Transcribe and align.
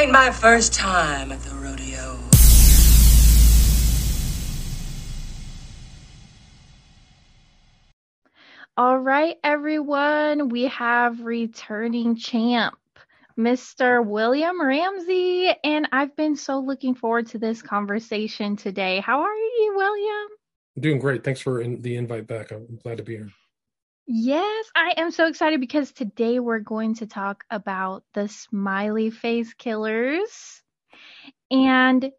Ain't 0.00 0.12
my 0.12 0.30
first 0.30 0.72
time 0.72 1.30
at 1.30 1.42
the 1.42 1.54
rodeo. 1.56 2.18
All 8.78 8.98
right, 8.98 9.36
everyone, 9.44 10.48
we 10.48 10.68
have 10.68 11.20
returning 11.20 12.16
champ, 12.16 12.78
Mr. 13.38 14.02
William 14.02 14.58
Ramsey, 14.62 15.52
and 15.62 15.86
I've 15.92 16.16
been 16.16 16.34
so 16.34 16.60
looking 16.60 16.94
forward 16.94 17.26
to 17.28 17.38
this 17.38 17.60
conversation 17.60 18.56
today. 18.56 19.00
How 19.00 19.20
are 19.20 19.34
you, 19.34 19.74
William? 19.76 20.28
I'm 20.76 20.82
doing 20.82 20.98
great. 20.98 21.24
Thanks 21.24 21.42
for 21.42 21.60
in, 21.60 21.82
the 21.82 21.96
invite 21.96 22.26
back. 22.26 22.52
I'm 22.52 22.78
glad 22.82 22.96
to 22.98 23.02
be 23.02 23.16
here. 23.16 23.30
Yes, 24.12 24.68
I 24.74 24.94
am 24.96 25.12
so 25.12 25.28
excited 25.28 25.60
because 25.60 25.92
today 25.92 26.40
we're 26.40 26.58
going 26.58 26.96
to 26.96 27.06
talk 27.06 27.44
about 27.48 28.02
the 28.12 28.26
smiley 28.26 29.10
face 29.10 29.54
killers. 29.54 30.62
And 31.48 32.10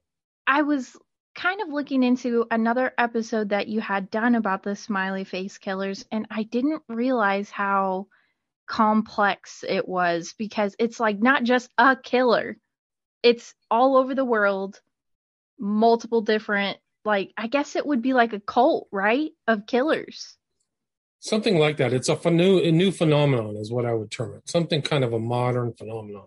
I 0.48 0.62
was 0.62 0.96
kind 1.36 1.60
of 1.60 1.68
looking 1.68 2.04
into 2.04 2.46
another 2.50 2.94
episode 2.98 3.50
that 3.50 3.68
you 3.68 3.82
had 3.82 4.10
done 4.10 4.36
about 4.36 4.64
the 4.64 4.78
smiley 4.78 5.26
face 5.26 5.58
killers, 5.58 6.06
and 6.14 6.28
I 6.32 6.44
didn't 6.44 6.82
realize 6.88 7.50
how 7.50 8.08
complex 8.68 9.66
it 9.68 9.86
was 9.86 10.34
because 10.38 10.76
it's 10.80 11.00
like 11.00 11.20
not 11.20 11.44
just 11.44 11.70
a 11.78 11.98
killer, 11.98 12.58
it's 13.22 13.54
all 13.70 13.98
over 13.98 14.16
the 14.16 14.24
world, 14.24 14.80
multiple 15.60 16.22
different, 16.22 16.78
like, 17.06 17.34
I 17.38 17.48
guess 17.48 17.76
it 17.76 17.86
would 17.86 18.02
be 18.02 18.14
like 18.14 18.32
a 18.32 18.40
cult, 18.40 18.88
right? 18.94 19.32
Of 19.46 19.68
killers. 19.68 20.38
Something 21.22 21.60
like 21.60 21.78
that. 21.78 21.94
It's 21.94 22.10
a, 22.10 22.16
ph- 22.16 22.34
new, 22.34 22.58
a 22.58 22.72
new 22.72 22.92
phenomenon, 22.92 23.56
is 23.56 23.72
what 23.72 23.86
I 23.86 23.94
would 23.94 24.10
term 24.10 24.34
it. 24.34 24.50
Something 24.50 24.82
kind 24.82 25.04
of 25.04 25.14
a 25.14 25.20
modern 25.20 25.72
phenomenon. 25.72 26.26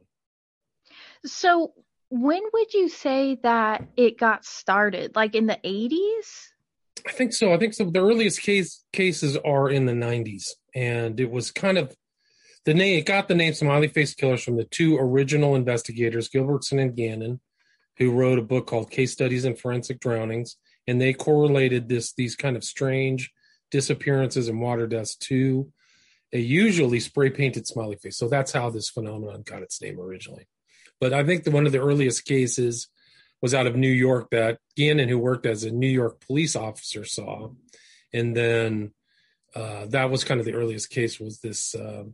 So, 1.26 1.72
when 2.10 2.42
would 2.52 2.72
you 2.72 2.88
say 2.88 3.40
that 3.42 3.88
it 3.96 4.18
got 4.18 4.44
started? 4.44 5.16
Like 5.16 5.34
in 5.34 5.46
the 5.46 5.58
80s? 5.64 6.50
I 7.06 7.10
think 7.10 7.32
so. 7.32 7.52
I 7.52 7.58
think 7.58 7.74
so. 7.74 7.90
The 7.90 8.00
earliest 8.00 8.40
case 8.40 8.84
cases 8.92 9.36
are 9.38 9.68
in 9.68 9.86
the 9.86 9.92
90s, 9.92 10.50
and 10.76 11.18
it 11.18 11.28
was 11.28 11.50
kind 11.50 11.76
of 11.76 11.96
the 12.64 12.72
name. 12.72 13.00
It 13.00 13.06
got 13.06 13.26
the 13.26 13.34
name 13.34 13.52
Smiley 13.52 13.88
Face 13.88 14.14
Killers 14.14 14.44
from 14.44 14.56
the 14.56 14.64
two 14.64 14.96
original 14.96 15.56
investigators, 15.56 16.28
Gilbertson 16.28 16.80
and 16.80 16.94
Gannon, 16.94 17.40
who 17.96 18.12
wrote 18.12 18.38
a 18.38 18.42
book 18.42 18.68
called 18.68 18.92
Case 18.92 19.10
Studies 19.10 19.44
in 19.44 19.56
Forensic 19.56 19.98
Drownings, 19.98 20.56
and 20.86 21.00
they 21.00 21.12
correlated 21.12 21.88
this 21.88 22.12
these 22.12 22.36
kind 22.36 22.56
of 22.56 22.62
strange 22.62 23.32
disappearances 23.74 24.46
and 24.46 24.60
water 24.60 24.86
deaths 24.86 25.16
to 25.16 25.68
a 26.32 26.38
usually 26.38 27.00
spray 27.00 27.28
painted 27.28 27.66
smiley 27.66 27.96
face. 27.96 28.16
So 28.16 28.28
that's 28.28 28.52
how 28.52 28.70
this 28.70 28.88
phenomenon 28.88 29.42
got 29.42 29.62
its 29.62 29.82
name 29.82 29.98
originally. 29.98 30.46
But 31.00 31.12
I 31.12 31.24
think 31.24 31.42
the, 31.42 31.50
one 31.50 31.66
of 31.66 31.72
the 31.72 31.80
earliest 31.80 32.24
cases 32.24 32.86
was 33.42 33.52
out 33.52 33.66
of 33.66 33.74
New 33.74 33.90
York 33.90 34.30
that 34.30 34.58
Gannon, 34.76 35.08
who 35.08 35.18
worked 35.18 35.44
as 35.44 35.64
a 35.64 35.72
New 35.72 35.88
York 35.88 36.20
police 36.24 36.54
officer, 36.54 37.04
saw, 37.04 37.50
and 38.12 38.36
then 38.36 38.92
uh, 39.56 39.86
that 39.86 40.08
was 40.08 40.22
kind 40.22 40.38
of 40.38 40.46
the 40.46 40.54
earliest 40.54 40.88
case. 40.88 41.18
Was 41.18 41.40
this 41.40 41.74
uh, 41.74 42.04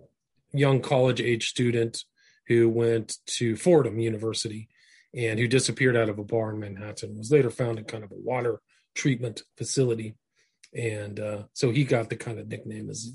young 0.55 0.81
college 0.81 1.21
age 1.21 1.51
student 1.51 2.05
who 2.47 2.71
went 2.71 3.19
to 3.37 3.55
Fordham 3.55 3.99
University 3.99 4.71
and 5.15 5.39
who 5.39 5.47
disappeared 5.47 5.95
out 5.95 6.09
of 6.09 6.19
a 6.19 6.25
bar 6.25 6.53
in 6.53 6.61
Manhattan? 6.61 7.19
Was 7.19 7.31
later 7.31 7.51
found 7.51 7.79
in 7.79 7.85
kind 7.85 8.03
of 8.03 8.13
a 8.13 8.23
water 8.33 8.63
treatment 8.95 9.43
facility, 9.59 10.15
and 10.75 11.19
uh, 11.19 11.43
so 11.53 11.71
he 11.71 11.85
got 11.85 12.09
the 12.09 12.17
kind 12.17 12.39
of 12.39 12.49
nickname 12.49 12.91
as 12.91 13.13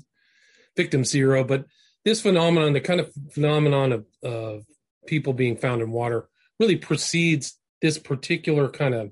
Victim 0.76 1.04
Zero. 1.04 1.44
But 1.44 1.64
this 2.04 2.20
phenomenon, 2.20 2.72
the 2.72 2.80
kind 2.80 3.00
of 3.00 3.12
phenomenon 3.32 3.92
of, 3.92 4.06
of 4.22 4.64
people 5.06 5.32
being 5.32 5.56
found 5.56 5.82
in 5.82 5.90
water 5.90 6.28
really 6.58 6.76
precedes 6.76 7.58
this 7.80 7.98
particular 7.98 8.68
kind 8.68 8.94
of 8.94 9.10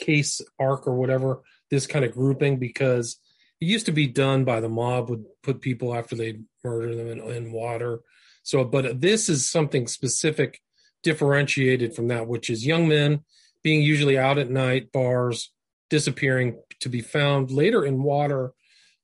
case 0.00 0.40
arc 0.58 0.86
or 0.86 0.94
whatever 0.94 1.42
this 1.70 1.86
kind 1.86 2.04
of 2.04 2.12
grouping 2.12 2.58
because 2.58 3.18
it 3.60 3.66
used 3.66 3.86
to 3.86 3.92
be 3.92 4.06
done 4.06 4.44
by 4.44 4.60
the 4.60 4.68
mob 4.68 5.10
would 5.10 5.24
put 5.42 5.60
people 5.60 5.94
after 5.94 6.16
they 6.16 6.38
murder 6.64 6.94
them 6.94 7.06
in, 7.06 7.20
in 7.20 7.52
water 7.52 8.00
so 8.42 8.64
but 8.64 9.00
this 9.00 9.28
is 9.28 9.48
something 9.50 9.86
specific 9.86 10.60
differentiated 11.02 11.94
from 11.94 12.08
that 12.08 12.26
which 12.26 12.48
is 12.48 12.66
young 12.66 12.88
men 12.88 13.20
being 13.62 13.82
usually 13.82 14.18
out 14.18 14.38
at 14.38 14.50
night 14.50 14.90
bars 14.90 15.52
disappearing 15.90 16.58
to 16.80 16.88
be 16.88 17.00
found 17.02 17.50
later 17.50 17.84
in 17.84 18.02
water 18.02 18.52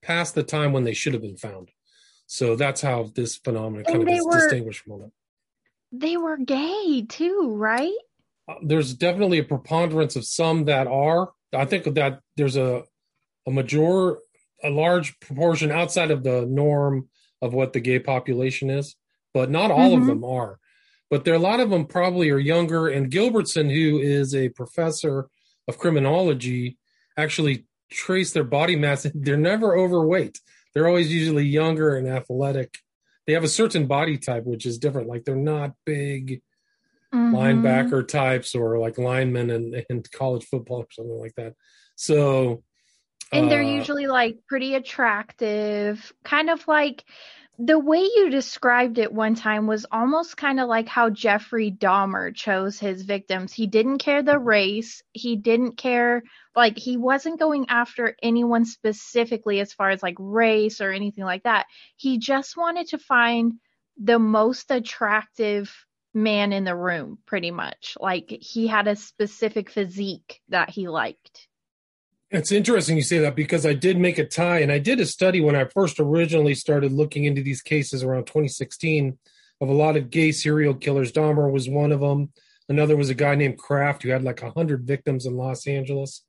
past 0.03 0.35
the 0.35 0.43
time 0.43 0.73
when 0.73 0.85
they 0.85 0.95
should 0.95 1.13
have 1.13 1.23
been 1.23 1.37
found 1.37 1.71
so 2.27 2.57
that's 2.57 2.81
how 2.81 3.11
this 3.15 3.37
phenomenon 3.37 3.85
kind 3.85 4.03
of 4.03 4.09
is 4.09 4.25
were- 4.25 4.33
distinguished 4.41 4.83
from 4.85 5.03
it 5.03 5.13
They 5.93 6.17
were 6.17 6.37
gay 6.39 7.05
too, 7.09 7.53
right? 7.55 7.93
Uh, 8.49 8.55
there's 8.63 8.95
definitely 8.95 9.39
a 9.39 9.45
preponderance 9.45 10.17
of 10.17 10.25
some 10.25 10.65
that 10.67 10.87
are. 10.89 11.31
I 11.53 11.65
think 11.65 11.85
that 11.95 12.21
there's 12.37 12.57
a 12.57 12.83
a 13.47 13.51
major 13.53 14.19
a 14.65 14.71
large 14.71 15.19
proportion 15.21 15.71
outside 15.71 16.11
of 16.11 16.23
the 16.25 16.45
norm 16.47 17.09
of 17.41 17.55
what 17.55 17.73
the 17.73 17.81
gay 17.81 17.99
population 18.01 18.69
is, 18.71 18.97
but 19.33 19.49
not 19.51 19.71
all 19.71 19.91
Mhm. 19.93 20.01
of 20.01 20.07
them 20.07 20.25
are. 20.25 20.59
But 21.11 21.25
there 21.25 21.35
are 21.35 21.43
a 21.45 21.49
lot 21.51 21.61
of 21.61 21.71
them 21.71 21.87
probably 21.87 22.29
are 22.31 22.39
younger. 22.55 22.89
And 22.89 23.11
Gilbertson, 23.13 23.71
who 23.73 23.99
is 24.01 24.35
a 24.35 24.49
professor 24.51 25.29
of 25.69 25.79
criminology, 25.79 26.79
actually 27.17 27.67
trace 27.91 28.33
their 28.33 28.45
body 28.45 28.77
mass. 28.77 29.07
They're 29.15 29.37
never 29.37 29.77
overweight. 29.77 30.41
They're 30.75 30.87
always 30.89 31.13
usually 31.13 31.45
younger 31.45 31.97
and 31.97 32.07
athletic. 32.07 32.79
They 33.27 33.33
have 33.33 33.45
a 33.45 33.49
certain 33.49 33.87
body 33.87 34.19
type, 34.19 34.45
which 34.45 34.67
is 34.67 34.79
different. 34.79 35.09
Like 35.09 35.25
they're 35.25 35.37
not 35.37 35.73
big 35.85 36.43
Mhm. 37.15 37.33
linebacker 37.33 38.07
types 38.07 38.55
or 38.55 38.79
like 38.79 38.99
linemen 38.99 39.51
in, 39.51 39.85
in 39.89 40.03
college 40.13 40.45
football 40.45 40.79
or 40.79 40.87
something 40.91 41.19
like 41.19 41.35
that. 41.37 41.55
So, 41.95 42.63
And 43.33 43.51
they're 43.51 43.63
uh, 43.63 43.79
usually 43.79 44.07
like 44.07 44.39
pretty 44.49 44.75
attractive, 44.75 46.13
kind 46.25 46.51
of 46.51 46.67
like 46.69 47.05
the 47.59 47.79
way 47.79 48.01
you 48.01 48.31
described 48.31 48.99
it 48.99 49.13
one 49.13 49.35
time 49.35 49.67
was 49.67 49.87
almost 49.91 50.37
kind 50.37 50.61
of 50.61 50.69
like 50.69 50.89
how 50.89 51.11
Jeffrey 51.11 51.71
Dahmer 51.71 52.35
chose 52.35 52.79
his 52.79 53.03
victims. 53.03 53.53
He 53.53 53.67
didn't 53.67 53.99
care 53.99 54.23
the 54.23 54.39
race, 54.39 55.03
he 55.13 55.37
didn't 55.37 55.77
care, 55.77 56.23
like, 56.55 56.79
he 56.79 56.97
wasn't 56.97 57.41
going 57.41 57.67
after 57.69 58.17
anyone 58.23 58.65
specifically 58.65 59.61
as 59.61 59.73
far 59.73 59.91
as 59.91 60.03
like 60.03 60.17
race 60.19 60.81
or 60.81 60.91
anything 60.91 61.25
like 61.25 61.45
that. 61.45 61.67
He 61.97 62.19
just 62.19 62.57
wanted 62.57 62.89
to 62.89 62.99
find 62.99 63.55
the 63.99 64.19
most 64.19 64.71
attractive 64.71 65.75
man 66.13 66.53
in 66.53 66.65
the 66.65 66.77
room, 66.77 67.19
pretty 67.27 67.51
much. 67.51 67.97
Like, 68.01 68.29
he 68.29 68.67
had 68.67 68.89
a 68.89 68.97
specific 68.97 69.71
physique 69.71 70.41
that 70.49 70.71
he 70.71 70.89
liked. 70.89 71.49
It's 72.31 72.51
interesting 72.51 72.97
you 72.97 73.03
say 73.03 73.19
that 73.19 73.37
because 73.37 73.65
I 73.65 73.73
did 73.73 73.99
make 73.99 74.19
a 74.19 74.27
tie 74.27 74.59
and 74.59 74.73
I 74.73 74.79
did 74.79 74.99
a 74.99 75.07
study 75.07 75.41
when 75.41 75.55
I 75.55 75.65
first 75.67 76.01
originally 76.01 76.55
started 76.55 76.93
looking 76.93 77.25
into 77.25 77.43
these 77.43 77.63
cases 77.63 78.03
around 78.03 78.27
2016 78.27 79.17
of 79.61 79.69
a 79.69 79.73
lot 79.73 79.97
of 79.97 80.11
gay 80.11 80.33
serial 80.33 80.75
killers. 80.75 81.13
Dahmer 81.13 81.51
was 81.51 81.69
one 81.69 81.93
of 81.93 82.01
them. 82.01 82.33
Another 82.69 82.97
was 82.97 83.11
a 83.11 83.15
guy 83.15 83.37
named 83.37 83.59
Kraft 83.59 84.03
who 84.03 84.11
had 84.11 84.25
like 84.25 84.43
100 84.43 84.83
victims 84.85 85.25
in 85.25 85.37
Los 85.37 85.67
Angeles. 85.69 86.25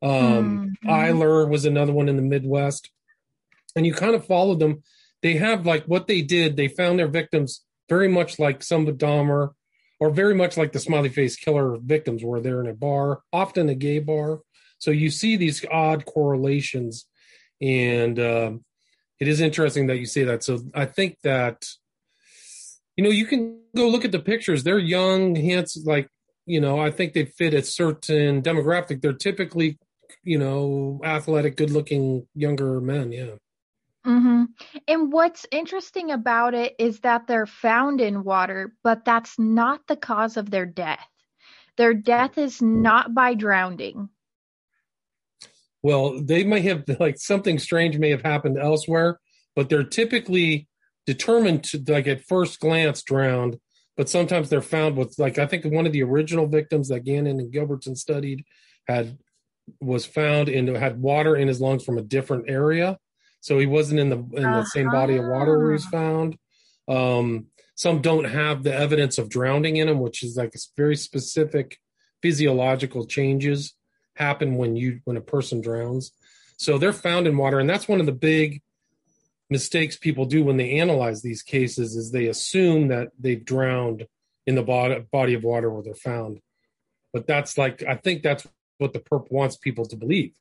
Um, 0.00 0.74
Mhm. 0.84 0.88
Eyler 0.88 1.48
was 1.48 1.64
another 1.66 1.92
one 1.92 2.08
in 2.08 2.16
the 2.16 2.22
Midwest. 2.22 2.90
And 3.76 3.86
you 3.86 3.92
kind 3.92 4.14
of 4.14 4.24
followed 4.26 4.58
them. 4.58 4.82
They 5.20 5.34
have 5.34 5.66
like 5.66 5.84
what 5.84 6.06
they 6.06 6.22
did, 6.22 6.56
they 6.56 6.68
found 6.68 6.98
their 6.98 7.08
victims 7.08 7.62
very 7.88 8.08
much 8.08 8.38
like 8.38 8.62
some 8.62 8.88
of 8.88 8.96
Dahmer 8.96 9.50
or 10.00 10.10
very 10.10 10.34
much 10.34 10.56
like 10.56 10.72
the 10.72 10.80
smiley 10.80 11.10
face 11.10 11.36
killer 11.36 11.76
victims 11.76 12.24
were 12.24 12.40
there 12.40 12.60
in 12.60 12.66
a 12.66 12.74
bar, 12.74 13.20
often 13.32 13.68
a 13.68 13.74
gay 13.74 13.98
bar. 13.98 14.40
So 14.82 14.90
you 14.90 15.10
see 15.10 15.36
these 15.36 15.64
odd 15.70 16.06
correlations, 16.06 17.06
and 17.60 18.18
um, 18.18 18.64
it 19.20 19.28
is 19.28 19.40
interesting 19.40 19.86
that 19.86 19.98
you 19.98 20.06
say 20.06 20.24
that. 20.24 20.42
So 20.42 20.58
I 20.74 20.86
think 20.86 21.18
that 21.22 21.64
you 22.96 23.04
know 23.04 23.10
you 23.10 23.26
can 23.26 23.60
go 23.76 23.86
look 23.88 24.04
at 24.04 24.10
the 24.10 24.18
pictures. 24.18 24.64
They're 24.64 24.80
young, 24.80 25.36
handsome, 25.36 25.84
like 25.84 26.08
you 26.46 26.60
know. 26.60 26.80
I 26.80 26.90
think 26.90 27.12
they 27.12 27.26
fit 27.26 27.54
a 27.54 27.62
certain 27.62 28.42
demographic. 28.42 29.00
They're 29.00 29.12
typically 29.12 29.78
you 30.24 30.40
know 30.40 31.00
athletic, 31.04 31.56
good-looking 31.56 32.26
younger 32.34 32.80
men. 32.80 33.12
Yeah. 33.12 33.36
hmm 34.04 34.46
And 34.88 35.12
what's 35.12 35.46
interesting 35.52 36.10
about 36.10 36.54
it 36.54 36.74
is 36.80 36.98
that 37.00 37.28
they're 37.28 37.46
found 37.46 38.00
in 38.00 38.24
water, 38.24 38.74
but 38.82 39.04
that's 39.04 39.38
not 39.38 39.86
the 39.86 39.96
cause 39.96 40.36
of 40.36 40.50
their 40.50 40.66
death. 40.66 41.06
Their 41.76 41.94
death 41.94 42.36
is 42.36 42.60
not 42.60 43.14
by 43.14 43.34
drowning. 43.34 44.08
Well, 45.82 46.20
they 46.20 46.44
might 46.44 46.64
have 46.64 46.84
like 47.00 47.18
something 47.18 47.58
strange 47.58 47.98
may 47.98 48.10
have 48.10 48.22
happened 48.22 48.58
elsewhere, 48.58 49.18
but 49.56 49.68
they're 49.68 49.84
typically 49.84 50.68
determined 51.06 51.64
to 51.64 51.82
like 51.88 52.06
at 52.06 52.24
first 52.24 52.60
glance 52.60 53.02
drowned, 53.02 53.58
but 53.96 54.08
sometimes 54.08 54.48
they're 54.48 54.62
found 54.62 54.96
with 54.96 55.18
like 55.18 55.38
I 55.38 55.46
think 55.46 55.64
one 55.64 55.86
of 55.86 55.92
the 55.92 56.02
original 56.02 56.46
victims 56.46 56.88
that 56.88 57.04
Gannon 57.04 57.40
and 57.40 57.52
Gilbertson 57.52 57.96
studied 57.96 58.44
had 58.86 59.18
was 59.80 60.06
found 60.06 60.48
and 60.48 60.68
had 60.68 61.00
water 61.00 61.36
in 61.36 61.48
his 61.48 61.60
lungs 61.60 61.84
from 61.84 61.98
a 61.98 62.02
different 62.02 62.48
area. 62.48 62.98
So 63.40 63.58
he 63.58 63.66
wasn't 63.66 64.00
in 64.00 64.08
the 64.08 64.18
in 64.18 64.42
the 64.42 64.64
same 64.66 64.90
body 64.90 65.16
of 65.16 65.24
water 65.24 65.58
where 65.58 65.68
he 65.68 65.72
was 65.72 65.86
found. 65.86 66.38
Um, 66.88 67.46
some 67.74 68.00
don't 68.00 68.24
have 68.24 68.62
the 68.62 68.74
evidence 68.74 69.18
of 69.18 69.28
drowning 69.28 69.76
in 69.76 69.88
them, 69.88 69.98
which 69.98 70.22
is 70.22 70.36
like 70.36 70.54
very 70.76 70.94
specific 70.94 71.78
physiological 72.22 73.06
changes 73.06 73.74
happen 74.16 74.56
when 74.56 74.76
you 74.76 75.00
when 75.04 75.16
a 75.16 75.22
person 75.22 75.60
drowns. 75.60 76.12
So 76.56 76.78
they're 76.78 76.92
found 76.92 77.26
in 77.26 77.36
water, 77.36 77.58
and 77.58 77.68
that's 77.68 77.88
one 77.88 78.00
of 78.00 78.06
the 78.06 78.12
big 78.12 78.62
mistakes 79.50 79.96
people 79.96 80.24
do 80.24 80.44
when 80.44 80.56
they 80.56 80.78
analyze 80.78 81.20
these 81.22 81.42
cases 81.42 81.94
is 81.96 82.10
they 82.10 82.26
assume 82.26 82.88
that 82.88 83.08
they've 83.18 83.44
drowned 83.44 84.06
in 84.46 84.54
the 84.54 84.62
body, 84.62 85.04
body 85.12 85.34
of 85.34 85.44
water 85.44 85.70
where 85.70 85.82
they're 85.82 85.94
found. 85.94 86.40
But 87.12 87.26
that's 87.26 87.58
like 87.58 87.82
I 87.82 87.96
think 87.96 88.22
that's 88.22 88.46
what 88.78 88.92
the 88.92 89.00
perp 89.00 89.30
wants 89.30 89.56
people 89.56 89.84
to 89.86 89.96
believe. 89.96 90.34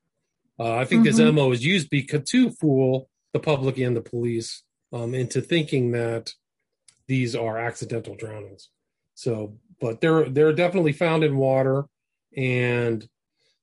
Uh, 0.60 0.76
I 0.76 0.86
think 0.86 1.04
this 1.04 1.20
Mhm. 1.20 1.34
MO 1.34 1.52
is 1.52 1.66
used 1.66 1.90
because 1.90 2.30
to 2.30 2.52
fool 2.52 3.10
the 3.34 3.40
public 3.40 3.78
and 3.78 3.96
the 3.96 4.02
police 4.02 4.64
um, 4.94 5.14
into 5.14 5.42
thinking 5.42 5.92
that 5.92 6.34
these 7.08 7.36
are 7.36 7.58
accidental 7.58 8.16
drownings. 8.16 8.70
So, 9.16 9.58
but 9.80 10.02
they're 10.02 10.30
they're 10.30 10.54
definitely 10.54 10.94
found 10.94 11.24
in 11.24 11.38
water, 11.38 11.86
and 12.36 13.08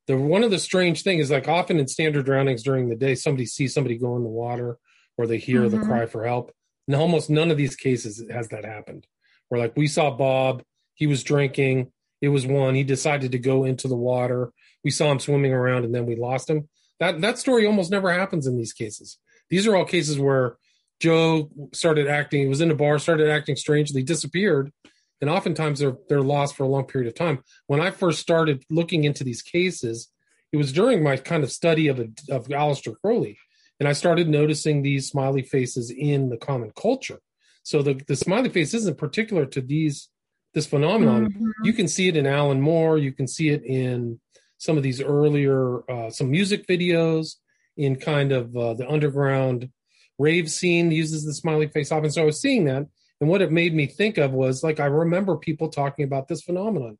the 0.08 0.16
one 0.16 0.42
of 0.42 0.50
the 0.50 0.58
strange 0.58 1.02
thing 1.02 1.18
is 1.18 1.30
like 1.30 1.46
often 1.46 1.78
in 1.78 1.86
standard 1.86 2.24
drownings 2.24 2.62
during 2.64 2.88
the 2.88 2.96
day, 2.96 3.14
somebody 3.14 3.46
sees 3.46 3.72
somebody 3.72 3.96
go 3.96 4.16
in 4.16 4.24
the 4.24 4.28
water 4.28 4.78
or 5.16 5.26
they 5.26 5.38
hear 5.38 5.68
the 5.68 5.76
Mhm. 5.76 5.84
cry 5.84 6.06
for 6.06 6.24
help. 6.26 6.50
And 6.88 6.96
almost 6.96 7.28
none 7.30 7.50
of 7.50 7.56
these 7.58 7.76
cases 7.76 8.24
has 8.30 8.48
that 8.48 8.64
happened. 8.64 9.06
Where 9.48 9.60
like 9.60 9.76
we 9.76 9.86
saw 9.86 10.10
Bob, 10.10 10.62
he 10.94 11.06
was 11.06 11.22
drinking. 11.22 11.92
It 12.22 12.30
was 12.30 12.46
one. 12.46 12.74
He 12.74 12.82
decided 12.84 13.32
to 13.32 13.38
go 13.38 13.64
into 13.64 13.86
the 13.86 13.96
water. 13.96 14.50
We 14.82 14.90
saw 14.90 15.12
him 15.12 15.20
swimming 15.20 15.52
around, 15.52 15.84
and 15.84 15.94
then 15.94 16.06
we 16.06 16.16
lost 16.16 16.48
him. 16.50 16.68
That 17.00 17.20
that 17.20 17.38
story 17.38 17.66
almost 17.66 17.90
never 17.90 18.10
happens 18.10 18.46
in 18.46 18.56
these 18.56 18.72
cases. 18.72 19.18
These 19.50 19.66
are 19.66 19.76
all 19.76 19.84
cases 19.84 20.18
where 20.18 20.56
Joe 21.00 21.50
started 21.72 22.08
acting. 22.08 22.42
He 22.42 22.48
was 22.48 22.60
in 22.60 22.70
a 22.70 22.74
bar, 22.74 22.98
started 22.98 23.28
acting 23.28 23.56
strangely, 23.56 24.02
disappeared, 24.02 24.72
and 25.20 25.30
oftentimes 25.30 25.80
they're 25.80 25.96
they're 26.08 26.22
lost 26.22 26.56
for 26.56 26.64
a 26.64 26.68
long 26.68 26.84
period 26.84 27.08
of 27.08 27.14
time. 27.14 27.42
When 27.66 27.80
I 27.80 27.90
first 27.90 28.20
started 28.20 28.64
looking 28.70 29.04
into 29.04 29.24
these 29.24 29.42
cases, 29.42 30.08
it 30.52 30.56
was 30.56 30.72
during 30.72 31.02
my 31.02 31.16
kind 31.16 31.42
of 31.44 31.52
study 31.52 31.88
of 31.88 31.98
a, 31.98 32.08
of 32.30 32.48
Aleister 32.48 32.94
Crowley, 33.00 33.38
and 33.80 33.88
I 33.88 33.92
started 33.92 34.28
noticing 34.28 34.82
these 34.82 35.08
smiley 35.08 35.42
faces 35.42 35.90
in 35.90 36.28
the 36.28 36.36
common 36.36 36.72
culture. 36.80 37.20
So 37.62 37.82
the 37.82 38.00
the 38.06 38.16
smiley 38.16 38.48
face 38.48 38.74
isn't 38.74 38.98
particular 38.98 39.46
to 39.46 39.60
these 39.60 40.08
this 40.54 40.66
phenomenon. 40.66 41.30
Mhm. 41.30 41.52
You 41.64 41.72
can 41.72 41.88
see 41.88 42.08
it 42.08 42.16
in 42.16 42.26
Alan 42.26 42.60
Moore. 42.60 42.96
You 42.98 43.12
can 43.12 43.26
see 43.26 43.50
it 43.50 43.62
in 43.64 44.20
some 44.56 44.76
of 44.76 44.82
these 44.82 45.00
earlier 45.00 45.88
uh, 45.90 46.10
some 46.10 46.30
music 46.30 46.66
videos 46.66 47.34
in 47.76 47.96
kind 47.96 48.32
of 48.32 48.56
uh, 48.56 48.74
the 48.74 48.88
underground 48.88 49.70
rave 50.18 50.50
scene 50.50 50.90
uses 50.90 51.24
the 51.24 51.34
smiley 51.34 51.68
face 51.68 51.92
often. 51.92 52.10
So 52.10 52.22
I 52.22 52.24
was 52.24 52.40
seeing 52.40 52.64
that, 52.64 52.86
and 53.20 53.28
what 53.28 53.42
it 53.42 53.52
made 53.52 53.74
me 53.74 53.86
think 53.86 54.18
of 54.18 54.32
was 54.32 54.62
like 54.62 54.80
I 54.80 54.86
remember 54.86 55.36
people 55.36 55.68
talking 55.68 56.04
about 56.04 56.28
this 56.28 56.42
phenomenon, 56.42 56.98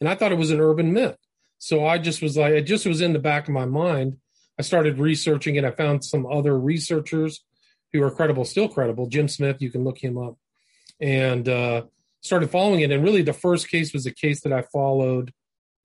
and 0.00 0.08
I 0.08 0.14
thought 0.14 0.32
it 0.32 0.38
was 0.38 0.50
an 0.50 0.60
urban 0.60 0.92
myth. 0.92 1.16
So 1.58 1.86
I 1.86 1.98
just 1.98 2.22
was 2.22 2.36
like, 2.36 2.52
it 2.52 2.62
just 2.62 2.86
was 2.86 3.00
in 3.00 3.12
the 3.12 3.18
back 3.18 3.48
of 3.48 3.54
my 3.54 3.64
mind. 3.64 4.16
I 4.58 4.62
started 4.62 4.98
researching 4.98 5.56
it. 5.56 5.64
I 5.64 5.72
found 5.72 6.04
some 6.04 6.26
other 6.26 6.58
researchers 6.58 7.44
who 7.92 8.02
are 8.02 8.10
credible, 8.10 8.44
still 8.44 8.68
credible. 8.68 9.06
Jim 9.08 9.28
Smith, 9.28 9.60
you 9.60 9.70
can 9.70 9.84
look 9.84 9.98
him 9.98 10.18
up, 10.18 10.36
and 11.00 11.48
uh, 11.48 11.82
started 12.20 12.50
following 12.50 12.80
it. 12.80 12.90
And 12.90 13.02
really, 13.04 13.22
the 13.22 13.32
first 13.32 13.68
case 13.68 13.92
was 13.92 14.06
a 14.06 14.14
case 14.14 14.40
that 14.42 14.52
I 14.52 14.62
followed 14.62 15.32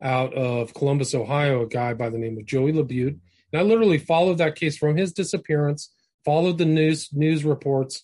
out 0.01 0.33
of 0.33 0.73
Columbus, 0.73 1.15
Ohio, 1.15 1.63
a 1.63 1.67
guy 1.67 1.93
by 1.93 2.09
the 2.09 2.17
name 2.17 2.37
of 2.37 2.45
Joey 2.45 2.73
Labute. 2.73 3.19
And 3.51 3.59
I 3.59 3.61
literally 3.61 3.97
followed 3.97 4.39
that 4.39 4.55
case 4.55 4.77
from 4.77 4.97
his 4.97 5.13
disappearance, 5.13 5.93
followed 6.25 6.57
the 6.57 6.65
news 6.65 7.09
news 7.13 7.45
reports 7.45 8.03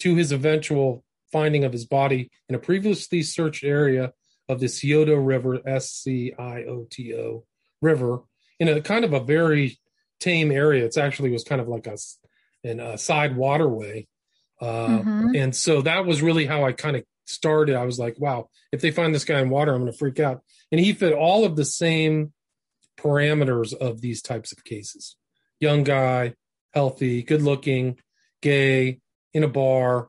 to 0.00 0.14
his 0.14 0.32
eventual 0.32 1.04
finding 1.32 1.64
of 1.64 1.72
his 1.72 1.86
body 1.86 2.30
in 2.48 2.54
a 2.54 2.58
previously 2.58 3.22
searched 3.22 3.64
area 3.64 4.12
of 4.48 4.60
the 4.60 4.68
Scioto 4.68 5.16
River, 5.16 5.60
S 5.66 5.90
C 5.90 6.32
I 6.38 6.62
O 6.64 6.86
T 6.90 7.14
O 7.14 7.44
River, 7.82 8.20
in 8.58 8.68
a 8.68 8.80
kind 8.80 9.04
of 9.04 9.12
a 9.12 9.20
very 9.20 9.78
tame 10.20 10.50
area. 10.50 10.84
It's 10.84 10.96
actually 10.96 11.30
was 11.30 11.44
kind 11.44 11.60
of 11.60 11.68
like 11.68 11.86
a, 11.86 11.96
an, 12.64 12.80
a 12.80 12.98
side 12.98 13.36
waterway. 13.36 14.06
Uh, 14.60 14.98
Mhm. 14.98 15.38
And 15.40 15.54
so 15.54 15.82
that 15.82 16.06
was 16.06 16.22
really 16.22 16.46
how 16.46 16.64
I 16.64 16.72
kind 16.72 16.96
of 16.96 17.04
started. 17.26 17.76
I 17.76 17.84
was 17.84 17.98
like, 17.98 18.18
wow, 18.18 18.48
if 18.72 18.80
they 18.80 18.90
find 18.90 19.14
this 19.14 19.24
guy 19.24 19.40
in 19.40 19.50
water, 19.50 19.72
I'm 19.72 19.82
going 19.82 19.92
to 19.92 19.98
freak 19.98 20.18
out. 20.18 20.42
And 20.72 20.80
he 20.80 20.92
fit 20.92 21.12
all 21.12 21.44
of 21.44 21.54
the 21.54 21.64
same 21.64 22.32
parameters 22.98 23.72
of 23.74 24.00
these 24.00 24.22
types 24.22 24.50
of 24.52 24.64
cases 24.64 25.16
young 25.60 25.82
guy, 25.84 26.34
healthy, 26.72 27.22
good 27.22 27.42
looking, 27.42 27.98
gay, 28.42 29.00
in 29.34 29.42
a 29.44 29.48
bar. 29.48 30.08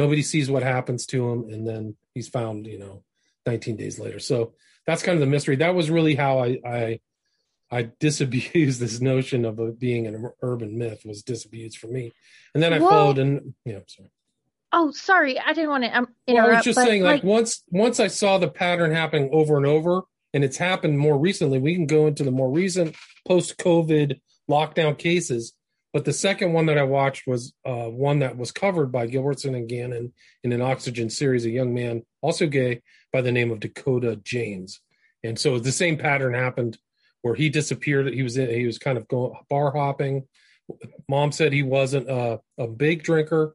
Nobody 0.00 0.22
sees 0.22 0.50
what 0.50 0.62
happens 0.62 1.04
to 1.06 1.30
him. 1.30 1.50
And 1.52 1.66
then 1.68 1.96
he's 2.14 2.28
found, 2.28 2.66
you 2.66 2.78
know, 2.78 3.02
19 3.46 3.76
days 3.76 3.98
later. 3.98 4.18
So 4.18 4.54
that's 4.86 5.02
kind 5.02 5.16
of 5.16 5.20
the 5.20 5.26
mystery. 5.26 5.56
That 5.56 5.74
was 5.74 5.90
really 5.90 6.14
how 6.14 6.38
I, 6.38 6.58
I, 6.64 7.00
I 7.70 7.90
disabused 8.00 8.80
this 8.80 9.00
notion 9.00 9.44
of 9.44 9.58
it 9.60 9.78
being 9.78 10.06
an 10.06 10.30
urban 10.40 10.78
myth 10.78 11.02
was 11.04 11.22
disabused 11.22 11.76
for 11.76 11.88
me. 11.88 12.12
And 12.54 12.62
then 12.62 12.72
I 12.72 12.78
Well- 12.78 12.90
followed 12.90 13.18
and, 13.18 13.54
yeah, 13.66 13.76
I'm 13.76 13.88
sorry. 13.88 14.10
Oh, 14.72 14.92
sorry, 14.92 15.38
I 15.38 15.52
didn't 15.52 15.70
want 15.70 15.84
to 15.84 15.90
um, 15.98 16.06
Well, 16.28 16.36
interrupt. 16.36 16.52
I 16.52 16.56
was 16.58 16.64
just 16.64 16.78
saying, 16.78 17.02
like, 17.02 17.24
once 17.24 17.64
once 17.70 17.98
I 17.98 18.06
saw 18.06 18.38
the 18.38 18.48
pattern 18.48 18.92
happening 18.92 19.28
over 19.32 19.56
and 19.56 19.66
over, 19.66 20.02
and 20.32 20.44
it's 20.44 20.56
happened 20.58 20.96
more 20.96 21.18
recently. 21.18 21.58
We 21.58 21.74
can 21.74 21.86
go 21.86 22.06
into 22.06 22.22
the 22.22 22.30
more 22.30 22.48
recent 22.48 22.94
post-COVID 23.26 24.20
lockdown 24.48 24.96
cases. 24.96 25.54
But 25.92 26.04
the 26.04 26.12
second 26.12 26.52
one 26.52 26.66
that 26.66 26.78
I 26.78 26.84
watched 26.84 27.26
was 27.26 27.52
uh, 27.64 27.86
one 27.86 28.20
that 28.20 28.36
was 28.36 28.52
covered 28.52 28.92
by 28.92 29.08
Gilbertson 29.08 29.56
and 29.56 29.68
Gannon 29.68 30.12
in 30.44 30.52
an 30.52 30.62
Oxygen 30.62 31.10
series. 31.10 31.44
A 31.44 31.50
young 31.50 31.74
man, 31.74 32.04
also 32.22 32.46
gay, 32.46 32.82
by 33.12 33.20
the 33.22 33.32
name 33.32 33.50
of 33.50 33.60
Dakota 33.60 34.20
James, 34.22 34.80
and 35.24 35.38
so 35.38 35.58
the 35.58 35.72
same 35.72 35.98
pattern 35.98 36.34
happened 36.34 36.78
where 37.22 37.34
he 37.34 37.48
disappeared. 37.48 38.12
He 38.12 38.22
was 38.22 38.36
in, 38.36 38.50
he 38.50 38.66
was 38.66 38.78
kind 38.78 38.96
of 38.96 39.08
going 39.08 39.34
bar 39.48 39.72
hopping. 39.72 40.26
Mom 41.08 41.32
said 41.32 41.52
he 41.52 41.62
wasn't 41.62 42.08
a, 42.08 42.40
a 42.56 42.66
big 42.66 43.02
drinker. 43.02 43.54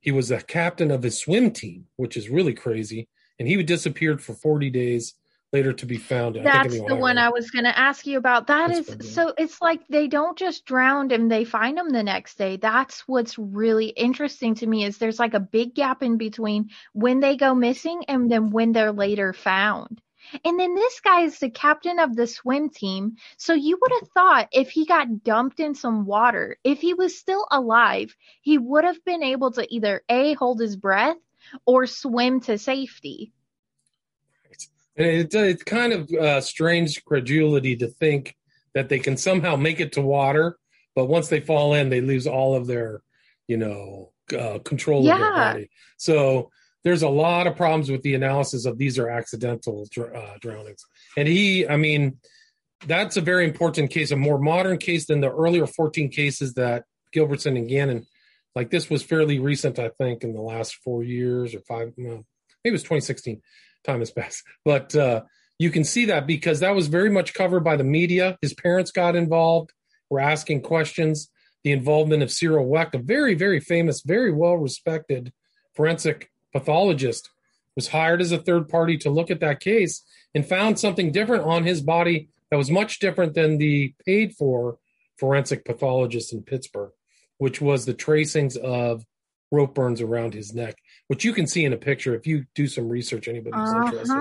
He 0.00 0.12
was 0.12 0.30
a 0.30 0.42
captain 0.42 0.90
of 0.90 1.02
his 1.02 1.18
swim 1.18 1.50
team, 1.50 1.86
which 1.96 2.16
is 2.16 2.28
really 2.28 2.54
crazy. 2.54 3.08
And 3.38 3.48
he 3.48 3.60
disappeared 3.62 4.22
for 4.22 4.34
40 4.34 4.70
days, 4.70 5.14
later 5.54 5.72
to 5.72 5.86
be 5.86 5.96
found. 5.96 6.34
That's 6.34 6.74
in 6.74 6.84
the 6.84 6.96
one 6.96 7.16
I 7.16 7.28
was 7.28 7.50
going 7.50 7.64
to 7.64 7.78
ask 7.78 8.06
you 8.06 8.18
about. 8.18 8.48
That 8.48 8.70
That's 8.70 8.88
is 8.88 9.14
so 9.14 9.32
it's 9.38 9.62
like 9.62 9.86
they 9.88 10.08
don't 10.08 10.36
just 10.36 10.66
drown 10.66 11.10
him, 11.10 11.28
they 11.28 11.44
find 11.44 11.78
him 11.78 11.90
the 11.90 12.02
next 12.02 12.36
day. 12.36 12.56
That's 12.56 13.00
what's 13.06 13.38
really 13.38 13.86
interesting 13.86 14.56
to 14.56 14.66
me 14.66 14.84
is 14.84 14.98
there's 14.98 15.20
like 15.20 15.34
a 15.34 15.40
big 15.40 15.74
gap 15.74 16.02
in 16.02 16.18
between 16.18 16.70
when 16.92 17.20
they 17.20 17.36
go 17.36 17.54
missing 17.54 18.04
and 18.08 18.28
then 18.30 18.50
when 18.50 18.72
they're 18.72 18.92
later 18.92 19.32
found. 19.32 20.02
And 20.44 20.58
then 20.58 20.74
this 20.74 21.00
guy 21.00 21.20
is 21.20 21.38
the 21.38 21.50
captain 21.50 22.00
of 22.00 22.16
the 22.16 22.26
swim 22.26 22.70
team. 22.70 23.16
So 23.36 23.52
you 23.54 23.78
would 23.80 23.92
have 24.00 24.08
thought 24.08 24.48
if 24.52 24.70
he 24.70 24.86
got 24.86 25.22
dumped 25.22 25.60
in 25.60 25.74
some 25.74 26.04
water, 26.04 26.56
if 26.64 26.80
he 26.80 26.94
was 26.94 27.16
still 27.16 27.46
alive, 27.50 28.16
he 28.40 28.58
would 28.58 28.84
have 28.84 29.04
been 29.04 29.22
able 29.22 29.52
to 29.52 29.72
either 29.72 30.02
A, 30.08 30.32
hold 30.34 30.60
his 30.60 30.76
breath 30.76 31.18
or 31.64 31.86
swim 31.86 32.40
to 32.40 32.58
safety. 32.58 33.32
And 34.96 35.06
it, 35.06 35.34
it's 35.34 35.64
kind 35.64 35.92
of 35.92 36.10
uh, 36.10 36.40
strange 36.40 37.04
credulity 37.04 37.76
to 37.76 37.88
think 37.88 38.36
that 38.74 38.88
they 38.88 38.98
can 38.98 39.16
somehow 39.16 39.56
make 39.56 39.80
it 39.80 39.92
to 39.92 40.00
water, 40.00 40.56
but 40.94 41.06
once 41.06 41.28
they 41.28 41.40
fall 41.40 41.74
in, 41.74 41.88
they 41.88 42.00
lose 42.00 42.26
all 42.26 42.54
of 42.54 42.66
their, 42.66 43.02
you 43.48 43.56
know, 43.56 44.12
uh, 44.36 44.58
control 44.64 45.08
of 45.08 45.18
their 45.18 45.30
body. 45.30 45.70
So 45.96 46.50
there's 46.82 47.02
a 47.02 47.08
lot 47.08 47.46
of 47.46 47.56
problems 47.56 47.90
with 47.90 48.02
the 48.02 48.14
analysis 48.14 48.66
of 48.66 48.78
these 48.78 48.98
are 48.98 49.08
accidental 49.08 49.86
dr- 49.90 50.14
uh, 50.14 50.38
drownings. 50.40 50.84
And 51.16 51.26
he, 51.26 51.66
I 51.66 51.76
mean, 51.76 52.18
that's 52.86 53.16
a 53.16 53.20
very 53.20 53.44
important 53.44 53.90
case, 53.90 54.10
a 54.10 54.16
more 54.16 54.38
modern 54.38 54.78
case 54.78 55.06
than 55.06 55.20
the 55.20 55.30
earlier 55.30 55.66
14 55.66 56.10
cases 56.10 56.54
that 56.54 56.84
Gilbertson 57.14 57.56
and 57.56 57.68
Gannon. 57.68 58.06
Like 58.54 58.70
this 58.70 58.88
was 58.88 59.02
fairly 59.02 59.38
recent, 59.38 59.78
I 59.78 59.88
think, 59.88 60.22
in 60.22 60.32
the 60.32 60.42
last 60.42 60.76
four 60.76 61.02
years 61.02 61.54
or 61.54 61.60
five. 61.60 61.92
No, 61.96 62.24
maybe 62.62 62.70
it 62.70 62.72
was 62.72 62.82
2016. 62.82 63.40
Time 63.84 64.00
has 64.00 64.10
passed, 64.10 64.42
but 64.64 64.94
uh, 64.94 65.22
you 65.58 65.70
can 65.70 65.84
see 65.84 66.06
that 66.06 66.26
because 66.26 66.60
that 66.60 66.74
was 66.74 66.88
very 66.88 67.10
much 67.10 67.34
covered 67.34 67.60
by 67.60 67.76
the 67.76 67.84
media. 67.84 68.36
His 68.40 68.54
parents 68.54 68.90
got 68.90 69.16
involved, 69.16 69.72
were 70.10 70.20
asking 70.20 70.62
questions. 70.62 71.30
the 71.62 71.72
involvement 71.72 72.22
of 72.22 72.30
Cyril 72.30 72.66
Wecht, 72.66 72.94
a 72.94 72.98
very, 72.98 73.34
very 73.34 73.60
famous, 73.60 74.02
very 74.02 74.32
well 74.32 74.56
respected 74.56 75.32
forensic 75.74 76.30
pathologist, 76.52 77.30
was 77.74 77.88
hired 77.88 78.20
as 78.20 78.32
a 78.32 78.38
third 78.38 78.68
party 78.68 78.96
to 78.98 79.10
look 79.10 79.30
at 79.30 79.40
that 79.40 79.60
case 79.60 80.02
and 80.34 80.46
found 80.46 80.78
something 80.78 81.10
different 81.10 81.44
on 81.44 81.64
his 81.64 81.80
body 81.80 82.28
that 82.50 82.56
was 82.56 82.70
much 82.70 82.98
different 82.98 83.34
than 83.34 83.58
the 83.58 83.94
paid 84.04 84.34
for 84.34 84.78
forensic 85.18 85.64
pathologist 85.64 86.32
in 86.32 86.42
Pittsburgh, 86.42 86.92
which 87.38 87.60
was 87.60 87.84
the 87.84 87.94
tracings 87.94 88.56
of 88.56 89.04
rope 89.50 89.74
burns 89.74 90.00
around 90.00 90.34
his 90.34 90.52
neck, 90.52 90.76
which 91.08 91.24
you 91.24 91.32
can 91.32 91.46
see 91.46 91.64
in 91.64 91.72
a 91.72 91.76
picture 91.76 92.14
if 92.14 92.26
you 92.26 92.44
do 92.54 92.66
some 92.66 92.88
research. 92.88 93.28
Anybody 93.28 93.56
who's 93.56 93.72
interested, 93.72 94.14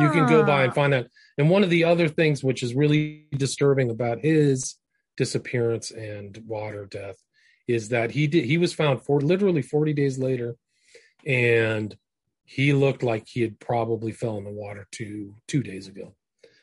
you 0.00 0.10
can 0.10 0.26
go 0.26 0.44
by 0.44 0.64
and 0.64 0.74
find 0.74 0.92
that. 0.92 1.08
And 1.38 1.50
one 1.50 1.64
of 1.64 1.70
the 1.70 1.84
other 1.84 2.08
things 2.08 2.44
which 2.44 2.62
is 2.62 2.74
really 2.74 3.26
disturbing 3.36 3.90
about 3.90 4.20
his 4.20 4.76
disappearance 5.16 5.90
and 5.90 6.38
water 6.46 6.86
death 6.86 7.16
is 7.66 7.88
that 7.88 8.10
he 8.10 8.26
did 8.26 8.44
he 8.44 8.58
was 8.58 8.72
found 8.72 9.02
for 9.02 9.20
literally 9.20 9.62
40 9.62 9.92
days 9.92 10.18
later 10.18 10.56
and 11.26 11.96
he 12.44 12.72
looked 12.72 13.02
like 13.02 13.26
he 13.26 13.40
had 13.40 13.58
probably 13.58 14.12
fell 14.12 14.36
in 14.36 14.44
the 14.44 14.50
water 14.50 14.86
two 14.92 15.34
two 15.48 15.62
days 15.62 15.88
ago 15.88 16.14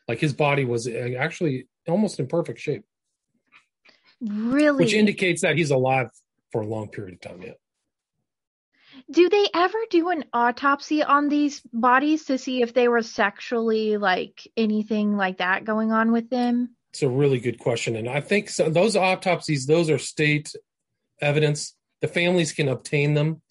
like 0.08 0.20
his 0.20 0.34
body 0.34 0.66
was 0.66 0.88
uh, 0.88 1.16
actually 1.18 1.68
almost 1.88 2.20
in 2.20 2.28
perfect 2.28 2.60
shape 2.60 2.84
Really? 4.22 4.86
which 4.86 4.94
indicates 4.94 5.42
that 5.42 5.58
he's 5.58 5.72
alive 5.72 6.08
for 6.52 6.62
a 6.62 6.68
long 6.68 6.88
period 6.88 7.16
of 7.16 7.22
time 7.22 7.42
yet 7.42 7.58
do 9.12 9.30
they 9.30 9.48
ever 9.54 9.78
do 9.90 10.10
an 10.10 10.26
autopsy 10.34 11.04
on 11.04 11.30
these 11.30 11.62
bodies 11.72 12.26
to 12.26 12.38
see 12.38 12.62
if 12.62 12.74
they 12.74 12.88
were 12.88 13.02
sexually 13.02 13.98
like 13.98 14.48
anything 14.58 15.16
like 15.18 15.38
that 15.38 15.66
going 15.66 15.92
on 15.92 16.12
with 16.12 16.30
them? 16.30 16.76
it's 16.90 17.02
a 17.02 17.10
really 17.10 17.40
good 17.40 17.58
question 17.58 17.96
and 17.96 18.08
i 18.08 18.22
think 18.22 18.50
so, 18.50 18.70
those 18.70 18.96
autopsies 18.96 19.66
those 19.66 19.90
are 19.90 19.98
state 19.98 20.54
evidence. 21.24 21.76
The 22.02 22.08
families 22.08 22.52
can 22.52 22.68
obtain 22.68 23.14
them 23.14 23.42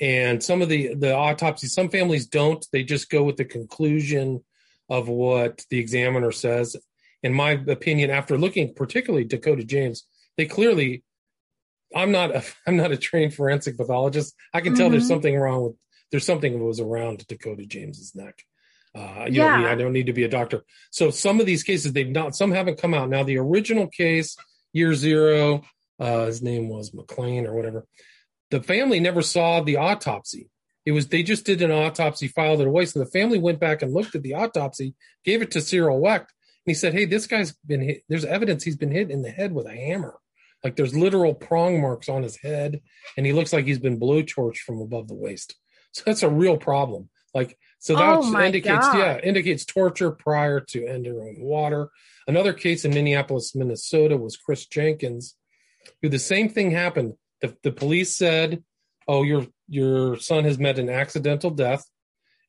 and 0.00 0.42
some 0.42 0.62
of 0.62 0.68
the 0.68 0.94
the 0.94 1.14
autopsies 1.14 1.74
some 1.74 1.88
families 1.90 2.26
don't. 2.26 2.64
They 2.72 2.84
just 2.84 3.10
go 3.10 3.24
with 3.24 3.36
the 3.36 3.44
conclusion 3.44 4.44
of 4.88 5.08
what 5.08 5.64
the 5.70 5.78
examiner 5.78 6.30
says. 6.30 6.76
In 7.22 7.34
my 7.34 7.52
opinion 7.66 8.10
after 8.10 8.38
looking 8.38 8.74
particularly 8.74 9.24
dakota 9.24 9.64
james 9.64 10.06
they 10.36 10.46
clearly 10.46 11.02
i'm 11.94 12.12
not 12.12 12.34
a, 12.34 12.42
i'm 12.66 12.76
not 12.76 12.92
a 12.92 12.96
trained 12.96 13.34
forensic 13.34 13.76
pathologist 13.76 14.34
i 14.52 14.60
can 14.60 14.74
tell 14.74 14.90
there's 14.90 15.04
Mhm. 15.04 15.08
something 15.08 15.36
wrong 15.36 15.64
with 15.64 15.74
there's 16.10 16.24
something 16.26 16.52
that 16.58 16.64
was 16.64 16.80
around 16.80 17.26
dakota 17.26 17.64
james's 17.66 18.14
neck 18.14 18.42
uh, 18.94 19.26
you 19.26 19.40
know, 19.40 19.58
Yeah. 19.58 19.70
I 19.70 19.74
don't 19.74 19.92
need 19.92 20.06
to 20.06 20.14
be 20.14 20.24
a 20.24 20.28
doctor. 20.28 20.64
So 20.90 21.10
some 21.10 21.38
of 21.38 21.44
these 21.44 21.62
cases, 21.62 21.92
they've 21.92 22.08
not, 22.08 22.34
some 22.34 22.50
haven't 22.50 22.80
come 22.80 22.94
out. 22.94 23.10
Now, 23.10 23.24
the 23.24 23.36
original 23.36 23.88
case, 23.88 24.38
year 24.72 24.94
zero, 24.94 25.64
uh, 26.00 26.24
his 26.24 26.40
name 26.40 26.70
was 26.70 26.94
McLean 26.94 27.46
or 27.46 27.52
whatever. 27.54 27.84
The 28.50 28.62
family 28.62 28.98
never 28.98 29.20
saw 29.20 29.60
the 29.60 29.76
autopsy. 29.76 30.48
It 30.86 30.92
was, 30.92 31.08
they 31.08 31.22
just 31.22 31.44
did 31.44 31.60
an 31.60 31.70
autopsy, 31.72 32.26
filed 32.26 32.62
it 32.62 32.68
away. 32.68 32.86
So 32.86 32.98
the 33.00 33.04
family 33.10 33.38
went 33.38 33.60
back 33.60 33.82
and 33.82 33.92
looked 33.92 34.14
at 34.14 34.22
the 34.22 34.32
autopsy, 34.32 34.94
gave 35.26 35.42
it 35.42 35.50
to 35.50 35.60
Cyril 35.60 36.00
Wecht, 36.00 36.32
and 36.64 36.70
he 36.70 36.72
said, 36.74 36.94
Hey, 36.94 37.04
this 37.04 37.26
guy's 37.26 37.52
been 37.66 37.82
hit. 37.82 38.02
There's 38.08 38.24
evidence 38.24 38.64
he's 38.64 38.76
been 38.78 38.92
hit 38.92 39.10
in 39.10 39.20
the 39.20 39.28
head 39.30 39.52
with 39.52 39.66
a 39.66 39.74
hammer. 39.76 40.14
Like 40.66 40.74
there's 40.74 40.96
literal 40.96 41.32
prong 41.32 41.80
marks 41.80 42.08
on 42.08 42.24
his 42.24 42.36
head, 42.38 42.80
and 43.16 43.24
he 43.24 43.32
looks 43.32 43.52
like 43.52 43.66
he's 43.66 43.78
been 43.78 44.00
blowtorched 44.00 44.58
from 44.58 44.80
above 44.80 45.06
the 45.06 45.14
waist. 45.14 45.54
So 45.92 46.02
that's 46.04 46.24
a 46.24 46.28
real 46.28 46.56
problem. 46.56 47.08
Like, 47.32 47.56
so 47.78 47.94
that 47.94 48.18
Oh 48.18 48.40
indicates, 48.42 48.88
God. 48.88 48.98
yeah, 48.98 49.20
indicates 49.20 49.64
torture 49.64 50.10
prior 50.10 50.58
to 50.58 50.84
entering 50.84 51.44
water. 51.44 51.90
Another 52.26 52.52
case 52.52 52.84
in 52.84 52.92
Minneapolis, 52.92 53.54
Minnesota 53.54 54.16
was 54.16 54.36
Chris 54.36 54.66
Jenkins, 54.66 55.36
who 56.02 56.08
the 56.08 56.18
same 56.18 56.48
thing 56.48 56.72
happened. 56.72 57.12
The, 57.42 57.56
the 57.62 57.70
police 57.70 58.16
said, 58.16 58.64
"Oh, 59.06 59.22
your 59.22 59.46
your 59.68 60.16
son 60.16 60.42
has 60.42 60.58
met 60.58 60.80
an 60.80 60.88
accidental 60.90 61.50
death," 61.50 61.84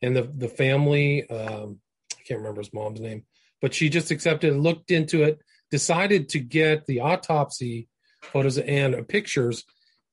and 0.02 0.16
the 0.16 0.24
the 0.24 0.50
family, 0.50 1.30
um, 1.30 1.82
I 2.18 2.24
can't 2.28 2.40
remember 2.40 2.62
his 2.62 2.74
mom's 2.74 3.00
name, 3.00 3.26
but 3.62 3.76
she 3.76 3.90
just 3.90 4.10
accepted, 4.10 4.56
looked 4.56 4.90
into 4.90 5.22
it, 5.22 5.40
decided 5.70 6.30
to 6.30 6.40
get 6.40 6.88
the 6.88 7.02
autopsy 7.02 7.90
photos 8.22 8.58
and 8.58 9.08
pictures, 9.08 9.64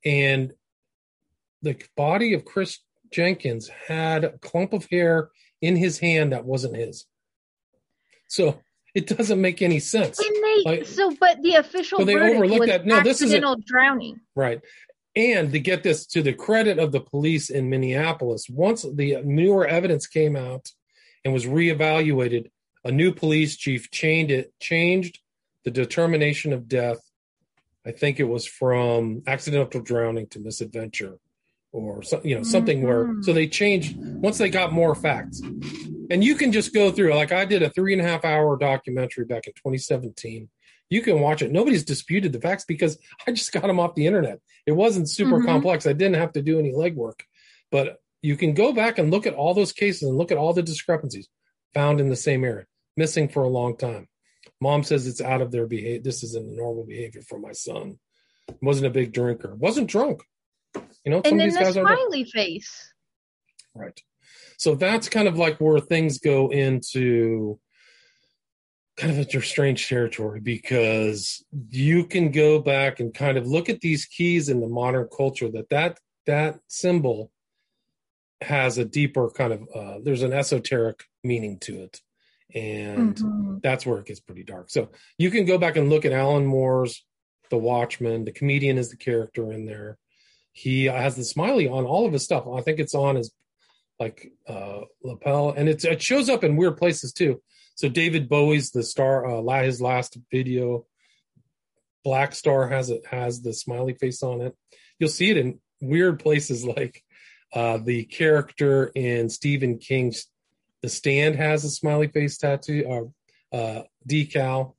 and 0.04 0.52
the 1.62 1.80
body 1.96 2.34
of 2.34 2.44
Chris 2.44 2.78
Jenkins 3.10 3.68
had 3.68 4.24
a 4.24 4.38
clump 4.38 4.72
of 4.72 4.86
hair 4.90 5.30
in 5.60 5.76
his 5.76 5.98
hand 5.98 6.32
that 6.32 6.44
wasn't 6.44 6.76
his. 6.76 7.06
So 8.28 8.60
it 8.94 9.06
doesn't 9.06 9.40
make 9.40 9.62
any 9.62 9.80
sense. 9.80 10.18
And 10.18 10.36
they 10.36 10.62
Like- 10.64 10.86
so, 10.86 11.14
but 11.18 11.42
the 11.42 11.54
official 11.54 11.98
So 11.98 12.04
they 12.04 12.16
overlooked 12.16 12.66
that. 12.66 12.86
No, 12.86 13.02
this 13.02 13.22
is 13.22 13.34
drowning. 13.66 14.20
Right. 14.34 14.60
And 15.16 15.52
to 15.52 15.60
get 15.60 15.82
this 15.82 16.06
to 16.06 16.22
the 16.22 16.32
credit 16.32 16.78
of 16.78 16.90
the 16.90 17.00
police 17.00 17.48
in 17.48 17.70
Minneapolis, 17.70 18.48
once 18.48 18.82
the 18.82 19.18
newer 19.22 19.66
evidence 19.66 20.06
came 20.06 20.34
out 20.34 20.72
and 21.24 21.32
was 21.32 21.46
reevaluated, 21.46 22.50
a 22.84 22.90
new 22.90 23.12
police 23.12 23.56
chief 23.56 23.90
changed 23.90 24.32
it, 24.32 24.52
changed 24.60 25.20
the 25.64 25.70
determination 25.70 26.52
of 26.52 26.68
death. 26.68 26.98
I 27.86 27.92
think 27.92 28.18
it 28.18 28.24
was 28.24 28.46
from 28.46 29.22
accidental 29.26 29.80
drowning 29.80 30.26
to 30.28 30.40
misadventure 30.40 31.18
or 31.72 32.02
so, 32.02 32.20
you 32.24 32.36
know 32.36 32.42
something 32.42 32.82
where 32.82 33.14
so 33.22 33.32
they 33.32 33.46
changed 33.48 33.96
once 33.98 34.38
they 34.38 34.48
got 34.48 34.72
more 34.72 34.94
facts. 34.94 35.40
And 36.10 36.22
you 36.22 36.34
can 36.36 36.52
just 36.52 36.72
go 36.72 36.90
through 36.92 37.12
like 37.14 37.32
i 37.32 37.44
did 37.44 37.62
a 37.62 37.70
three 37.70 37.92
and 37.92 38.00
a 38.00 38.04
half 38.04 38.24
hour 38.24 38.56
documentary 38.56 39.24
back 39.24 39.46
in 39.46 39.52
2017 39.54 40.48
you 40.90 41.00
can 41.00 41.18
watch 41.18 41.40
it. 41.40 41.50
Nobody's 41.50 41.82
disputed 41.82 42.32
the 42.32 42.40
facts 42.40 42.64
because 42.66 42.98
i 43.26 43.32
just 43.32 43.50
got 43.52 43.66
them 43.66 43.80
off 43.80 43.94
the 43.94 44.06
internet. 44.06 44.38
It 44.66 44.72
wasn't 44.72 45.08
super 45.08 45.40
Mhm. 45.40 45.46
complex. 45.46 45.86
I 45.86 45.94
didn't 45.94 46.16
have 46.16 46.32
to 46.34 46.42
do 46.42 46.58
any 46.58 46.72
legwork. 46.72 47.20
But 47.72 47.98
you 48.22 48.36
can 48.36 48.52
go 48.54 48.72
back 48.72 48.98
and 48.98 49.10
look 49.10 49.26
at 49.26 49.34
all 49.34 49.54
those 49.54 49.72
cases 49.72 50.02
and 50.08 50.16
look 50.16 50.30
at 50.30 50.38
all 50.38 50.52
the 50.52 50.62
discrepancies 50.62 51.28
found 51.72 52.00
in 52.00 52.08
the 52.10 52.16
same 52.16 52.44
area 52.44 52.66
missing 52.96 53.28
for 53.28 53.42
a 53.42 53.48
long 53.48 53.76
time 53.76 54.06
mom 54.64 54.82
says 54.82 55.06
it's 55.06 55.20
out 55.20 55.42
of 55.42 55.50
their 55.50 55.66
behavior 55.66 56.00
this 56.00 56.24
isn't 56.24 56.56
normal 56.56 56.86
behavior 56.86 57.20
for 57.20 57.38
my 57.38 57.52
son. 57.52 57.98
Wasn't 58.62 58.86
a 58.86 58.90
big 58.98 59.12
drinker. 59.12 59.54
Wasn't 59.54 59.90
drunk. 59.90 60.22
You 61.04 61.10
know 61.10 61.20
some 61.22 61.32
And 61.32 61.34
of 61.34 61.38
then 61.38 61.48
these 61.48 61.54
the 61.54 61.64
guys 61.64 61.76
are 61.76 61.86
smiley 61.86 62.24
face. 62.24 62.92
Right. 63.74 64.00
So 64.56 64.74
that's 64.74 65.10
kind 65.10 65.28
of 65.28 65.36
like 65.36 65.60
where 65.60 65.80
things 65.80 66.18
go 66.18 66.50
into 66.50 67.58
kind 68.96 69.12
of 69.12 69.18
into 69.18 69.42
strange 69.42 69.86
territory 69.88 70.40
because 70.40 71.44
you 71.70 72.06
can 72.06 72.30
go 72.30 72.60
back 72.60 73.00
and 73.00 73.12
kind 73.12 73.36
of 73.36 73.46
look 73.46 73.68
at 73.68 73.80
these 73.80 74.06
keys 74.06 74.48
in 74.48 74.60
the 74.60 74.68
modern 74.68 75.08
culture 75.14 75.50
that 75.50 75.68
that 75.70 75.98
that 76.26 76.60
symbol 76.68 77.30
has 78.40 78.78
a 78.78 78.84
deeper 78.84 79.28
kind 79.30 79.52
of 79.52 79.60
uh, 79.74 79.98
there's 80.02 80.22
an 80.22 80.32
esoteric 80.32 81.04
meaning 81.22 81.58
to 81.58 81.82
it 81.82 82.00
and 82.54 83.16
Mhm. 83.16 83.62
that's 83.62 83.84
where 83.84 83.98
it 83.98 84.06
gets 84.06 84.20
pretty 84.20 84.44
dark. 84.44 84.70
So 84.70 84.90
you 85.18 85.30
can 85.30 85.44
go 85.44 85.58
back 85.58 85.76
and 85.76 85.90
look 85.90 86.04
at 86.04 86.12
alan 86.12 86.46
moore's 86.46 87.04
the 87.50 87.58
watchman 87.58 88.24
the 88.24 88.32
comedian 88.32 88.78
is 88.78 88.90
the 88.90 88.96
character 88.96 89.52
in 89.52 89.64
there. 89.66 89.98
He 90.52 90.84
has 90.84 91.16
the 91.16 91.24
smiley 91.24 91.66
on 91.68 91.84
all 91.84 92.06
of 92.06 92.12
his 92.12 92.22
stuff. 92.22 92.46
I 92.46 92.60
think 92.62 92.78
it's 92.78 92.94
on 92.94 93.16
his 93.16 93.32
like 94.00 94.32
uh 94.48 94.82
lapel 95.02 95.50
and 95.50 95.68
it's 95.68 95.84
it 95.84 96.00
shows 96.02 96.28
up 96.28 96.42
in 96.44 96.56
weird 96.56 96.76
places 96.76 97.12
too. 97.12 97.42
So 97.74 97.88
david 97.88 98.28
bowie's 98.28 98.70
the 98.70 98.82
star 98.82 99.26
uh 99.26 99.62
his 99.62 99.80
last 99.80 100.16
video. 100.30 100.86
Black 102.04 102.34
star 102.34 102.68
has 102.68 102.90
it 102.90 103.06
has 103.06 103.42
the 103.42 103.52
smiley 103.52 103.94
face 103.94 104.22
on 104.22 104.40
it. 104.42 104.54
You'll 104.98 105.08
see 105.08 105.30
it 105.30 105.36
in 105.36 105.60
weird 105.80 106.20
places 106.20 106.64
like 106.76 107.02
uh 107.52 107.78
the 107.78 108.04
character 108.04 108.86
in 108.94 109.28
stephen 109.28 109.78
king's 109.78 110.26
the 110.84 110.90
stand 110.90 111.34
has 111.36 111.64
a 111.64 111.70
smiley 111.70 112.08
face 112.08 112.36
tattoo 112.36 112.84
or 112.86 113.10
uh 113.58 113.82
decal 114.06 114.74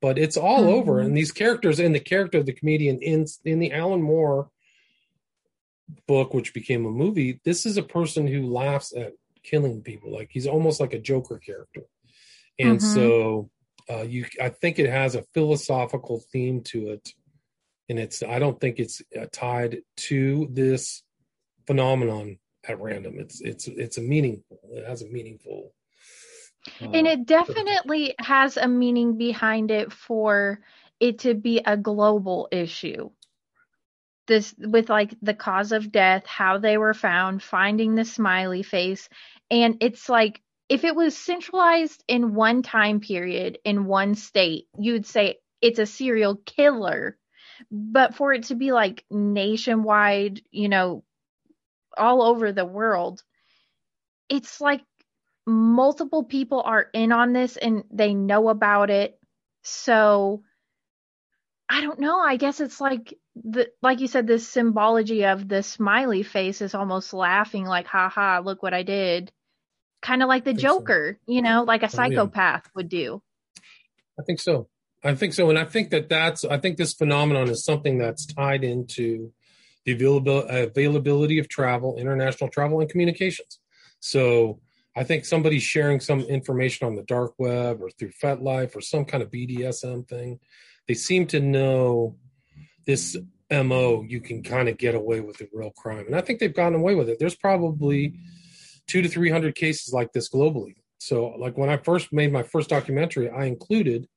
but 0.00 0.18
it's 0.18 0.38
all 0.38 0.64
Mhm. 0.64 0.72
over 0.78 1.00
and 1.00 1.14
these 1.14 1.30
characters 1.30 1.78
and 1.78 1.94
the 1.94 2.00
character 2.00 2.38
of 2.38 2.46
the 2.46 2.54
comedian 2.54 2.96
in 3.02 3.26
in 3.44 3.58
the 3.58 3.70
alan 3.72 4.00
moore 4.00 4.48
book 6.06 6.32
which 6.32 6.54
became 6.54 6.86
a 6.86 6.90
movie 6.90 7.38
this 7.44 7.66
is 7.66 7.76
a 7.76 7.82
person 7.98 8.26
who 8.26 8.46
laughs 8.46 8.94
at 8.96 9.12
killing 9.42 9.82
people. 9.82 10.12
Like 10.12 10.30
he's 10.30 10.46
almost 10.46 10.80
like 10.80 10.94
a 10.94 10.98
joker 11.00 11.38
character. 11.38 11.82
And 12.58 12.78
Mhm. 12.78 12.94
so 12.94 13.50
uh 13.90 14.02
you 14.02 14.24
i 14.40 14.48
think 14.48 14.78
it 14.78 14.88
has 14.88 15.14
a 15.14 15.24
philosophical 15.34 16.22
theme 16.32 16.62
to 16.72 16.78
it. 16.94 17.08
And 17.90 17.98
it's 17.98 18.22
i 18.22 18.38
don't 18.38 18.58
think 18.60 18.78
it's 18.78 19.02
uh, 19.20 19.26
tied 19.32 19.82
to 20.08 20.48
this 20.50 21.02
phenomenon 21.66 22.38
at 22.68 22.80
random. 22.80 23.18
It's 23.18 23.40
it's 23.40 23.68
it's 23.68 23.98
a 23.98 24.02
meaningful 24.02 24.58
it 24.70 24.86
has 24.86 25.02
a 25.02 25.08
meaningful 25.08 25.72
uh, 26.80 26.90
and 26.92 27.06
it 27.06 27.26
definitely 27.26 28.14
has 28.18 28.56
a 28.56 28.68
meaning 28.68 29.18
behind 29.18 29.70
it 29.70 29.92
for 29.92 30.60
it 31.00 31.20
to 31.20 31.34
be 31.34 31.60
a 31.64 31.76
global 31.76 32.48
issue. 32.52 33.10
This 34.28 34.54
with 34.58 34.88
like 34.88 35.14
the 35.20 35.34
cause 35.34 35.72
of 35.72 35.90
death 35.90 36.24
how 36.26 36.58
they 36.58 36.78
were 36.78 36.94
found 36.94 37.42
finding 37.42 37.94
the 37.94 38.04
smiley 38.04 38.62
face. 38.62 39.08
And 39.50 39.78
it's 39.80 40.08
like 40.08 40.40
if 40.68 40.84
it 40.84 40.94
was 40.94 41.16
centralized 41.16 42.04
in 42.06 42.34
one 42.34 42.62
time 42.62 43.00
period 43.00 43.58
in 43.64 43.84
one 43.86 44.14
state 44.14 44.68
you 44.78 44.92
would 44.92 45.06
say 45.06 45.38
it's 45.60 45.80
a 45.80 45.86
serial 45.86 46.36
killer. 46.36 47.18
But 47.70 48.14
for 48.14 48.32
it 48.32 48.44
to 48.44 48.54
be 48.54 48.72
like 48.72 49.04
nationwide, 49.10 50.40
you 50.50 50.68
know, 50.68 51.04
all 51.96 52.22
over 52.22 52.52
the 52.52 52.64
world, 52.64 53.22
it's 54.28 54.60
like 54.60 54.82
multiple 55.46 56.24
people 56.24 56.62
are 56.64 56.86
in 56.92 57.12
on 57.12 57.32
this 57.32 57.56
and 57.56 57.84
they 57.90 58.14
know 58.14 58.48
about 58.48 58.90
it. 58.90 59.18
So 59.62 60.42
I 61.68 61.80
don't 61.80 61.98
know. 62.00 62.18
I 62.20 62.36
guess 62.36 62.60
it's 62.60 62.80
like 62.80 63.14
the 63.34 63.70
like 63.80 64.00
you 64.00 64.06
said, 64.06 64.26
this 64.26 64.46
symbology 64.46 65.24
of 65.24 65.48
the 65.48 65.62
smiley 65.62 66.22
face 66.22 66.60
is 66.60 66.74
almost 66.74 67.14
laughing, 67.14 67.64
like, 67.64 67.86
"Ha 67.86 68.08
ha! 68.10 68.42
Look 68.44 68.62
what 68.62 68.74
I 68.74 68.82
did." 68.82 69.32
Kind 70.02 70.22
of 70.22 70.28
like 70.28 70.44
the 70.44 70.50
think 70.50 70.60
so. 70.60 70.78
Joker, 70.78 71.18
you 71.26 71.40
know, 71.40 71.62
like 71.62 71.82
a 71.82 71.86
Oh, 71.86 71.88
yeah. 71.88 71.90
psychopath 71.96 72.68
would 72.74 72.88
do. 72.88 73.22
I 74.18 74.22
think 74.22 74.40
so. 74.40 74.68
I 75.04 75.14
think 75.14 75.32
so, 75.34 75.48
and 75.50 75.58
I 75.58 75.64
think 75.64 75.90
that 75.90 76.08
that's. 76.08 76.44
I 76.44 76.58
think 76.58 76.76
this 76.76 76.92
phenomenon 76.92 77.48
is 77.48 77.64
something 77.64 77.98
that's 77.98 78.26
tied 78.26 78.64
into 78.64 79.32
the 79.84 79.94
availability 80.48 81.38
of 81.38 81.48
travel, 81.48 81.96
international 81.96 82.50
travel, 82.50 82.80
and 82.80 82.88
communications. 82.88 83.58
So 84.00 84.60
I 84.96 85.04
think 85.04 85.24
somebody 85.24 85.58
sharing 85.58 86.00
some 86.00 86.20
information 86.20 86.86
on 86.86 86.96
the 86.96 87.02
dark 87.02 87.34
web 87.38 87.80
or 87.80 87.90
through 87.90 88.12
FetLife 88.22 88.76
or 88.76 88.80
some 88.80 89.04
kind 89.04 89.22
of 89.22 89.30
BDSM 89.30 90.06
thing, 90.06 90.38
they 90.86 90.94
seem 90.94 91.26
to 91.28 91.40
know 91.40 92.16
this 92.86 93.16
mo. 93.50 94.04
You 94.06 94.20
can 94.20 94.42
kind 94.42 94.68
of 94.68 94.76
get 94.76 94.94
away 94.94 95.20
with 95.20 95.40
a 95.40 95.48
real 95.52 95.70
crime, 95.70 96.06
and 96.06 96.16
I 96.16 96.20
think 96.20 96.40
they've 96.40 96.54
gotten 96.54 96.78
away 96.78 96.94
with 96.94 97.08
it. 97.08 97.18
There's 97.18 97.36
probably 97.36 98.14
two 98.86 99.02
to 99.02 99.08
three 99.08 99.30
hundred 99.30 99.54
cases 99.54 99.92
like 99.92 100.12
this 100.12 100.28
globally. 100.28 100.76
So, 100.98 101.28
like 101.38 101.56
when 101.56 101.70
I 101.70 101.76
first 101.78 102.12
made 102.12 102.32
my 102.32 102.42
first 102.42 102.68
documentary, 102.68 103.30
I 103.30 103.44
included 103.44 104.08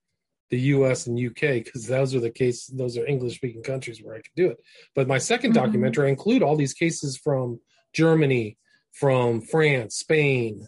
the 0.50 0.60
U.S. 0.60 1.08
and 1.08 1.18
U.K. 1.18 1.62
because 1.62 1.88
those 1.88 2.14
are 2.14 2.20
the 2.20 2.30
cases; 2.30 2.68
those 2.68 2.98
are 2.98 3.06
English-speaking 3.06 3.64
countries 3.64 4.02
where 4.02 4.16
I 4.16 4.22
could 4.22 4.36
do 4.36 4.50
it. 4.50 4.58
But 4.94 5.08
my 5.08 5.18
2nd 5.18 5.52
Mhm. 5.52 5.56
documentary, 5.56 6.08
I 6.08 6.12
include 6.12 6.44
all 6.44 6.56
these 6.56 6.74
cases 6.74 7.18
from 7.18 7.60
Germany, 7.94 8.58
from 8.92 9.42
France, 9.42 9.96
Spain, 9.96 10.68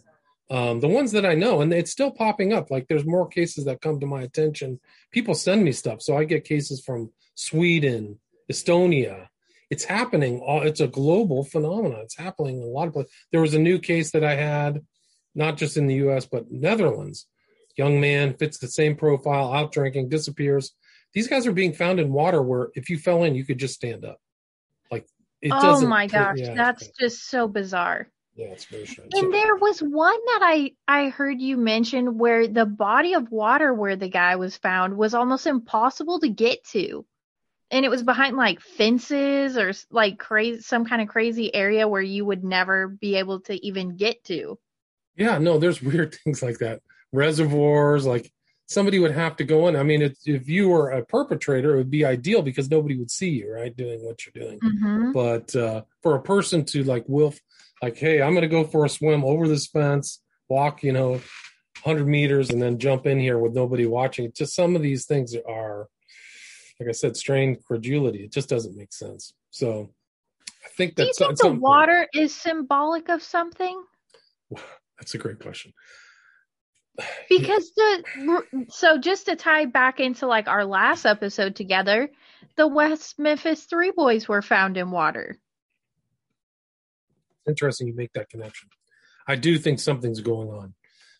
um, 0.50 0.80
the 0.80 0.88
ones 0.88 1.12
that 1.12 1.26
I 1.26 1.34
know, 1.34 1.60
and 1.60 1.72
it's 1.72 1.90
still 1.90 2.10
popping 2.10 2.52
up. 2.52 2.70
Like 2.70 2.88
there's 2.88 3.04
more 3.04 3.28
cases 3.28 3.64
that 3.66 3.80
come 3.80 4.00
to 4.00 4.06
my 4.06 4.22
attention. 4.22 4.80
People 5.12 5.34
send 5.34 5.62
me 5.64 5.72
stuff, 5.72 6.02
so 6.02 6.16
I 6.16 6.24
get 6.24 6.44
cases 6.44 6.80
from 6.80 7.12
Sweden, 7.34 8.18
Estonia. 8.50 9.28
It's 9.70 9.84
happening. 9.84 10.42
It's 10.44 10.80
a 10.80 10.88
global 10.88 11.44
phenomenon. 11.44 12.00
It's 12.02 12.16
happening 12.16 12.56
in 12.56 12.62
a 12.64 12.66
lot 12.66 12.88
of 12.88 12.94
places. 12.94 13.12
There 13.30 13.42
was 13.42 13.54
a 13.54 13.58
new 13.58 13.78
case 13.78 14.10
that 14.12 14.24
I 14.24 14.34
had, 14.34 14.80
not 15.34 15.58
just 15.58 15.76
in 15.76 15.86
the 15.86 15.96
U.S. 15.96 16.24
but 16.24 16.50
Netherlands. 16.50 17.26
Young 17.78 18.00
man 18.00 18.34
fits 18.34 18.58
the 18.58 18.66
same 18.66 18.96
profile, 18.96 19.52
out 19.52 19.70
drinking, 19.70 20.08
disappears. 20.08 20.74
These 21.14 21.28
guys 21.28 21.46
are 21.46 21.52
being 21.52 21.72
found 21.72 22.00
in 22.00 22.12
water 22.12 22.42
where 22.42 22.70
if 22.74 22.90
you 22.90 22.98
fell 22.98 23.22
in, 23.22 23.36
you 23.36 23.44
could 23.44 23.58
just 23.58 23.74
stand 23.74 24.04
up. 24.04 24.20
Like 24.90 25.06
it 25.40 25.52
oh 25.54 25.86
my 25.86 26.08
gosh, 26.08 26.40
that's 26.40 26.88
just 26.98 27.30
so 27.30 27.46
bizarre. 27.46 28.08
yeah, 28.34 28.46
it's 28.46 28.64
very 28.64 28.84
strange. 28.84 29.12
And 29.14 29.32
there 29.32 29.54
was 29.54 29.78
one 29.78 30.18
that 30.26 30.40
I 30.42 30.72
I 30.88 31.10
heard 31.10 31.40
you 31.40 31.56
mention 31.56 32.18
where 32.18 32.48
the 32.48 32.66
body 32.66 33.14
of 33.14 33.30
water 33.30 33.72
where 33.72 33.94
the 33.94 34.08
guy 34.08 34.34
was 34.34 34.56
found 34.56 34.96
was 34.96 35.14
almost 35.14 35.46
impossible 35.46 36.18
to 36.18 36.28
get 36.28 36.64
to. 36.72 37.06
And 37.70 37.84
it 37.84 37.90
was 37.90 38.02
behind 38.02 38.36
like 38.36 38.60
fences 38.60 39.56
or 39.56 39.72
like 39.92 40.18
crazy 40.18 40.62
some 40.62 40.84
kind 40.84 41.00
of 41.00 41.06
crazy 41.06 41.54
area 41.54 41.86
where 41.86 42.02
you 42.02 42.24
would 42.24 42.42
never 42.42 42.88
be 42.88 43.14
able 43.14 43.40
to 43.42 43.54
even 43.64 43.96
get 43.96 44.24
to. 44.24 44.58
Yeah, 45.14 45.38
no, 45.38 45.58
there's 45.58 45.80
weird 45.82 46.16
things 46.24 46.42
like 46.42 46.58
that. 46.58 46.80
Reservoirs, 47.12 48.06
like 48.06 48.30
somebody 48.68 48.98
would 48.98 49.12
have 49.12 49.36
to 49.36 49.44
go 49.44 49.68
in. 49.68 49.76
I 49.76 49.82
mean, 49.82 50.02
if, 50.02 50.16
if 50.26 50.48
you 50.48 50.68
were 50.68 50.90
a 50.90 51.04
perpetrator, 51.04 51.74
it 51.74 51.78
would 51.78 51.90
be 51.90 52.04
ideal 52.04 52.42
because 52.42 52.70
nobody 52.70 52.96
would 52.96 53.10
see 53.10 53.30
you, 53.30 53.52
right, 53.52 53.74
doing 53.74 54.04
what 54.04 54.20
you're 54.24 54.44
doing. 54.44 54.60
Mm-hmm. 54.60 55.12
But 55.12 55.56
uh, 55.56 55.82
for 56.02 56.14
a 56.14 56.22
person 56.22 56.64
to 56.66 56.84
like 56.84 57.04
wilf, 57.08 57.40
like, 57.82 57.96
hey, 57.96 58.20
I'm 58.20 58.32
going 58.32 58.42
to 58.42 58.48
go 58.48 58.64
for 58.64 58.84
a 58.84 58.88
swim 58.88 59.24
over 59.24 59.48
this 59.48 59.66
fence, 59.66 60.20
walk, 60.48 60.82
you 60.82 60.92
know, 60.92 61.12
100 61.82 62.06
meters, 62.06 62.50
and 62.50 62.60
then 62.60 62.78
jump 62.78 63.06
in 63.06 63.18
here 63.18 63.38
with 63.38 63.54
nobody 63.54 63.86
watching. 63.86 64.30
Just 64.34 64.54
some 64.54 64.76
of 64.76 64.82
these 64.82 65.06
things 65.06 65.34
are, 65.48 65.88
like 66.78 66.88
I 66.88 66.92
said, 66.92 67.16
strained 67.16 67.64
credulity. 67.64 68.24
It 68.24 68.32
just 68.32 68.48
doesn't 68.48 68.76
make 68.76 68.92
sense. 68.92 69.32
So 69.50 69.90
I 70.64 70.68
think 70.76 70.96
Do 70.96 71.04
you 71.04 71.12
think 71.16 71.30
that's 71.30 71.42
the 71.42 71.52
water 71.52 72.06
is 72.12 72.34
symbolic 72.34 73.08
of 73.08 73.22
something? 73.22 73.82
That's 74.98 75.14
a 75.14 75.18
great 75.18 75.38
question. 75.38 75.72
Because 77.28 77.70
the 77.76 78.66
so 78.70 78.98
just 78.98 79.26
to 79.26 79.36
tie 79.36 79.66
back 79.66 80.00
into 80.00 80.26
like 80.26 80.48
our 80.48 80.64
last 80.64 81.06
episode 81.06 81.54
together, 81.54 82.10
the 82.56 82.66
West 82.66 83.18
Memphis 83.18 83.64
Three 83.64 83.92
Boys 83.92 84.28
were 84.28 84.42
found 84.42 84.76
in 84.76 84.90
water. 84.90 85.38
interesting 87.46 87.86
you 87.88 87.94
make 87.94 88.12
that 88.12 88.28
connection. 88.28 88.68
I 89.26 89.34
do 89.34 89.58
think 89.58 89.80
something's 89.80 90.20
going 90.20 90.48
on. 90.50 90.74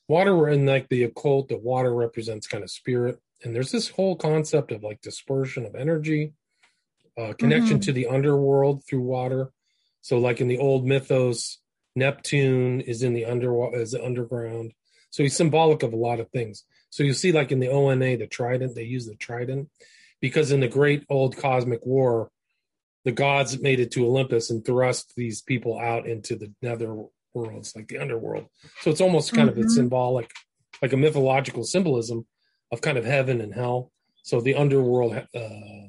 Water 0.09 0.49
in 0.49 0.67
like 0.67 0.89
the 0.89 1.05
occult, 1.05 1.49
the 1.49 1.57
water 1.57 1.95
represents 1.95 2.47
kind 2.47 2.63
of 2.63 2.71
spirit, 2.71 3.19
and 3.45 3.55
there's 3.55 3.71
this 3.71 3.89
whole 3.89 4.17
concept 4.17 4.73
of 4.73 4.83
like 4.83 5.01
dispersion 5.01 5.65
of 5.65 5.75
energy, 5.75 6.35
uh, 7.17 7.33
connection 7.39 7.79
Mhm. 7.79 7.83
to 7.83 7.93
the 7.93 8.07
underworld 8.09 8.85
through 8.85 9.03
water. 9.03 9.53
So, 10.03 10.19
like 10.19 10.41
in 10.41 10.49
the 10.49 10.59
old 10.59 10.87
mythos, 10.87 11.59
Neptune 11.97 12.81
is 12.81 13.03
in 13.03 13.15
the 13.15 13.25
under 13.25 13.75
is 13.75 13.95
underground. 13.95 14.73
So 15.11 15.23
he's 15.23 15.37
symbolic 15.37 15.83
of 15.83 15.93
a 15.93 15.97
lot 15.97 16.21
of 16.21 16.31
things. 16.31 16.65
So 16.91 17.03
you 17.03 17.13
see, 17.15 17.33
like 17.33 17.53
in 17.53 17.61
the 17.61 17.71
ONA, 17.71 18.17
the 18.17 18.27
trident, 18.27 18.75
they 18.75 18.85
use 18.85 19.07
the 19.07 19.17
trident 19.17 19.69
because 20.21 20.53
in 20.53 20.61
the 20.61 20.69
great 20.69 21.05
old 21.09 21.37
cosmic 21.37 21.85
war, 21.85 22.31
the 23.05 23.13
gods 23.13 23.61
made 23.61 23.81
it 23.81 23.91
to 23.93 24.07
Olympus 24.07 24.51
and 24.51 24.65
thrust 24.65 25.15
these 25.17 25.41
people 25.41 25.79
out 25.79 26.07
into 26.07 26.37
the 26.37 26.53
nether 26.61 26.95
worlds, 27.33 27.75
like 27.75 27.89
the 27.89 27.99
underworld. 27.99 28.47
So 28.81 28.91
it's 28.91 29.01
almost 29.01 29.33
kind 29.33 29.49
of 29.49 29.57
a 29.57 29.63
Mhm. 29.63 29.71
symbolic, 29.71 30.31
like 30.83 30.93
a 30.93 30.97
mythological 30.97 31.65
symbolism 31.65 32.27
of 32.71 32.81
kind 32.81 32.99
of 32.99 33.05
heaven 33.05 33.41
and 33.41 33.55
hell. 33.55 33.93
So 34.23 34.41
the 34.41 34.55
underworld, 34.55 35.15
uh, 35.35 35.89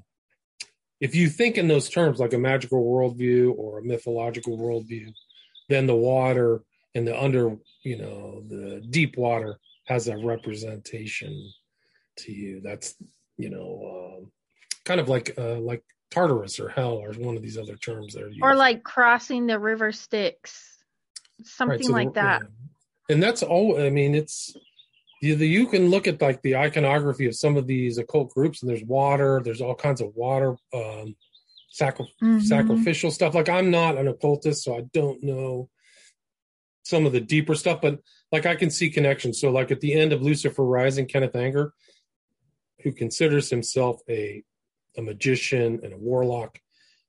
if 1.02 1.16
you 1.16 1.30
think 1.30 1.58
in 1.58 1.68
those 1.68 1.90
terms, 1.90 2.20
like 2.20 2.34
a 2.34 2.38
magical 2.38 2.84
worldview 2.84 3.54
or 3.58 3.80
a 3.80 3.84
mythological 3.84 4.58
worldview, 4.58 5.14
then 5.68 5.88
the 5.88 5.96
water 5.96 6.62
and 6.96 7.08
the 7.08 7.20
under, 7.22 7.56
you 7.84 7.98
know, 7.98 8.44
the 8.48 8.82
deep 8.90 9.18
water 9.18 9.60
has 9.88 10.08
a 10.08 10.18
representation 10.18 11.52
to 12.18 12.32
you. 12.32 12.62
That's, 12.64 12.96
you 13.38 13.50
know, 13.50 14.18
um, 14.24 14.32
kind 14.86 15.00
of 15.00 15.10
like 15.10 15.34
uh, 15.38 15.60
like 15.60 15.84
Tartarus 16.12 16.60
or 16.60 16.70
hell 16.70 16.94
or 16.94 17.14
one 17.14 17.36
of 17.36 17.44
these 17.44 17.58
other 17.58 17.76
terms 17.76 18.14
that 18.14 18.24
are 18.24 18.28
used. 18.30 18.42
Or 18.42 18.56
like 18.56 18.84
crossing 18.84 19.48
the 19.48 19.60
river 19.60 19.92
Styx. 19.92 20.78
Something 21.44 21.78
Right, 21.78 21.86
so 21.86 21.92
like 21.94 22.08
the- 22.10 22.14
that. 22.22 22.42
yeah. 22.42 22.48
And 23.16 23.24
that's 23.24 23.42
all. 23.42 23.82
I 23.82 23.90
mean, 23.90 24.14
it's 24.14 24.56
you, 25.22 25.36
you 25.36 25.66
can 25.68 25.90
look 25.90 26.06
at 26.08 26.22
like 26.22 26.42
the 26.44 26.56
iconography 26.58 27.26
of 27.26 27.36
some 27.36 27.58
of 27.58 27.66
these 27.66 27.98
occult 27.98 28.30
groups, 28.34 28.62
and 28.62 28.70
there's 28.70 28.84
water. 28.84 29.42
There's 29.44 29.62
all 29.62 29.74
kinds 29.74 30.00
of 30.02 30.14
water, 30.16 30.56
um, 30.76 31.16
sacri- 31.72 32.14
Mhm. 32.22 32.42
sacrificial 32.44 33.10
stuff. 33.10 33.34
Like 33.34 33.50
I'm 33.50 33.72
not 33.72 33.98
an 33.98 34.08
occultist, 34.08 34.64
so 34.64 34.78
I 34.78 34.82
don't 34.94 35.24
know 35.24 35.70
some 36.84 37.06
of 37.06 37.12
the 37.12 37.20
deeper 37.22 37.56
stuff, 37.56 37.82
but 37.82 38.00
like 38.32 38.46
I 38.46 38.56
can 38.56 38.70
see 38.70 38.90
connections. 38.90 39.40
So 39.40 39.52
like 39.52 39.72
at 39.72 39.82
the 39.82 39.94
end 39.94 40.14
of 40.14 40.22
Lucifer 40.22 40.64
Rising, 40.64 41.06
Kenneth 41.08 41.36
Anger, 41.36 41.74
who 42.84 42.92
considers 42.92 43.50
himself 43.50 44.02
a 44.10 44.44
a 44.98 45.02
magician 45.02 45.80
and 45.84 45.94
a 45.94 45.98
warlock, 45.98 46.60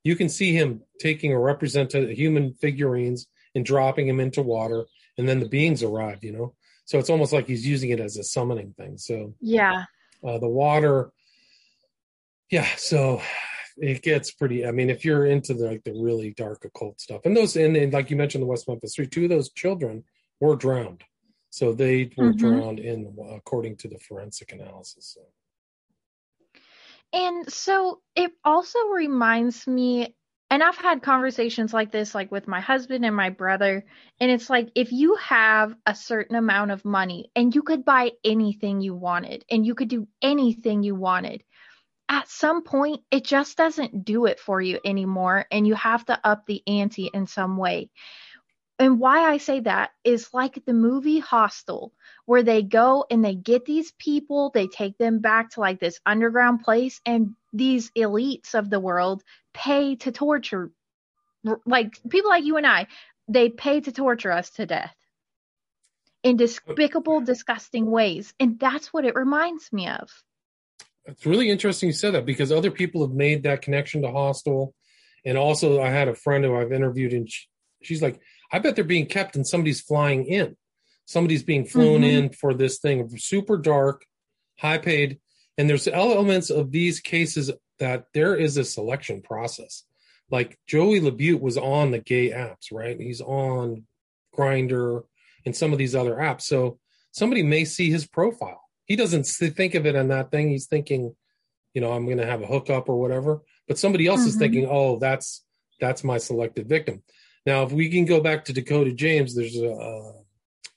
you 0.03 0.15
can 0.15 0.29
see 0.29 0.53
him 0.53 0.81
taking 0.99 1.33
a 1.33 1.39
representative 1.39 2.09
human 2.17 2.53
figurines 2.53 3.27
and 3.55 3.65
dropping 3.65 4.07
him 4.07 4.19
into 4.19 4.41
water, 4.41 4.85
and 5.17 5.27
then 5.27 5.39
the 5.39 5.49
beings 5.49 5.81
arrive. 5.83 6.23
You 6.23 6.31
know, 6.33 6.53
so 6.85 6.99
it's 6.99 7.09
almost 7.09 7.33
like 7.33 7.47
he's 7.47 7.65
using 7.65 7.89
it 7.89 7.99
as 7.99 8.17
a 8.17 8.23
summoning 8.23 8.73
thing. 8.77 8.97
So 8.97 9.33
Yeah. 9.41 9.85
uh, 10.23 10.37
the 10.37 10.47
water 10.49 11.11
yeah 12.51 12.67
so 12.75 13.21
it 13.77 14.01
gets 14.01 14.31
pretty 14.31 14.65
i 14.65 14.71
mean 14.71 14.89
if 14.89 15.05
you're 15.05 15.25
into 15.25 15.53
the 15.53 15.65
like 15.65 15.83
the 15.83 15.93
really 15.93 16.33
dark 16.33 16.65
occult 16.65 16.99
stuff 16.99 17.21
and 17.25 17.35
those 17.35 17.55
and, 17.55 17.75
and 17.77 17.93
like 17.93 18.09
you 18.09 18.15
mentioned 18.15 18.41
the 18.41 18.47
west 18.47 18.67
memphis 18.67 18.95
three 18.95 19.07
two 19.07 19.23
of 19.23 19.29
those 19.29 19.51
children 19.51 20.03
were 20.39 20.55
drowned 20.55 21.03
so 21.49 21.73
they 21.73 22.09
were 22.17 22.31
Mhm. 22.31 22.37
drowned 22.37 22.79
in 22.79 23.15
according 23.33 23.75
to 23.75 23.87
the 23.87 23.99
forensic 23.99 24.51
analysis 24.51 25.13
so. 25.15 25.21
And 27.13 27.51
so 27.51 28.01
it 28.15 28.31
also 28.43 28.79
reminds 28.87 29.67
me, 29.67 30.15
and 30.49 30.63
I've 30.63 30.77
had 30.77 31.01
conversations 31.01 31.73
like 31.73 31.91
this, 31.91 32.15
like 32.15 32.31
with 32.31 32.47
my 32.47 32.59
husband 32.59 33.05
and 33.05 33.15
my 33.15 33.29
brother. 33.29 33.85
And 34.19 34.31
it's 34.31 34.49
like, 34.49 34.69
if 34.75 34.91
you 34.91 35.15
have 35.15 35.75
a 35.85 35.95
certain 35.95 36.35
amount 36.35 36.71
of 36.71 36.85
money 36.85 37.29
and 37.35 37.53
you 37.53 37.63
could 37.63 37.85
buy 37.85 38.11
anything 38.23 38.81
you 38.81 38.95
wanted 38.95 39.45
and 39.49 39.65
you 39.65 39.75
could 39.75 39.89
do 39.89 40.07
anything 40.21 40.83
you 40.83 40.95
wanted, 40.95 41.43
at 42.11 42.29
some 42.29 42.63
point, 42.63 43.01
it 43.11 43.23
just 43.25 43.57
doesn't 43.57 44.05
do 44.05 44.25
it 44.27 44.39
for 44.39 44.61
you 44.61 44.79
anymore. 44.85 45.47
And 45.51 45.65
you 45.65 45.75
have 45.75 46.05
to 46.07 46.19
up 46.25 46.45
the 46.45 46.61
ante 46.67 47.07
in 47.13 47.27
some 47.27 47.57
way. 47.57 47.89
and 48.79 48.99
why 48.99 49.31
I 49.31 49.37
say 49.37 49.61
that 49.61 49.91
is 50.03 50.33
like 50.33 50.65
the 50.65 50.73
movie 50.73 51.19
Hostel, 51.19 51.93
where 52.25 52.43
they 52.43 52.63
go 52.63 53.05
and 53.11 53.23
they 53.23 53.35
get 53.35 53.65
these 53.65 53.91
people, 53.93 54.51
they 54.53 54.67
take 54.67 54.97
them 54.97 55.19
back 55.19 55.51
to 55.51 55.59
like 55.61 55.79
this 55.79 55.99
underground 56.05 56.61
place, 56.61 56.99
and 57.05 57.35
these 57.53 57.91
elites 57.91 58.55
of 58.55 58.69
the 58.69 58.79
world 58.79 59.23
pay 59.53 59.95
to 59.97 60.11
torture, 60.11 60.71
like 61.65 61.99
people 62.09 62.29
like 62.31 62.43
you 62.45 62.57
and 62.57 62.67
I, 62.67 62.87
they 63.27 63.49
pay 63.49 63.81
to 63.81 63.91
torture 63.91 64.31
us 64.31 64.49
to 64.51 64.65
death 64.65 64.95
in 66.23 66.37
despicable, 66.37 67.21
disgusting 67.21 67.89
ways. 67.91 68.33
And 68.39 68.59
that's 68.59 68.93
what 68.93 69.05
it 69.05 69.15
reminds 69.15 69.71
me 69.73 69.87
of. 69.89 70.09
It's 71.05 71.25
really 71.25 71.49
interesting 71.49 71.87
you 71.87 71.93
said 71.93 72.13
that 72.13 72.25
because 72.25 72.51
other 72.51 72.71
people 72.71 73.01
have 73.05 73.15
made 73.15 73.43
that 73.43 73.61
connection 73.61 74.01
to 74.03 74.11
Hostel. 74.11 74.73
And 75.25 75.37
also, 75.37 75.81
I 75.81 75.89
had 75.89 76.07
a 76.07 76.15
friend 76.15 76.43
who 76.43 76.55
I've 76.55 76.71
interviewed, 76.71 77.13
and 77.13 77.29
she, 77.29 77.45
she's 77.83 78.01
like, 78.01 78.19
I 78.51 78.59
bet 78.59 78.75
they're 78.75 78.83
being 78.83 79.05
kept 79.05 79.35
and 79.35 79.47
somebody's 79.47 79.81
flying 79.81 80.25
in. 80.25 80.57
Somebody's 81.05 81.43
being 81.43 81.65
flown 81.65 82.01
Mhm. 82.01 82.11
in 82.11 82.29
for 82.31 82.53
this 82.53 82.79
thing, 82.79 83.07
super 83.17 83.57
dark, 83.57 84.05
high 84.59 84.77
paid. 84.77 85.19
And 85.57 85.69
there's 85.69 85.87
elements 85.87 86.49
of 86.49 86.71
these 86.71 86.99
cases 86.99 87.51
that 87.79 88.05
there 88.13 88.35
is 88.35 88.57
a 88.57 88.63
selection 88.63 89.21
process. 89.21 89.83
Like 90.29 90.57
Joey 90.67 91.01
Labute 91.01 91.41
was 91.41 91.57
on 91.57 91.91
the 91.91 91.99
gay 91.99 92.29
apps, 92.31 92.71
right? 92.71 92.99
He's 92.99 93.21
on 93.21 93.85
Grindr 94.35 95.03
and 95.45 95.55
some 95.55 95.71
of 95.73 95.77
these 95.77 95.95
other 95.95 96.15
apps. 96.15 96.43
So 96.43 96.79
somebody 97.11 97.43
may 97.43 97.65
see 97.65 97.91
his 97.91 98.07
profile. 98.07 98.61
He 98.91 98.97
doesn't 98.97 99.23
think 99.25 99.73
of 99.75 99.85
it 99.85 99.95
on 99.95 100.09
that 100.09 100.31
thing. 100.31 100.49
He's 100.49 100.67
thinking, 100.67 101.15
you 101.73 101.79
know, 101.79 101.93
I'm 101.93 102.03
going 102.03 102.17
to 102.17 102.25
have 102.25 102.41
a 102.41 102.45
hookup 102.45 102.89
or 102.89 102.99
whatever. 102.99 103.39
But 103.65 103.77
somebody 103.77 104.05
else 104.05 104.25
is 104.25 104.35
Mhm. 104.35 104.39
thinking, 104.39 104.67
oh, 104.69 104.99
that's 104.99 105.45
that's 105.79 106.03
my 106.03 106.17
selected 106.17 106.67
victim. 106.67 107.01
Now, 107.45 107.63
if 107.63 107.71
we 107.71 107.87
can 107.87 108.03
go 108.03 108.19
back 108.19 108.43
to 108.45 108.53
Dakota 108.53 108.91
James, 108.91 109.33
there's 109.33 109.55
a, 109.55 109.69
a 109.69 110.13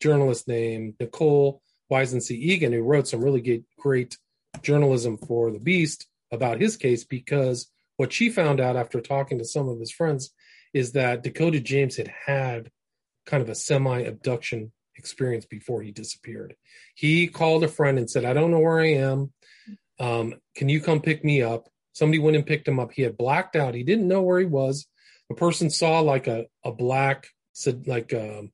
journalist 0.00 0.46
named 0.46 0.94
Nicole 1.00 1.61
Weisensee 1.90 2.38
Egan 2.38 2.72
who 2.72 2.83
wrote 2.83 3.09
some 3.09 3.20
really 3.20 3.40
great, 3.40 3.64
great 3.79 4.16
journalism 4.62 5.18
for 5.18 5.50
The 5.50 5.59
Beast 5.59 6.07
about 6.31 6.61
his 6.61 6.77
case 6.77 7.03
because 7.03 7.66
what 7.96 8.12
she 8.12 8.31
found 8.31 8.61
out 8.61 8.77
after 8.77 9.00
talking 9.00 9.38
to 9.38 9.44
some 9.44 9.68
of 9.68 9.81
his 9.81 9.90
friends 9.90 10.31
is 10.72 10.92
that 10.92 11.24
Dakota 11.24 11.59
James 11.59 11.96
had 11.96 12.12
had 12.27 12.70
kind 13.27 13.42
of 13.42 13.48
a 13.48 13.57
semi 13.57 14.03
abduction 14.03 14.70
experience 14.96 15.46
before 15.46 15.83
he 15.83 15.90
disappeared. 15.90 16.54
He 16.94 17.26
called 17.26 17.64
a 17.64 17.68
friend 17.68 17.98
and 17.98 18.09
said, 18.11 18.24
I 18.24 18.33
don't 18.33 18.50
know 18.50 18.61
where 18.61 18.80
I 18.80 18.92
am. 18.94 19.33
Um, 19.98 20.35
can 20.57 20.68
you 20.68 20.80
come 20.80 21.00
pick 21.00 21.24
me 21.24 21.42
up? 21.42 21.68
Somebody 21.92 22.18
went 22.18 22.37
and 22.37 22.46
picked 22.46 22.66
him 22.66 22.80
up. 22.80 22.92
He 22.92 23.02
had 23.02 23.16
blacked 23.16 23.54
out. 23.57 23.74
He 23.74 23.83
didn't 23.85 24.09
know 24.09 24.22
where 24.22 24.40
he 24.40 24.46
was. 24.46 24.87
A 25.30 25.35
person 25.35 25.70
saw 25.70 26.00
like 26.00 26.26
a, 26.26 26.46
a 26.64 26.72
black, 26.72 27.28
said 27.52 27.87
like 27.87 28.12
um, 28.12 28.52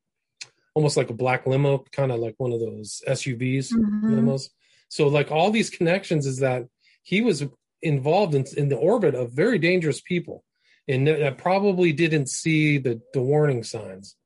almost 0.75 0.97
like 0.97 1.11
a 1.11 1.15
black 1.15 1.47
limo, 1.47 1.85
kind 1.93 2.13
of 2.13 2.21
like 2.21 2.35
one 2.39 2.53
of 2.53 2.61
those 2.61 3.03
SUVs 3.09 3.73
Mhm. 3.73 4.05
limos. 4.11 4.51
So 4.89 5.09
like 5.09 5.31
all 5.31 5.51
these 5.51 5.71
connections 5.71 6.27
is 6.27 6.39
that 6.39 6.67
he 7.03 7.23
was 7.23 7.45
involved 7.83 8.35
in, 8.35 8.45
in 8.57 8.69
the 8.69 8.77
orbit 8.77 9.15
of 9.15 9.33
very 9.33 9.59
dangerous 9.59 10.01
people 10.01 10.45
and 10.87 11.07
that 11.07 11.19
that 11.21 11.39
probably 11.39 11.93
didn't 11.93 12.29
see 12.29 12.77
the, 12.79 13.01
the 13.15 13.23
warning 13.23 13.63
signs. 13.65 14.17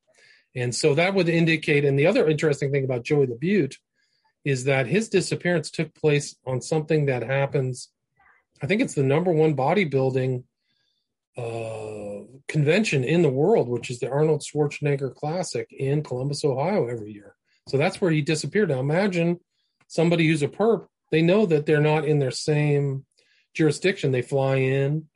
And 0.54 0.74
so 0.74 0.94
that 0.94 1.14
would 1.14 1.28
indicate, 1.28 1.84
and 1.84 1.98
the 1.98 2.06
other 2.06 2.28
interesting 2.28 2.70
thing 2.70 2.84
about 2.84 3.04
Joey 3.04 3.26
Labute 3.26 3.76
is 4.44 4.64
that 4.64 4.86
his 4.86 5.08
disappearance 5.08 5.70
took 5.70 5.94
place 5.94 6.36
on 6.46 6.60
something 6.60 7.06
that 7.06 7.22
happens, 7.22 7.88
I 8.62 8.66
think 8.66 8.82
it's 8.82 8.94
the 8.94 9.02
number 9.02 9.32
one 9.32 9.56
bodybuilding 9.56 10.44
uh, 11.36 12.24
convention 12.46 13.02
in 13.02 13.22
the 13.22 13.30
world, 13.30 13.68
which 13.68 13.90
is 13.90 13.98
the 13.98 14.10
Arnold 14.10 14.42
Schwarzenegger 14.42 15.14
Classic 15.14 15.66
in 15.72 16.02
Columbus, 16.02 16.44
Ohio 16.44 16.86
every 16.86 17.12
year. 17.12 17.34
So 17.68 17.78
that's 17.78 18.00
where 18.00 18.10
he 18.10 18.22
disappeared. 18.22 18.68
Now 18.68 18.80
imagine 18.80 19.40
somebody 19.88 20.26
who's 20.28 20.42
a 20.42 20.48
perp, 20.48 20.86
they 21.10 21.22
know 21.22 21.46
that 21.46 21.66
they're 21.66 21.80
not 21.80 22.04
in 22.04 22.18
their 22.18 22.30
same 22.30 23.06
jurisdiction. 23.54 24.12
They 24.12 24.22
fly 24.22 24.56
in, 24.56 25.08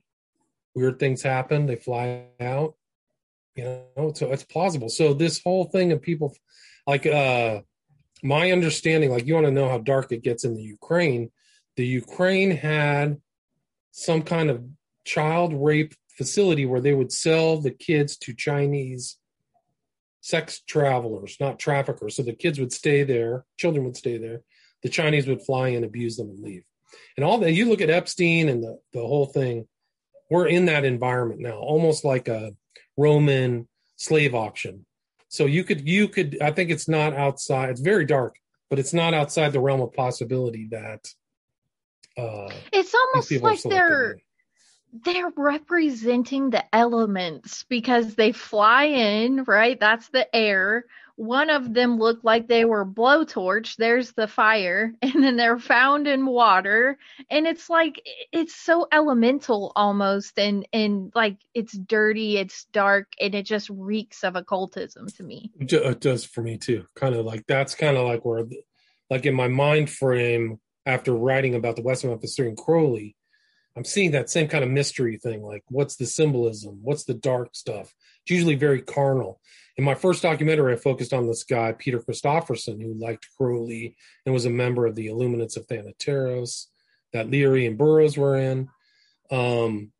weird 0.75 0.99
things 0.99 1.23
happen, 1.23 1.67
they 1.67 1.77
fly 1.77 2.25
out. 2.41 2.75
You 3.59 3.65
know, 3.97 4.13
so 4.15 4.31
it's 4.31 4.45
plausible. 4.45 4.89
So 4.89 5.15
this 5.15 5.43
whole 5.43 5.65
thing 5.65 5.91
of 5.91 6.01
people 6.01 6.35
like 6.87 7.07
uh 7.07 7.61
my 8.23 8.53
understanding, 8.53 9.11
like 9.11 9.27
you 9.27 9.35
want 9.35 9.47
to 9.47 9.53
know 9.53 9.69
how 9.69 9.79
dark 9.79 10.11
it 10.13 10.23
gets 10.23 10.45
in 10.45 10.55
the 10.55 10.63
Ukraine, 10.63 11.31
the 11.77 11.87
Ukraine 11.87 12.51
had 12.51 13.21
some 13.91 14.23
kind 14.23 14.49
of 14.51 14.65
child 15.05 15.53
rape 15.55 15.95
facility 16.17 16.67
where 16.67 16.81
they 16.81 16.95
would 16.95 17.13
sell 17.13 17.61
the 17.61 17.71
kids 17.71 18.17
to 18.19 18.35
Chinese 18.35 19.19
sex 20.21 20.61
travelers, 20.67 21.37
not 21.41 21.59
traffickers. 21.59 22.17
So 22.17 22.23
the 22.23 22.33
kids 22.33 22.59
would 22.59 22.73
stay 22.73 23.03
there, 23.03 23.45
children 23.57 23.85
would 23.85 23.97
stay 23.97 24.19
there. 24.19 24.43
The 24.83 24.89
Chinese 24.89 25.27
would 25.27 25.43
fly 25.43 25.69
in, 25.69 25.83
abuse 25.85 26.17
them, 26.17 26.29
and 26.31 26.41
leave. 26.41 26.65
And 27.17 27.25
all 27.25 27.39
that, 27.39 27.53
you 27.53 27.69
look 27.69 27.81
at 27.81 27.91
Epstein 27.91 28.49
and 28.49 28.63
the, 28.63 28.79
the 28.93 29.01
whole 29.01 29.27
thing, 29.27 29.67
we're 30.31 30.47
in 30.47 30.67
that 30.67 30.85
environment 30.85 31.41
now, 31.41 31.59
almost 31.59 32.05
like 32.05 32.29
a 32.29 32.53
Roman 32.99 33.67
slave 33.97 34.35
auction. 34.35 34.85
So 35.29 35.47
you 35.47 35.65
could, 35.65 35.89
you 35.89 36.09
could, 36.09 36.39
I 36.43 36.51
think 36.51 36.71
it's 36.71 36.89
not 36.89 37.15
outside, 37.15 37.71
it's 37.71 37.81
very 37.81 38.05
dark, 38.05 38.37
but 38.69 38.79
it's 38.79 38.93
not 38.93 39.15
outside 39.15 39.53
the 39.53 39.61
realm 39.61 39.81
of 39.81 39.95
possibility 39.95 40.69
that 40.71 41.09
uh, 42.19 42.51
It's 42.73 42.95
almost 42.95 43.31
like 43.43 43.63
they're 43.63 44.17
they're 45.05 45.33
representing 45.37 46.51
the 46.51 46.65
elements 46.75 47.65
because 47.69 48.15
they 48.15 48.33
fly 48.33 48.85
in, 48.85 49.45
right? 49.45 49.79
That's 49.79 50.09
the 50.09 50.35
air. 50.35 50.85
One 51.19 51.51
of 51.51 51.75
them 51.75 51.99
looked 51.99 52.25
like 52.25 52.47
they 52.47 52.65
were 52.65 52.87
blowtorch. 52.87 53.75
There's 53.75 54.13
the 54.13 54.29
fire, 54.29 54.95
and 55.03 55.23
then 55.25 55.37
they're 55.37 55.59
found 55.59 56.07
in 56.07 56.27
water, 56.27 56.97
and 57.29 57.45
it's 57.45 57.69
like 57.69 58.01
it's 58.33 58.55
so 58.55 58.87
elemental 58.93 59.73
almost, 59.75 60.39
and 60.39 60.65
and 60.73 61.11
like 61.17 61.39
it's 61.55 61.77
dirty, 61.77 62.37
it's 62.37 62.67
dark, 62.67 63.09
and 63.21 63.35
it 63.35 63.47
just 63.47 63.69
reeks 63.69 64.23
of 64.23 64.37
occultism 64.37 65.09
to 65.09 65.25
me. 65.25 65.51
It 65.59 66.01
does 66.01 66.25
for 66.25 66.41
me 66.41 66.57
too. 66.57 66.87
Kind 66.95 67.17
of 67.17 67.27
like 67.27 67.45
that's 67.49 67.75
kind 67.75 67.97
of 67.97 68.07
like 68.07 68.25
where, 68.25 68.45
like 69.11 69.27
in 69.27 69.35
my 69.35 69.49
mind 69.49 69.91
frame 69.91 70.61
after 70.87 71.13
writing 71.13 71.57
about 71.57 71.75
the 71.75 71.83
West 71.83 72.05
Memphis 72.05 72.39
and 72.39 72.57
Crowley, 72.57 73.17
I'm 73.79 73.85
seeing 73.85 74.11
that 74.11 74.29
same 74.29 74.49
kind 74.49 74.65
of 74.65 74.71
mystery 74.71 75.19
thing. 75.19 75.41
Like, 75.41 75.63
what's 75.69 75.95
the 75.95 76.05
symbolism? 76.05 76.81
What's 76.83 77.05
the 77.05 77.15
dark 77.15 77.51
stuff? 77.55 77.95
It's 78.23 78.31
usually 78.33 78.57
very 78.57 78.83
carnal. 78.83 79.41
In 79.77 79.85
my 79.85 79.95
first 79.95 80.21
documentary, 80.21 80.73
I 80.73 80.77
focused 80.77 81.13
on 81.13 81.29
this 81.29 81.45
guy, 81.45 81.71
Peter 81.71 82.01
Christopherson, 82.01 82.81
who 82.81 82.93
liked 82.95 83.29
Crowley 83.37 83.95
and 84.27 84.35
was 84.35 84.47
a 84.47 84.51
member 84.51 84.85
of 84.85 84.97
the 84.97 85.07
Illuminates 85.07 85.57
of 85.57 85.69
Thanateros 85.69 86.67
that 87.13 87.31
Leary 87.31 87.67
and 87.67 87.79
Burroughs 87.79 88.19
were 88.19 88.37
in. 88.37 88.69
Um, 89.31 89.93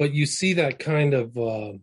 but 0.00 0.12
you 0.12 0.26
see 0.26 0.54
that 0.54 0.80
kind 0.80 1.14
of 1.14 1.38
uh, 1.38 1.74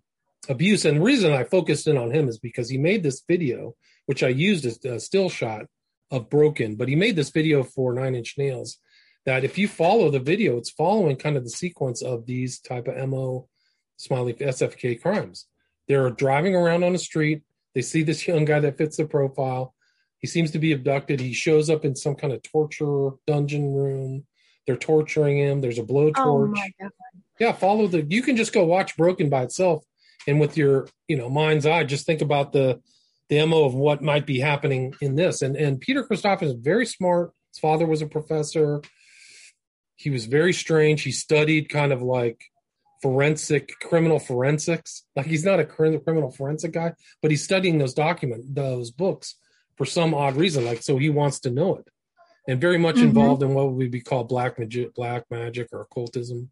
abuse. 0.49 0.83
And 0.83 0.97
the 0.97 1.03
reason 1.03 1.31
I 1.31 1.45
focused 1.45 1.88
in 1.88 1.95
on 1.95 2.12
him 2.12 2.27
is 2.27 2.38
because 2.38 2.69
he 2.69 2.77
made 2.77 3.01
this 3.01 3.23
video, 3.25 3.75
which 4.07 4.23
I 4.23 4.27
used 4.27 4.65
as 4.65 4.83
a 4.83 4.99
still 4.99 5.29
shot 5.29 5.67
of 6.12 6.29
Broken, 6.29 6.75
but 6.75 6.89
he 6.89 6.97
made 6.97 7.15
this 7.15 7.29
video 7.29 7.63
for 7.63 7.93
Nine 7.93 8.13
Inch 8.13 8.36
Nails. 8.38 8.77
That 9.25 9.43
if 9.43 9.57
you 9.57 9.67
follow 9.67 10.09
the 10.09 10.19
video, 10.19 10.57
it's 10.57 10.69
following 10.69 11.15
kind 11.15 11.38
of 11.38 11.43
the 11.43 11.49
sequence 11.49 12.01
of 12.01 12.25
these 12.25 12.59
type 12.59 12.88
of 12.88 13.09
MO 13.09 13.47
smiley 13.97 14.33
SFK 14.33 15.01
crimes. 15.01 15.47
They're 15.88 16.09
driving 16.09 16.55
around 16.55 16.83
on 16.83 16.93
the 16.93 16.99
street. 16.99 17.41
They 17.73 17.81
see 17.81 18.03
this 18.03 18.27
young 18.27 18.45
guy 18.45 18.59
that 18.59 18.77
fits 18.77 18.97
the 18.97 19.05
profile. 19.05 19.73
He 20.19 20.27
seems 20.27 20.51
to 20.51 20.59
be 20.59 20.71
abducted. 20.71 21.19
He 21.19 21.33
shows 21.33 21.69
up 21.69 21.86
in 21.86 21.95
some 21.95 22.15
kind 22.15 22.33
of 22.33 22.43
torture 22.43 23.12
dungeon 23.27 23.73
room. 23.73 24.25
They're 24.65 24.77
torturing 24.77 25.38
him. 25.38 25.59
There's 25.59 25.79
a 25.79 25.83
blowtorch 25.83 26.13
Oh 26.17 26.47
my 26.47 26.71
god! 26.79 26.91
yeah 27.39 27.51
follow 27.51 27.88
the 27.88 28.03
you 28.03 28.21
can 28.21 28.36
just 28.36 28.53
go 28.53 28.63
watch 28.63 28.95
broken 28.97 29.29
by 29.29 29.43
itself 29.43 29.83
and 30.27 30.39
with 30.39 30.57
your 30.57 30.88
you 31.07 31.17
know 31.17 31.29
mind's 31.29 31.65
eye 31.65 31.83
just 31.83 32.05
think 32.05 32.21
about 32.21 32.51
the 32.51 32.79
the 33.29 33.45
mo 33.45 33.63
of 33.65 33.73
what 33.73 34.01
might 34.01 34.25
be 34.25 34.39
happening 34.39 34.93
in 35.01 35.15
this 35.15 35.41
and 35.41 35.55
and 35.55 35.81
peter 35.81 36.03
christoph 36.03 36.43
is 36.43 36.53
very 36.53 36.86
smart 36.86 37.31
his 37.51 37.59
father 37.59 37.86
was 37.86 38.01
a 38.01 38.07
professor 38.07 38.81
he 39.95 40.10
was 40.10 40.25
very 40.25 40.53
strange 40.53 41.01
he 41.03 41.12
studied 41.12 41.69
kind 41.69 41.91
of 41.93 42.01
like 42.01 42.43
forensic 43.01 43.73
criminal 43.82 44.19
forensics 44.19 45.03
like 45.15 45.25
he's 45.25 45.43
not 45.43 45.60
a 45.60 45.65
criminal 45.65 46.32
forensic 46.32 46.71
guy 46.71 46.93
but 47.21 47.32
he's 47.32 47.43
studying 47.43 47.77
those 47.77 47.93
document 47.93 48.56
those 48.56 48.91
books 48.91 49.36
for 49.75 49.86
some 49.86 50.13
odd 50.13 50.36
reason 50.36 50.63
like 50.65 50.82
so 50.82 50.97
he 50.97 51.10
wants 51.10 51.39
to 51.39 51.49
know 51.49 51.75
it 51.75 51.88
and 52.47 52.62
very 52.62 52.77
much 52.77 52.95
Mhm. 52.97 53.03
involved 53.03 53.43
in 53.43 53.53
what 53.53 53.71
would 53.73 53.91
be 53.91 54.01
called 54.01 54.29
black 54.29 54.58
magic 54.58 54.93
black 54.93 55.23
magic 55.29 55.67
or 55.73 55.82
occultism 55.82 56.49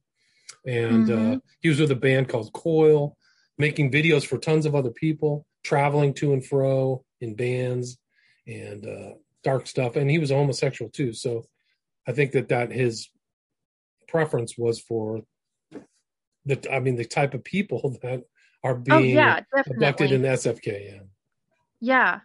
and 0.65 1.09
uh, 1.09 1.13
Mhm. 1.15 1.41
he 1.61 1.69
was 1.69 1.79
with 1.79 1.89
a 1.91 1.95
band 1.95 2.29
called 2.29 2.53
Coil, 2.53 3.17
making 3.57 3.89
videos 3.91 4.23
for 4.25 4.37
tons 4.37 4.67
of 4.67 4.75
other 4.75 4.91
people, 4.91 5.45
traveling 5.63 6.13
to 6.15 6.33
and 6.33 6.45
fro 6.45 7.03
in 7.19 7.33
bands 7.33 7.97
and 8.45 8.85
uh, 8.85 9.13
dark 9.43 9.65
stuff. 9.65 9.95
And 9.95 10.07
he 10.11 10.19
was 10.19 10.29
homosexual 10.29 10.91
too, 10.91 11.13
so 11.13 11.45
I 12.05 12.11
think 12.11 12.33
that 12.33 12.49
that 12.49 12.71
his 12.71 13.09
preference 14.11 14.57
was 14.57 14.79
for 14.79 15.21
the, 16.45 16.59
I 16.71 16.79
mean, 16.79 16.95
the 16.95 17.05
type 17.05 17.33
of 17.33 17.43
people 17.43 17.97
that 18.03 18.23
are 18.63 18.75
Oh 18.75 18.99
being 18.99 19.15
yeah, 19.15 19.41
abducted 19.55 20.11
in 20.11 20.21
SFK. 20.21 20.85
Yeah. 20.85 21.01
Yeah. 21.79 22.19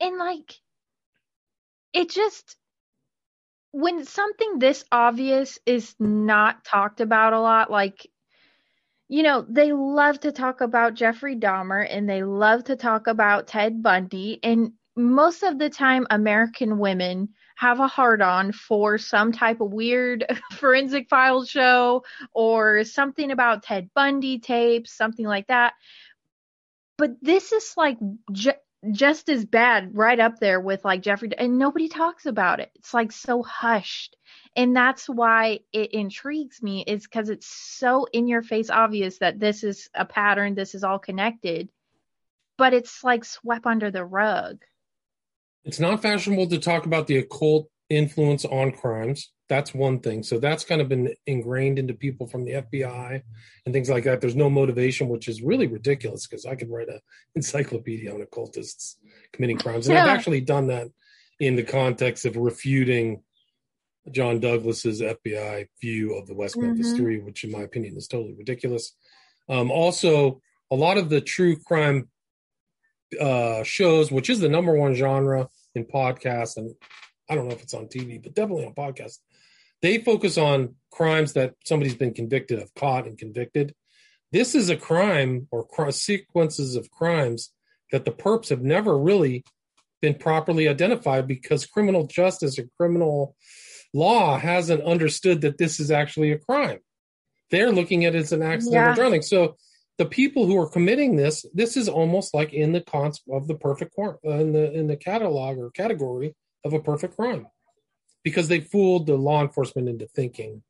And 0.00 0.18
like 0.18 0.54
it 1.94 2.10
just 2.10 2.56
when 3.70 4.04
something 4.04 4.58
this 4.58 4.84
obvious 4.92 5.58
is 5.66 5.94
not 5.98 6.64
talked 6.64 7.00
about 7.00 7.32
a 7.32 7.40
lot, 7.40 7.70
like 7.70 8.06
you 9.10 9.22
know, 9.22 9.46
they 9.48 9.72
love 9.72 10.20
to 10.20 10.32
talk 10.32 10.60
about 10.60 10.92
Jeffrey 10.92 11.34
Dahmer 11.34 11.86
and 11.88 12.06
they 12.06 12.22
love 12.22 12.64
to 12.64 12.76
talk 12.76 13.06
about 13.06 13.46
Ted 13.46 13.82
Bundy 13.82 14.38
and 14.42 14.72
most 14.96 15.42
of 15.42 15.58
the 15.58 15.70
time 15.70 16.06
American 16.10 16.78
women 16.78 17.30
have 17.58 17.80
a 17.80 17.88
hard 17.88 18.22
on 18.22 18.52
for 18.52 18.98
some 18.98 19.32
type 19.32 19.60
of 19.60 19.72
weird 19.72 20.24
forensic 20.52 21.08
files 21.08 21.50
show 21.50 22.04
or 22.32 22.84
something 22.84 23.32
about 23.32 23.64
Ted 23.64 23.90
Bundy 23.94 24.38
tapes, 24.38 24.92
something 24.92 25.26
like 25.26 25.48
that. 25.48 25.74
But 26.98 27.16
this 27.20 27.50
is 27.50 27.74
like 27.76 27.98
ju- 28.30 28.52
just 28.92 29.28
as 29.28 29.44
bad 29.44 29.96
right 29.96 30.20
up 30.20 30.38
there 30.38 30.60
with 30.60 30.84
like 30.84 31.02
Jeffrey 31.02 31.30
and 31.36 31.58
nobody 31.58 31.88
talks 31.88 32.26
about 32.26 32.60
it. 32.60 32.70
It's 32.76 32.94
like 32.94 33.10
so 33.10 33.42
hushed. 33.42 34.16
And 34.54 34.76
that's 34.76 35.08
why 35.08 35.58
it 35.72 35.92
intrigues 35.92 36.62
me 36.62 36.84
is 36.86 37.08
cuz 37.08 37.28
it's 37.28 37.48
so 37.48 38.06
in 38.12 38.28
your 38.28 38.42
face 38.42 38.70
obvious 38.70 39.18
that 39.18 39.40
this 39.40 39.64
is 39.64 39.90
a 39.94 40.04
pattern, 40.04 40.54
this 40.54 40.76
is 40.76 40.84
all 40.84 41.00
connected. 41.00 41.70
But 42.56 42.72
it's 42.72 43.02
like 43.02 43.24
swept 43.24 43.66
under 43.66 43.90
the 43.90 44.04
rug. 44.04 44.64
It's 45.64 45.80
not 45.80 46.02
fashionable 46.02 46.48
to 46.48 46.58
talk 46.58 46.86
about 46.86 47.06
the 47.06 47.18
occult 47.18 47.68
influence 47.90 48.44
on 48.44 48.72
crimes. 48.72 49.30
That's 49.48 49.72
one 49.74 50.00
thing. 50.00 50.22
So 50.22 50.38
that's 50.38 50.64
kind 50.64 50.80
of 50.80 50.88
been 50.90 51.14
ingrained 51.26 51.78
into 51.78 51.94
people 51.94 52.26
from 52.26 52.44
the 52.44 52.52
FBI 52.52 53.22
and 53.64 53.72
things 53.74 53.88
like 53.88 54.04
that. 54.04 54.20
There's 54.20 54.36
no 54.36 54.50
motivation, 54.50 55.08
which 55.08 55.26
is 55.26 55.40
really 55.42 55.66
ridiculous 55.66 56.26
because 56.26 56.44
I 56.44 56.54
could 56.54 56.70
write 56.70 56.88
an 56.88 57.00
encyclopedia 57.34 58.12
on 58.12 58.20
occultists 58.20 58.96
committing 59.32 59.58
crimes. 59.58 59.88
And 59.88 59.96
I've 59.98 60.08
actually 60.08 60.42
done 60.42 60.66
that 60.68 60.88
in 61.40 61.56
the 61.56 61.62
context 61.62 62.26
of 62.26 62.36
refuting 62.36 63.22
John 64.10 64.40
Douglas's 64.40 65.00
FBI 65.02 65.68
view 65.80 66.14
of 66.14 66.26
the 66.26 66.34
West 66.34 66.56
Memphis 66.56 66.92
Mhm. 66.92 66.96
theory, 66.96 67.20
which 67.20 67.44
in 67.44 67.50
my 67.50 67.60
opinion 67.62 67.96
is 67.96 68.06
totally 68.08 68.34
ridiculous. 68.34 68.94
Um, 69.48 69.70
also, 69.70 70.42
a 70.70 70.76
lot 70.76 70.98
of 70.98 71.08
the 71.08 71.20
true 71.20 71.56
crime 71.56 72.08
uh, 73.20 73.62
shows, 73.62 74.10
which 74.10 74.30
is 74.30 74.40
the 74.40 74.48
number 74.48 74.76
one 74.76 74.94
genre 74.94 75.48
in 75.74 75.84
podcasts, 75.84 76.56
and 76.56 76.74
I 77.28 77.34
don't 77.34 77.48
know 77.48 77.54
if 77.54 77.62
it's 77.62 77.74
on 77.74 77.86
TV, 77.86 78.22
but 78.22 78.34
definitely 78.34 78.66
on 78.66 78.74
podcasts. 78.74 79.18
They 79.82 79.98
focus 79.98 80.38
on 80.38 80.74
crimes 80.90 81.34
that 81.34 81.54
somebody's 81.64 81.94
been 81.94 82.14
convicted 82.14 82.60
of, 82.60 82.74
caught 82.74 83.06
and 83.06 83.16
convicted. 83.16 83.74
This 84.32 84.54
is 84.54 84.68
a 84.70 84.76
crime 84.76 85.46
or 85.50 85.64
cr- 85.66 85.90
sequences 85.90 86.74
of 86.74 86.90
crimes 86.90 87.52
that 87.92 88.04
the 88.04 88.10
perps 88.10 88.48
have 88.50 88.62
never 88.62 88.98
really 88.98 89.44
been 90.02 90.14
properly 90.14 90.68
identified 90.68 91.26
because 91.26 91.66
criminal 91.66 92.06
justice 92.06 92.58
or 92.58 92.68
criminal 92.76 93.34
law 93.94 94.38
hasn't 94.38 94.82
understood 94.82 95.40
that 95.40 95.58
this 95.58 95.80
is 95.80 95.90
actually 95.90 96.32
a 96.32 96.38
crime. 96.38 96.78
They're 97.50 97.72
looking 97.72 98.04
at 98.04 98.14
it 98.14 98.18
as 98.18 98.32
an 98.32 98.42
accidental 98.42 98.90
Yeah. 98.90 98.94
drowning. 98.94 99.22
So 99.22 99.56
the 99.98 100.06
people 100.06 100.46
who 100.46 100.56
are 100.58 100.68
committing 100.68 101.16
this, 101.16 101.44
this 101.52 101.76
is 101.76 101.88
almost 101.88 102.32
like 102.32 102.52
in 102.54 102.72
the 102.72 102.80
cons 102.80 103.20
of 103.30 103.48
the 103.48 103.54
perfect 103.56 103.94
crime, 103.94 104.14
uh, 104.24 104.30
in 104.30 104.52
the 104.52 104.72
in 104.72 104.86
the 104.86 104.96
catalog 104.96 105.58
or 105.58 105.70
category 105.70 106.34
of 106.64 106.72
a 106.72 106.80
perfect 106.80 107.16
crime, 107.16 107.46
because 108.22 108.48
they 108.48 108.60
fooled 108.60 109.06
the 109.06 109.16
law 109.16 109.42
enforcement 109.42 109.88
into 109.88 110.06
thinking 110.06 110.62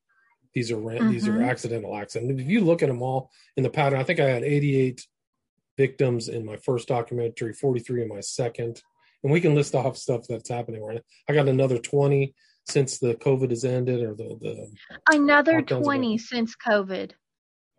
these 0.54 0.72
are 0.72 0.78
ran- 0.78 1.10
these 1.10 1.28
are 1.28 1.32
Mhm. 1.32 1.46
accidental. 1.48 1.94
And 1.94 2.40
if 2.40 2.48
you 2.48 2.62
look 2.62 2.82
at 2.82 2.88
them 2.88 3.02
all 3.02 3.30
in 3.56 3.62
the 3.62 3.70
pattern, 3.70 4.00
I 4.00 4.02
think 4.02 4.18
I 4.18 4.28
had 4.30 4.42
88 4.42 5.06
victims 5.76 6.28
in 6.28 6.44
my 6.44 6.56
first 6.56 6.88
documentary, 6.88 7.52
43 7.52 8.02
in 8.02 8.08
my 8.08 8.20
second, 8.20 8.82
and 9.22 9.30
we 9.30 9.42
can 9.42 9.54
list 9.54 9.74
off 9.74 9.98
stuff 9.98 10.26
that's 10.26 10.48
happening 10.48 10.82
right 10.82 10.96
now. 10.96 11.02
I 11.28 11.34
got 11.34 11.48
another 11.48 11.78
20 11.78 12.34
since 12.66 12.98
the 12.98 13.14
COVID 13.14 13.50
has 13.50 13.64
ended, 13.64 14.02
or 14.02 14.14
the 14.14 14.36
the 14.40 14.72
Another 15.12 15.56
All 15.56 15.62
kinds 15.62 15.72
of 15.72 15.82
20 15.84 16.14
it. 16.14 16.20
since 16.22 16.56
COVID. 16.56 17.12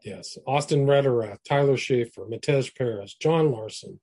Yes, 0.03 0.37
Austin 0.47 0.85
Rederath, 0.85 1.39
Tyler 1.47 1.75
Schaefer, 1.77 2.25
Matej 2.25 2.75
Paris, 2.75 3.15
John 3.15 3.51
Larson, 3.51 3.99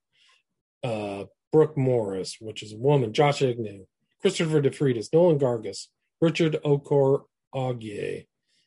uh, 0.84 1.24
Brooke 1.52 1.76
Morris, 1.76 2.36
which 2.40 2.62
is 2.62 2.72
a 2.74 2.78
woman, 2.78 3.12
Josh 3.12 3.40
Agnew, 3.42 3.86
Christopher 4.20 4.60
DeFriedis, 4.60 5.12
Nolan 5.12 5.38
Gargas, 5.38 5.86
Richard 6.20 6.58
Okor 6.64 7.24
Augier, 7.54 8.26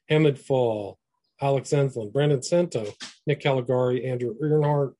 Hamid 0.09 0.39
Fall, 0.39 0.97
Alex 1.41 1.71
Enslin, 1.71 2.11
Brandon 2.11 2.41
Sento, 2.41 2.85
Nick 3.27 3.41
Caligari, 3.41 4.05
Andrew 4.05 4.35
Earnhardt, 4.41 4.93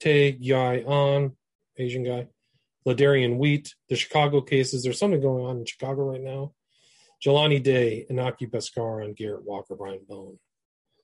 Tay 0.00 0.36
Yai 0.40 0.84
An, 0.86 1.36
Asian 1.76 2.02
guy, 2.02 2.28
Ladarian 2.86 3.36
Wheat, 3.36 3.74
the 3.88 3.96
Chicago 3.96 4.40
cases. 4.40 4.82
There's 4.82 4.98
something 4.98 5.20
going 5.20 5.44
on 5.44 5.58
in 5.58 5.64
Chicago 5.66 6.02
right 6.02 6.22
now. 6.22 6.52
Jelani 7.24 7.62
Day, 7.62 8.06
Inaki 8.10 8.50
Pescara, 8.50 9.04
and 9.04 9.16
Garrett 9.16 9.44
Walker, 9.44 9.74
Brian 9.74 10.00
Bone. 10.06 10.38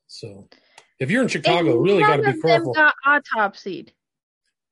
So 0.06 0.48
if 1.00 1.10
you're 1.10 1.22
in 1.22 1.28
Chicago, 1.28 1.72
And 1.72 1.82
really 1.82 2.02
got 2.02 2.16
to 2.16 2.32
be 2.32 2.40
careful. 2.40 2.74
got 2.74 2.94
autopsied. 3.04 3.88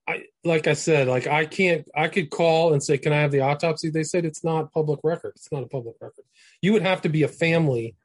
I 0.06 0.24
like 0.44 0.66
I 0.66 0.74
said, 0.74 1.08
like 1.08 1.26
I 1.26 1.44
can't 1.44 1.86
I 1.94 2.08
could 2.08 2.30
call 2.30 2.72
and 2.72 2.82
say, 2.82 2.96
Can 2.96 3.12
I 3.12 3.20
have 3.20 3.32
the 3.32 3.40
autopsy? 3.40 3.90
They 3.90 4.04
said 4.04 4.24
it's 4.24 4.44
not 4.44 4.72
public 4.72 5.00
record. 5.02 5.32
It's 5.36 5.52
not 5.52 5.62
a 5.62 5.66
public 5.66 5.96
record. 6.00 6.24
You 6.62 6.72
would 6.72 6.82
have 6.82 7.02
to 7.02 7.08
be 7.08 7.24
a 7.24 7.28
family 7.28 7.96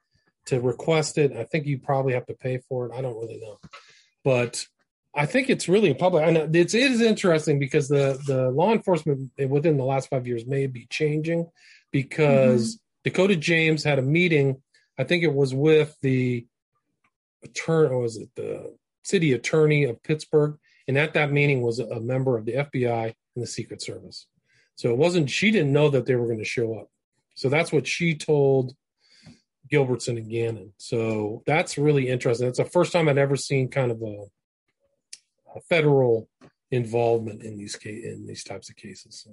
to 0.46 0.60
request 0.60 1.16
it. 1.16 1.32
I 1.32 1.44
think 1.44 1.66
you 1.66 1.78
probably 1.78 2.12
have 2.12 2.26
to 2.26 2.34
pay 2.34 2.58
for 2.68 2.86
it. 2.86 2.92
I 2.94 3.00
don't 3.00 3.18
really 3.18 3.40
know. 3.40 3.58
But 4.22 4.66
I 5.14 5.26
think 5.26 5.48
it's 5.48 5.68
really 5.68 5.90
a 5.90 5.94
public. 5.94 6.24
I 6.24 6.30
know 6.30 6.48
it's 6.52 6.74
it 6.74 6.90
is 6.90 7.00
interesting 7.00 7.58
because 7.58 7.88
the 7.88 8.20
the 8.26 8.50
law 8.50 8.72
enforcement 8.72 9.30
within 9.48 9.76
the 9.76 9.84
last 9.84 10.10
five 10.10 10.26
years 10.26 10.46
may 10.46 10.66
be 10.66 10.86
changing 10.90 11.48
because 11.90 12.76
mm-hmm. 12.76 13.10
Dakota 13.10 13.36
James 13.36 13.84
had 13.84 13.98
a 13.98 14.02
meeting. 14.02 14.60
I 14.98 15.04
think 15.04 15.22
it 15.22 15.32
was 15.32 15.54
with 15.54 15.96
the 16.02 16.46
attorney, 17.44 17.90
or 17.90 18.00
was 18.00 18.16
it 18.16 18.30
the 18.34 18.74
city 19.02 19.32
attorney 19.32 19.84
of 19.84 20.02
Pittsburgh? 20.02 20.58
And 20.86 20.98
at 20.98 21.14
that 21.14 21.32
meeting 21.32 21.62
was 21.62 21.78
a 21.78 22.00
member 22.00 22.36
of 22.36 22.44
the 22.44 22.54
FBI 22.54 23.14
and 23.34 23.42
the 23.42 23.46
Secret 23.46 23.82
Service. 23.82 24.26
So 24.76 24.90
it 24.90 24.98
wasn't, 24.98 25.30
she 25.30 25.50
didn't 25.50 25.72
know 25.72 25.88
that 25.90 26.06
they 26.06 26.16
were 26.16 26.26
going 26.26 26.38
to 26.38 26.44
show 26.44 26.78
up. 26.78 26.88
So 27.34 27.48
that's 27.48 27.72
what 27.72 27.86
she 27.86 28.14
told 28.14 28.74
Gilbertson 29.72 30.18
and 30.18 30.30
Gannon. 30.30 30.72
So 30.76 31.42
that's 31.46 31.78
really 31.78 32.08
interesting. 32.08 32.48
It's 32.48 32.58
the 32.58 32.64
first 32.64 32.92
time 32.92 33.08
I'd 33.08 33.18
ever 33.18 33.36
seen 33.36 33.68
kind 33.68 33.90
of 33.90 34.02
a, 34.02 34.26
a 35.56 35.60
federal 35.68 36.28
involvement 36.70 37.42
in 37.42 37.56
these 37.56 37.76
ca- 37.76 37.90
in 37.90 38.26
these 38.26 38.44
types 38.44 38.68
of 38.68 38.76
cases. 38.76 39.22
So, 39.24 39.30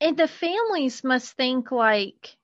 And 0.00 0.16
the 0.16 0.28
families 0.28 1.04
must 1.04 1.36
think 1.36 1.70
like, 1.72 2.36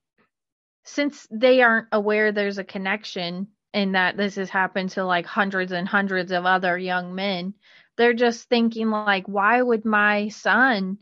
since 0.85 1.27
they 1.31 1.63
aren't 1.63 1.89
aware 1.93 2.33
there's 2.33 2.59
a 2.59 2.65
connection 2.65 3.49
and 3.73 3.95
that 3.95 4.17
this 4.17 4.35
has 4.37 4.51
happened 4.51 4.91
to 4.91 5.05
like 5.05 5.27
hundreds 5.27 5.73
and 5.73 5.87
hundreds 5.87 6.33
of 6.33 6.47
other 6.47 6.77
young 6.77 7.15
men, 7.15 7.55
they're 7.97 8.15
just 8.15 8.49
thinking 8.49 8.91
like, 8.91 9.27
why 9.29 9.61
would 9.61 9.85
my 9.85 10.29
son 10.29 10.99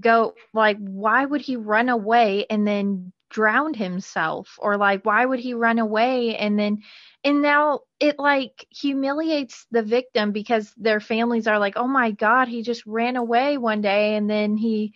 go 0.00 0.34
like 0.52 0.78
why 0.78 1.24
would 1.24 1.40
he 1.40 1.56
run 1.56 1.88
away 1.88 2.46
and 2.50 2.66
then 2.66 3.12
drown 3.30 3.74
himself? 3.74 4.58
Or 4.58 4.76
like 4.76 5.04
why 5.04 5.24
would 5.24 5.40
he 5.40 5.54
run 5.54 5.78
away 5.78 6.36
and 6.36 6.58
then 6.58 6.82
and 7.22 7.42
now 7.42 7.80
it 8.00 8.18
like 8.18 8.66
humiliates 8.70 9.66
the 9.70 9.82
victim 9.82 10.32
because 10.32 10.72
their 10.76 11.00
families 11.00 11.46
are 11.46 11.58
like 11.58 11.74
oh 11.76 11.86
my 11.86 12.10
god 12.10 12.48
he 12.48 12.62
just 12.62 12.84
ran 12.86 13.16
away 13.16 13.56
one 13.56 13.80
day 13.80 14.16
and 14.16 14.28
then 14.28 14.56
he 14.56 14.94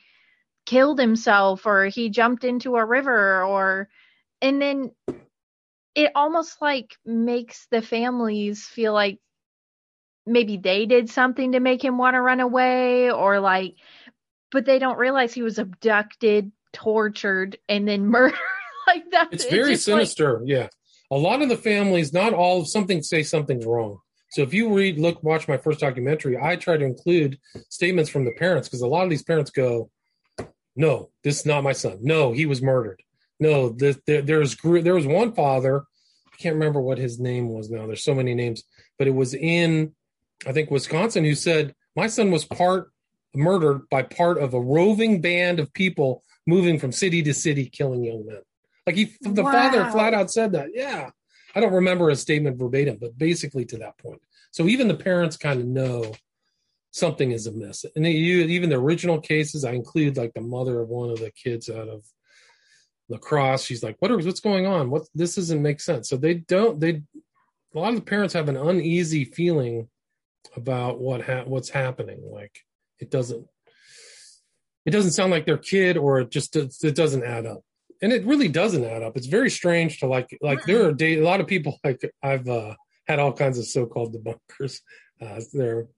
killed 0.66 0.98
himself 1.00 1.66
or 1.66 1.86
he 1.86 2.10
jumped 2.10 2.44
into 2.44 2.76
a 2.76 2.84
river 2.84 3.42
or 3.44 3.88
and 4.42 4.60
then 4.60 4.92
it 5.98 6.12
almost 6.14 6.62
like 6.62 6.96
makes 7.04 7.66
the 7.72 7.82
families 7.82 8.64
feel 8.64 8.92
like 8.92 9.18
maybe 10.24 10.56
they 10.56 10.86
did 10.86 11.10
something 11.10 11.52
to 11.52 11.60
make 11.60 11.82
him 11.82 11.98
want 11.98 12.14
to 12.14 12.20
run 12.22 12.38
away 12.38 13.10
or 13.10 13.40
like 13.40 13.74
but 14.52 14.64
they 14.64 14.78
don't 14.78 14.98
realize 14.98 15.34
he 15.34 15.42
was 15.42 15.58
abducted 15.58 16.52
tortured 16.72 17.58
and 17.68 17.88
then 17.88 18.06
murdered 18.14 18.38
like 18.86 19.10
that 19.10 19.28
it's 19.32 19.44
very 19.46 19.72
just 19.74 19.88
like- 19.88 19.98
sinister. 19.98 20.40
yeah. 20.44 20.68
A 21.10 21.16
lot 21.16 21.40
of 21.40 21.48
the 21.48 21.56
families, 21.56 22.12
not 22.12 22.34
all 22.34 22.60
of 22.60 22.68
something 22.68 23.02
say 23.02 23.22
something's 23.22 23.64
wrong. 23.64 23.98
So 24.32 24.42
if 24.42 24.52
you 24.52 24.74
read, 24.74 24.98
look, 24.98 25.22
watch 25.22 25.48
my 25.48 25.56
first 25.56 25.80
documentary, 25.80 26.36
I 26.36 26.56
try 26.56 26.76
to 26.76 26.84
include 26.84 27.38
statements 27.70 28.10
from 28.10 28.26
the 28.26 28.32
parents 28.32 28.68
because 28.68 28.82
a 28.82 28.86
lot 28.86 29.04
of 29.04 29.08
these 29.10 29.22
parents 29.22 29.50
go, 29.50 29.88
"No, 30.76 31.08
this 31.24 31.40
is 31.40 31.46
not 31.46 31.64
my 31.64 31.72
son. 31.72 32.00
No, 32.02 32.32
he 32.32 32.44
was 32.44 32.60
murdered. 32.60 33.02
No, 33.40 33.70
this, 33.70 33.98
there, 34.06 34.22
there's 34.22 34.56
there 34.56 34.94
was 34.94 35.06
one 35.06 35.32
father, 35.32 35.84
I 36.32 36.36
can't 36.36 36.54
remember 36.54 36.80
what 36.80 36.98
his 36.98 37.18
name 37.18 37.48
was 37.48 37.70
now. 37.70 37.86
There's 37.86 38.04
so 38.04 38.14
many 38.14 38.34
names, 38.34 38.64
but 38.98 39.06
it 39.06 39.14
was 39.14 39.34
in, 39.34 39.92
I 40.46 40.52
think 40.52 40.70
Wisconsin, 40.70 41.24
who 41.24 41.34
said 41.34 41.74
my 41.96 42.06
son 42.06 42.30
was 42.30 42.44
part 42.44 42.90
murdered 43.34 43.88
by 43.90 44.02
part 44.02 44.38
of 44.38 44.54
a 44.54 44.60
roving 44.60 45.20
band 45.20 45.60
of 45.60 45.72
people 45.72 46.22
moving 46.46 46.78
from 46.78 46.92
city 46.92 47.22
to 47.22 47.34
city, 47.34 47.66
killing 47.66 48.04
young 48.04 48.26
men. 48.26 48.40
Like 48.86 48.96
he, 48.96 49.16
the 49.20 49.42
father 49.42 49.90
flat 49.90 50.14
out 50.14 50.30
said 50.30 50.52
that. 50.52 50.70
Yeah. 50.72 51.10
I 51.54 51.60
don't 51.60 51.74
remember 51.74 52.10
a 52.10 52.16
statement 52.16 52.58
verbatim, 52.58 52.98
but 53.00 53.18
basically 53.18 53.64
to 53.66 53.78
that 53.78 53.98
point. 53.98 54.22
So 54.50 54.66
even 54.66 54.88
the 54.88 54.94
parents 54.94 55.36
kind 55.36 55.60
of 55.60 55.66
know 55.66 56.14
something 56.90 57.32
is 57.32 57.46
amiss. 57.46 57.84
And 57.94 58.04
they, 58.04 58.12
you, 58.12 58.44
even 58.44 58.70
the 58.70 58.76
original 58.76 59.20
cases, 59.20 59.64
I 59.64 59.72
include 59.72 60.16
like 60.16 60.32
the 60.34 60.40
mother 60.40 60.80
of 60.80 60.88
one 60.88 61.10
of 61.10 61.18
the 61.18 61.30
kids 61.30 61.68
out 61.68 61.88
of 61.88 62.04
La 63.08 63.18
Crosse. 63.18 63.64
She's 63.64 63.82
like, 63.82 63.96
"What 64.00 64.10
are 64.10 64.18
what's 64.18 64.40
going 64.40 64.66
on? 64.66 64.90
What 64.90 65.08
this 65.14 65.36
doesn't 65.36 65.62
make 65.62 65.80
sense." 65.80 66.08
So 66.08 66.16
they 66.16 66.34
don't. 66.34 66.78
They 66.78 67.02
a 67.74 67.78
lot 67.78 67.90
of 67.90 67.96
the 67.96 68.02
parents 68.02 68.34
have 68.34 68.48
an 68.48 68.56
uneasy 68.56 69.24
feeling 69.24 69.88
about 70.56 71.00
what 71.00 71.22
ha- 71.22 71.44
what's 71.44 71.70
happening. 71.70 72.20
Like 72.30 72.64
it 72.98 73.10
doesn't 73.10 73.46
it 74.86 74.90
doesn't 74.90 75.12
sound 75.12 75.30
like 75.30 75.44
their 75.44 75.58
kid, 75.58 75.96
or 75.96 76.20
it 76.20 76.30
just 76.30 76.56
it 76.56 76.96
doesn't 76.96 77.24
add 77.24 77.46
up. 77.46 77.62
And 78.00 78.12
it 78.12 78.24
really 78.24 78.48
doesn't 78.48 78.84
add 78.84 79.02
up. 79.02 79.16
It's 79.16 79.26
very 79.26 79.50
strange 79.50 80.00
to 80.00 80.06
like 80.06 80.36
like 80.40 80.64
there 80.64 80.86
are 80.86 80.92
day, 80.92 81.18
a 81.18 81.24
lot 81.24 81.40
of 81.40 81.46
people 81.46 81.78
like 81.84 82.00
I've 82.22 82.48
uh, 82.48 82.74
had 83.06 83.18
all 83.18 83.32
kinds 83.32 83.58
of 83.58 83.66
so-called 83.66 84.14
debunkers. 84.14 84.80
Uh, 85.20 85.40
there, 85.52 85.88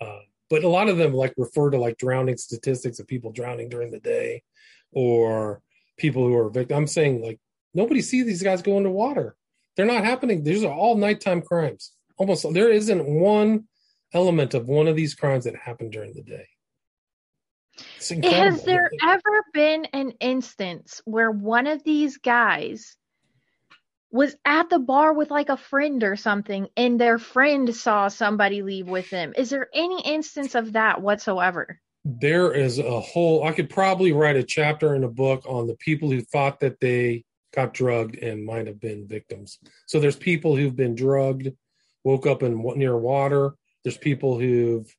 uh, 0.00 0.20
but 0.48 0.62
a 0.62 0.68
lot 0.68 0.88
of 0.88 0.96
them 0.96 1.12
like 1.12 1.34
refer 1.36 1.70
to 1.70 1.78
like 1.78 1.98
drowning 1.98 2.36
statistics 2.36 2.98
of 2.98 3.06
people 3.06 3.32
drowning 3.32 3.68
during 3.68 3.90
the 3.90 4.00
day, 4.00 4.42
or 4.92 5.60
people 5.96 6.26
who 6.26 6.36
are 6.36 6.50
victims. 6.50 6.76
I'm 6.76 6.86
saying 6.86 7.22
like 7.22 7.40
nobody 7.72 8.02
sees 8.02 8.26
these 8.26 8.42
guys 8.42 8.62
go 8.62 8.76
into 8.76 8.90
water. 8.90 9.36
They're 9.76 9.86
not 9.86 10.04
happening. 10.04 10.42
These 10.42 10.64
are 10.64 10.72
all 10.72 10.96
nighttime 10.96 11.42
crimes. 11.42 11.92
Almost 12.16 12.52
there 12.52 12.70
isn't 12.70 13.04
one 13.04 13.64
element 14.12 14.54
of 14.54 14.68
one 14.68 14.86
of 14.86 14.96
these 14.96 15.14
crimes 15.14 15.44
that 15.44 15.56
happened 15.56 15.92
during 15.92 16.14
the 16.14 16.22
day. 16.22 16.46
Has 18.22 18.62
there 18.62 18.88
ever 19.02 19.44
been 19.52 19.86
an 19.86 20.12
instance 20.20 21.02
where 21.04 21.30
one 21.30 21.66
of 21.66 21.82
these 21.82 22.18
guys 22.18 22.96
was 24.12 24.36
at 24.44 24.70
the 24.70 24.78
bar 24.78 25.12
with 25.12 25.32
like 25.32 25.48
a 25.48 25.56
friend 25.56 26.04
or 26.04 26.14
something 26.14 26.68
and 26.76 27.00
their 27.00 27.18
friend 27.18 27.74
saw 27.74 28.06
somebody 28.06 28.62
leave 28.62 28.86
with 28.86 29.10
them? 29.10 29.32
Is 29.36 29.50
there 29.50 29.68
any 29.74 30.00
instance 30.02 30.54
of 30.54 30.74
that 30.74 31.02
whatsoever? 31.02 31.80
There 32.04 32.52
is 32.52 32.78
a 32.78 33.00
whole 33.00 33.44
i 33.44 33.52
could 33.52 33.70
probably 33.70 34.12
write 34.12 34.36
a 34.36 34.42
chapter 34.42 34.94
in 34.94 35.04
a 35.04 35.08
book 35.08 35.44
on 35.48 35.66
the 35.66 35.76
people 35.76 36.10
who 36.10 36.20
thought 36.20 36.60
that 36.60 36.78
they 36.80 37.24
got 37.54 37.72
drugged 37.72 38.16
and 38.16 38.44
might 38.44 38.66
have 38.66 38.80
been 38.80 39.06
victims. 39.06 39.58
So 39.86 40.00
there's 40.00 40.16
people 40.16 40.56
who've 40.56 40.74
been 40.74 40.94
drugged 40.94 41.48
woke 42.02 42.26
up 42.26 42.42
in 42.42 42.60
near 42.76 42.96
water. 42.96 43.54
There's 43.84 43.96
people 43.96 44.38
who've 44.38 44.92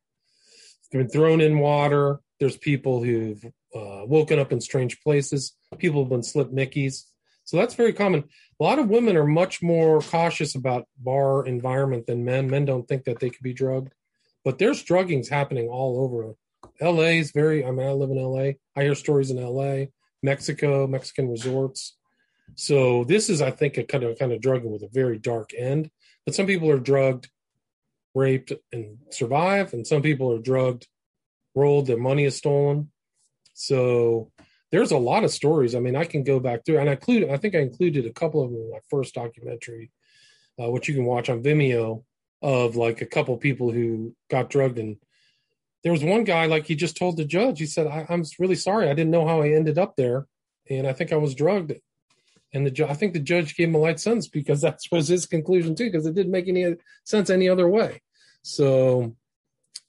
been 0.91 1.10
thrown 1.10 1.41
in 1.41 1.60
water. 1.60 2.22
There's 2.39 2.58
people 2.58 3.04
who've 3.04 3.44
uh, 3.76 4.06
woken 4.06 4.39
up 4.39 4.52
in 4.52 4.62
strange 4.62 5.02
places. 5.02 5.54
People 5.78 6.04
have 6.04 6.10
been 6.10 6.24
slipped 6.24 6.56
mickeys. 6.56 7.04
So 7.44 7.58
that's 7.58 7.76
very 7.76 7.94
common. 7.94 8.24
A 8.60 8.63
lot 8.63 8.80
of 8.80 8.89
women 8.89 9.18
are 9.18 9.28
much 9.28 9.62
more 9.62 10.00
cautious 10.00 10.56
about 10.56 10.88
bar 10.98 11.46
environment 11.46 12.08
than 12.08 12.26
men. 12.26 12.50
Men 12.50 12.65
don't 12.65 12.88
think 12.88 13.04
that 13.04 13.20
they 13.20 13.30
could 13.30 13.44
be 13.44 13.54
drugged 13.54 13.91
but 14.46 14.60
there's 14.60 14.86
druggings 14.86 15.28
happening 15.28 15.68
all 15.68 16.00
over 16.00 16.36
LA 16.81 17.19
is 17.19 17.31
very. 17.31 17.65
I 17.65 17.71
mean, 17.71 17.88
I 17.88 17.91
live 17.91 18.09
in 18.09 18.17
LA. 18.17 18.53
I 18.75 18.83
hear 18.83 18.95
stories 18.95 19.31
in 19.31 19.38
LA, 19.38 19.85
Mexico, 20.21 20.88
Mexican 20.88 21.29
resorts. 21.29 21.95
So 22.55 23.03
this 23.05 23.29
is, 23.29 23.41
I 23.41 23.51
think, 23.51 23.77
a 23.77 23.83
kind 23.83 24.03
of 24.03 24.17
kind 24.19 24.31
of 24.31 24.41
drugging 24.41 24.71
with 24.71 24.83
a 24.83 24.89
very 24.91 25.17
dark 25.17 25.51
end. 25.57 25.89
But 26.25 26.35
some 26.35 26.47
people 26.47 26.69
are 26.69 26.79
drugged, 26.79 27.29
raped, 28.13 28.51
and 28.71 28.97
survive, 29.11 29.73
and 29.73 29.85
some 29.85 30.01
people 30.01 30.31
are 30.31 30.39
drugged, 30.39 30.88
rolled, 31.53 31.88
their 31.88 31.97
money 31.97 32.25
is 32.25 32.38
stolen. 32.38 32.91
So 33.53 34.31
there's 34.71 34.91
a 34.91 34.97
lot 34.97 35.23
of 35.23 35.31
stories. 35.31 35.75
I 35.75 35.79
mean, 35.79 35.95
I 35.95 36.05
can 36.05 36.23
go 36.23 36.39
back 36.39 36.65
through, 36.65 36.79
and 36.79 36.89
I 36.89 36.93
include. 36.93 37.29
I 37.29 37.38
think 37.38 37.55
I 37.55 37.59
included 37.59 38.05
a 38.05 38.13
couple 38.13 38.43
of 38.43 38.51
them 38.51 38.59
in 38.59 38.71
my 38.71 38.79
first 38.89 39.15
documentary, 39.15 39.91
uh, 40.61 40.69
which 40.69 40.88
you 40.88 40.95
can 40.95 41.05
watch 41.05 41.29
on 41.29 41.43
Vimeo, 41.43 42.03
of 42.41 42.75
like 42.75 43.01
a 43.01 43.05
couple 43.05 43.35
people 43.38 43.71
who 43.71 44.15
got 44.29 44.49
drugged 44.49 44.77
and 44.77 44.97
there 45.86 45.93
was 45.93 46.04
one 46.04 46.24
guy 46.24 46.48
like 46.48 46.65
he 46.65 46.76
just 46.76 46.98
told 46.98 47.15
the 47.15 47.24
judge 47.24 47.60
he 47.60 47.67
said 47.67 47.86
I, 47.86 48.08
am 48.10 48.24
really 48.39 48.56
sorry 48.56 48.89
i 48.89 48.93
didn't 48.93 49.12
know 49.12 49.26
how 49.26 49.41
i 49.41 49.50
ended 49.50 49.78
up 49.78 49.95
there 49.95 50.26
and 50.69 50.88
i 50.88 50.91
think 50.91 51.13
i 51.13 51.15
was 51.15 51.36
drugged 51.36 51.74
and 52.54 52.65
the 52.65 52.71
ju- 52.71 52.88
i 52.88 52.95
think 52.95 53.13
the 53.13 53.19
judge 53.19 53.56
gave 53.56 53.69
him 53.69 53.76
a 53.76 53.78
light 53.78 54.00
sentence 54.00 54.28
because 54.28 54.62
that 54.65 54.80
was 54.91 55.08
his 55.08 55.28
conclusion 55.28 55.76
too 55.76 55.86
because 55.86 56.08
it 56.08 56.15
didn't 56.15 56.32
make 56.32 56.50
any 56.50 56.76
sense 57.06 57.30
any 57.30 57.48
other 57.48 57.69
way 57.69 58.02
so 58.41 59.15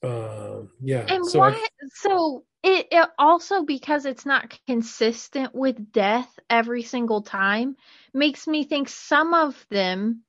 uh, 0.03 0.61
yeah 0.81 1.07
And 1.09 1.25
so 1.27 1.41
why? 1.41 1.49
I, 1.49 1.69
so 1.95 2.45
it, 2.63 2.89
it 2.93 3.09
also 3.19 3.65
because 3.65 4.05
it's 4.05 4.27
not 4.27 4.57
consistent 4.67 5.55
with 5.55 5.91
death 5.91 6.39
every 6.51 6.83
single 6.83 7.23
time 7.23 7.77
makes 8.13 8.47
me 8.47 8.65
think 8.65 8.89
some 8.91 9.33
of 9.33 9.67
them 9.71 10.23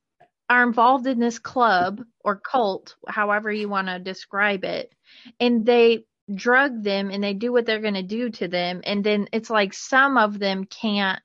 are 0.50 0.64
involved 0.64 1.08
in 1.08 1.20
this 1.20 1.40
club 1.40 2.02
or 2.24 2.38
cult, 2.38 2.96
however 3.08 3.52
you 3.52 3.68
want 3.70 3.88
to 3.88 4.00
describe 4.00 4.64
it, 4.64 4.94
and 5.40 5.66
they 5.66 6.06
drug 6.34 6.84
them 6.84 7.10
and 7.10 7.24
they 7.24 7.34
do 7.34 7.52
what 7.52 7.66
they're 7.66 7.82
going 7.82 7.94
to 7.94 8.04
do 8.04 8.30
to 8.30 8.48
them, 8.48 8.82
and 8.86 9.04
then 9.04 9.28
it's 9.32 9.50
like 9.50 9.74
some 9.74 10.18
of 10.18 10.40
them 10.40 10.66
can't 10.66 11.22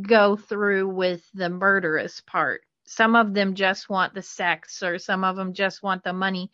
go 0.00 0.36
through 0.36 0.88
with 0.88 1.22
the 1.34 1.48
murderous 1.48 2.20
part. 2.20 2.62
Some 2.86 3.14
of 3.14 3.34
them 3.34 3.54
just 3.54 3.88
want 3.88 4.14
the 4.14 4.22
sex, 4.22 4.82
or 4.82 4.98
some 4.98 5.24
of 5.24 5.36
them 5.36 5.52
just 5.52 5.82
want 5.82 6.02
the 6.02 6.12
money. 6.12 6.50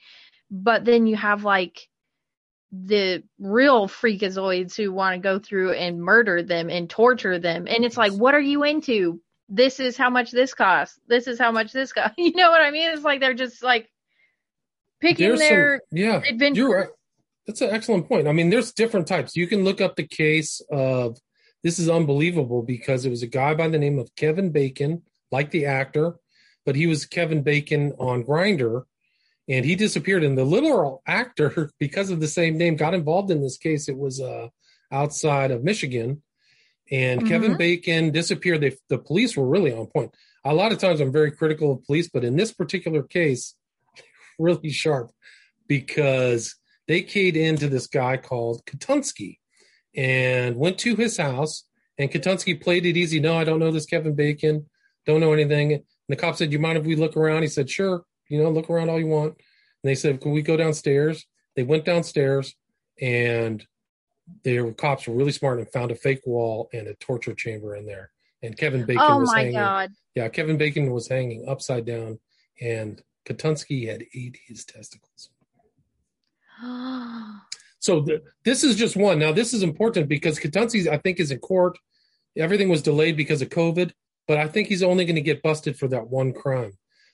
But 0.50 0.84
then 0.84 1.06
you 1.06 1.16
have 1.16 1.44
like 1.44 1.88
the 2.72 3.22
real 3.38 3.88
freakazoids 3.88 4.74
who 4.74 4.92
want 4.92 5.14
to 5.14 5.20
go 5.20 5.38
through 5.38 5.72
and 5.72 6.00
murder 6.00 6.42
them 6.42 6.68
and 6.68 6.90
torture 6.90 7.38
them. 7.38 7.66
And 7.68 7.84
it's 7.84 7.96
like, 7.96 8.12
what 8.12 8.34
are 8.34 8.40
you 8.40 8.64
into? 8.64 9.20
This 9.48 9.78
is 9.80 9.96
how 9.96 10.10
much 10.10 10.32
this 10.32 10.54
costs. 10.54 10.98
This 11.06 11.26
is 11.26 11.38
how 11.38 11.52
much 11.52 11.72
this 11.72 11.92
costs. 11.92 12.14
You 12.18 12.32
know 12.34 12.50
what 12.50 12.62
I 12.62 12.70
mean? 12.70 12.90
It's 12.90 13.04
like 13.04 13.20
they're 13.20 13.34
just 13.34 13.62
like 13.62 13.88
picking 15.00 15.28
there's 15.28 15.40
their 15.40 15.80
some, 15.90 15.98
yeah 15.98 16.22
adventure. 16.28 16.60
you're 16.60 16.78
right 16.78 16.88
that's 17.46 17.60
an 17.60 17.70
excellent 17.70 18.08
point 18.08 18.26
i 18.28 18.32
mean 18.32 18.50
there's 18.50 18.72
different 18.72 19.06
types 19.06 19.36
you 19.36 19.46
can 19.46 19.64
look 19.64 19.80
up 19.80 19.96
the 19.96 20.06
case 20.06 20.60
of 20.70 21.18
this 21.62 21.78
is 21.78 21.88
unbelievable 21.88 22.62
because 22.62 23.04
it 23.04 23.10
was 23.10 23.22
a 23.22 23.26
guy 23.26 23.54
by 23.54 23.68
the 23.68 23.78
name 23.78 23.98
of 23.98 24.14
kevin 24.16 24.50
bacon 24.50 25.02
like 25.30 25.50
the 25.50 25.66
actor 25.66 26.16
but 26.64 26.76
he 26.76 26.86
was 26.86 27.04
kevin 27.04 27.42
bacon 27.42 27.92
on 27.98 28.24
Grindr 28.24 28.84
and 29.48 29.64
he 29.64 29.76
disappeared 29.76 30.24
and 30.24 30.36
the 30.36 30.44
literal 30.44 31.02
actor 31.06 31.70
because 31.78 32.10
of 32.10 32.20
the 32.20 32.28
same 32.28 32.56
name 32.56 32.76
got 32.76 32.94
involved 32.94 33.30
in 33.30 33.42
this 33.42 33.58
case 33.58 33.88
it 33.88 33.96
was 33.96 34.20
uh 34.20 34.48
outside 34.92 35.50
of 35.50 35.64
michigan 35.64 36.22
and 36.90 37.26
kevin 37.26 37.54
Mhm. 37.54 37.58
bacon 37.58 38.10
disappeared 38.10 38.60
they, 38.60 38.76
the 38.88 38.98
police 38.98 39.36
were 39.36 39.46
really 39.46 39.72
on 39.72 39.86
point 39.86 40.14
a 40.44 40.54
lot 40.54 40.72
of 40.72 40.78
times 40.78 41.00
i'm 41.00 41.12
very 41.12 41.30
critical 41.30 41.72
of 41.72 41.84
police 41.84 42.08
but 42.08 42.24
in 42.24 42.36
this 42.36 42.52
particular 42.52 43.02
case 43.02 43.54
really 44.38 44.70
sharp 44.70 45.10
because 45.68 46.54
they 46.88 47.02
keyed 47.02 47.36
into 47.36 47.68
this 47.68 47.86
guy 47.86 48.16
called 48.16 48.64
Katunsky 48.64 49.38
and 49.96 50.56
went 50.56 50.78
to 50.78 50.94
his 50.94 51.16
house 51.16 51.64
and 51.98 52.10
Katunsky 52.10 52.60
played 52.60 52.86
it 52.86 52.96
easy. 52.96 53.18
No, 53.20 53.36
I 53.36 53.44
don't 53.44 53.58
know 53.58 53.72
this 53.72 53.86
Kevin 53.86 54.14
Bacon. 54.14 54.66
Don't 55.06 55.20
know 55.20 55.32
anything. 55.32 55.72
And 55.72 55.82
the 56.08 56.16
cop 56.16 56.36
said, 56.36 56.52
you 56.52 56.58
mind 56.58 56.78
if 56.78 56.84
we 56.84 56.94
look 56.94 57.16
around? 57.16 57.42
He 57.42 57.48
said, 57.48 57.70
sure. 57.70 58.04
You 58.28 58.42
know, 58.42 58.50
look 58.50 58.68
around 58.70 58.90
all 58.90 59.00
you 59.00 59.06
want. 59.06 59.30
And 59.32 59.90
they 59.90 59.94
said, 59.94 60.20
can 60.20 60.32
we 60.32 60.42
go 60.42 60.56
downstairs? 60.56 61.24
They 61.54 61.62
went 61.62 61.84
downstairs 61.84 62.54
and 63.00 63.66
their 64.44 64.72
cops 64.72 65.06
were 65.06 65.14
really 65.14 65.32
smart 65.32 65.58
and 65.58 65.70
found 65.70 65.90
a 65.90 65.96
fake 65.96 66.22
wall 66.26 66.68
and 66.72 66.88
a 66.88 66.94
torture 66.94 67.34
chamber 67.34 67.76
in 67.76 67.86
there. 67.86 68.10
And 68.42 68.56
Kevin 68.56 68.82
oh 68.82 68.86
Bacon 68.86 69.02
oh 69.02 69.18
was 69.18 69.32
my 69.32 69.38
hanging. 69.40 69.54
god. 69.54 69.90
Yeah, 70.14 70.28
Kevin 70.28 70.56
Bacon 70.56 70.90
was 70.90 71.08
hanging 71.08 71.48
upside 71.48 71.84
down, 71.84 72.18
and 72.60 73.02
Katunsky 73.26 73.88
had 73.88 74.04
ate 74.14 74.38
his 74.46 74.64
testicles. 74.64 75.30
So 77.78 78.00
the, 78.00 78.20
this 78.44 78.64
is 78.64 78.74
just 78.74 78.96
one. 78.96 79.20
Now 79.20 79.30
this 79.30 79.54
is 79.54 79.62
important 79.62 80.08
because 80.08 80.40
Katunsky, 80.40 80.88
I 80.88 80.96
think, 80.96 81.20
is 81.20 81.30
in 81.30 81.38
court. 81.38 81.78
Everything 82.36 82.68
was 82.68 82.82
delayed 82.82 83.16
because 83.16 83.42
of 83.42 83.48
COVID, 83.50 83.92
but 84.26 84.38
I 84.38 84.48
think 84.48 84.66
he's 84.66 84.82
only 84.82 85.04
going 85.04 85.14
to 85.14 85.20
get 85.20 85.40
busted 85.40 85.78
for 85.78 85.86
that 85.88 86.08
one 86.08 86.32
crime. 86.32 86.72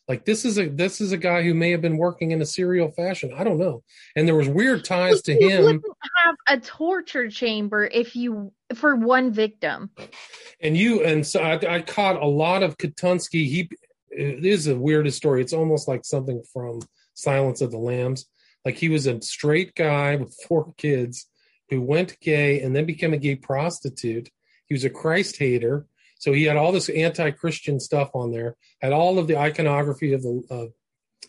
Like 0.09 0.25
this 0.25 0.45
is 0.45 0.59
a 0.59 0.69
this 0.69 1.01
is 1.01 1.13
a 1.13 1.17
guy 1.17 1.43
who 1.43 1.55
may 1.55 1.71
have 1.71 1.81
been 1.81 1.97
working 1.97 2.33
in 2.33 2.43
a 2.43 2.47
serial 2.47 2.91
fashion. 2.91 3.33
I 3.37 3.45
don't 3.45 3.59
know. 3.59 3.83
And 4.17 4.27
there 4.27 4.35
was 4.35 4.49
weird 4.49 4.85
ties 4.85 5.23
to 5.23 5.33
you 5.33 5.49
him. 5.49 5.65
wouldn't 5.65 5.85
have 6.25 6.37
a 6.49 6.61
torture 6.61 7.31
chamber 7.31 7.85
if 7.85 8.17
you 8.17 8.53
for 8.75 8.97
one 8.97 9.33
victim. 9.33 9.91
and 10.61 10.77
you 10.77 11.05
and 11.05 11.27
so 11.27 11.41
I, 11.41 11.77
I 11.77 11.83
caught 11.83 12.21
a 12.21 12.27
lot 12.27 12.63
of 12.63 12.79
Katunsky. 12.79 13.47
He 13.47 13.71
it 14.11 14.45
is 14.45 14.67
the 14.67 14.77
weirdest 14.77 15.17
story. 15.17 15.41
It's 15.41 15.53
almost 15.53 15.89
like 15.89 16.05
something 16.05 16.43
from 16.53 16.81
Silence 17.15 17.61
of 17.61 17.71
the 17.71 17.79
Lambs. 17.79 18.27
Like 18.65 18.77
he 18.77 18.89
was 18.89 19.07
a 19.07 19.21
straight 19.23 19.75
guy 19.75 20.17
with 20.17 20.37
four 20.47 20.73
kids 20.77 21.27
who 21.71 21.81
went 21.81 22.21
gay 22.21 22.61
and 22.61 22.75
then 22.77 22.85
became 22.87 23.13
a 23.15 23.19
gay 23.19 23.37
prostitute. 23.37 24.29
He 24.67 24.75
was 24.75 24.85
a 24.85 24.91
Christ 24.91 25.39
hater, 25.39 25.87
so 26.23 26.33
he 26.33 26.45
had 26.45 26.57
all 26.57 26.71
this 26.71 26.89
anti-Christian 26.89 27.81
stuff 27.81 28.11
on 28.15 28.31
there. 28.31 28.55
Had 28.81 28.93
all 28.93 29.19
of 29.19 29.27
the 29.27 29.37
iconography 29.37 30.13
of 30.13 30.23
the 30.23 30.41
of 30.51 30.69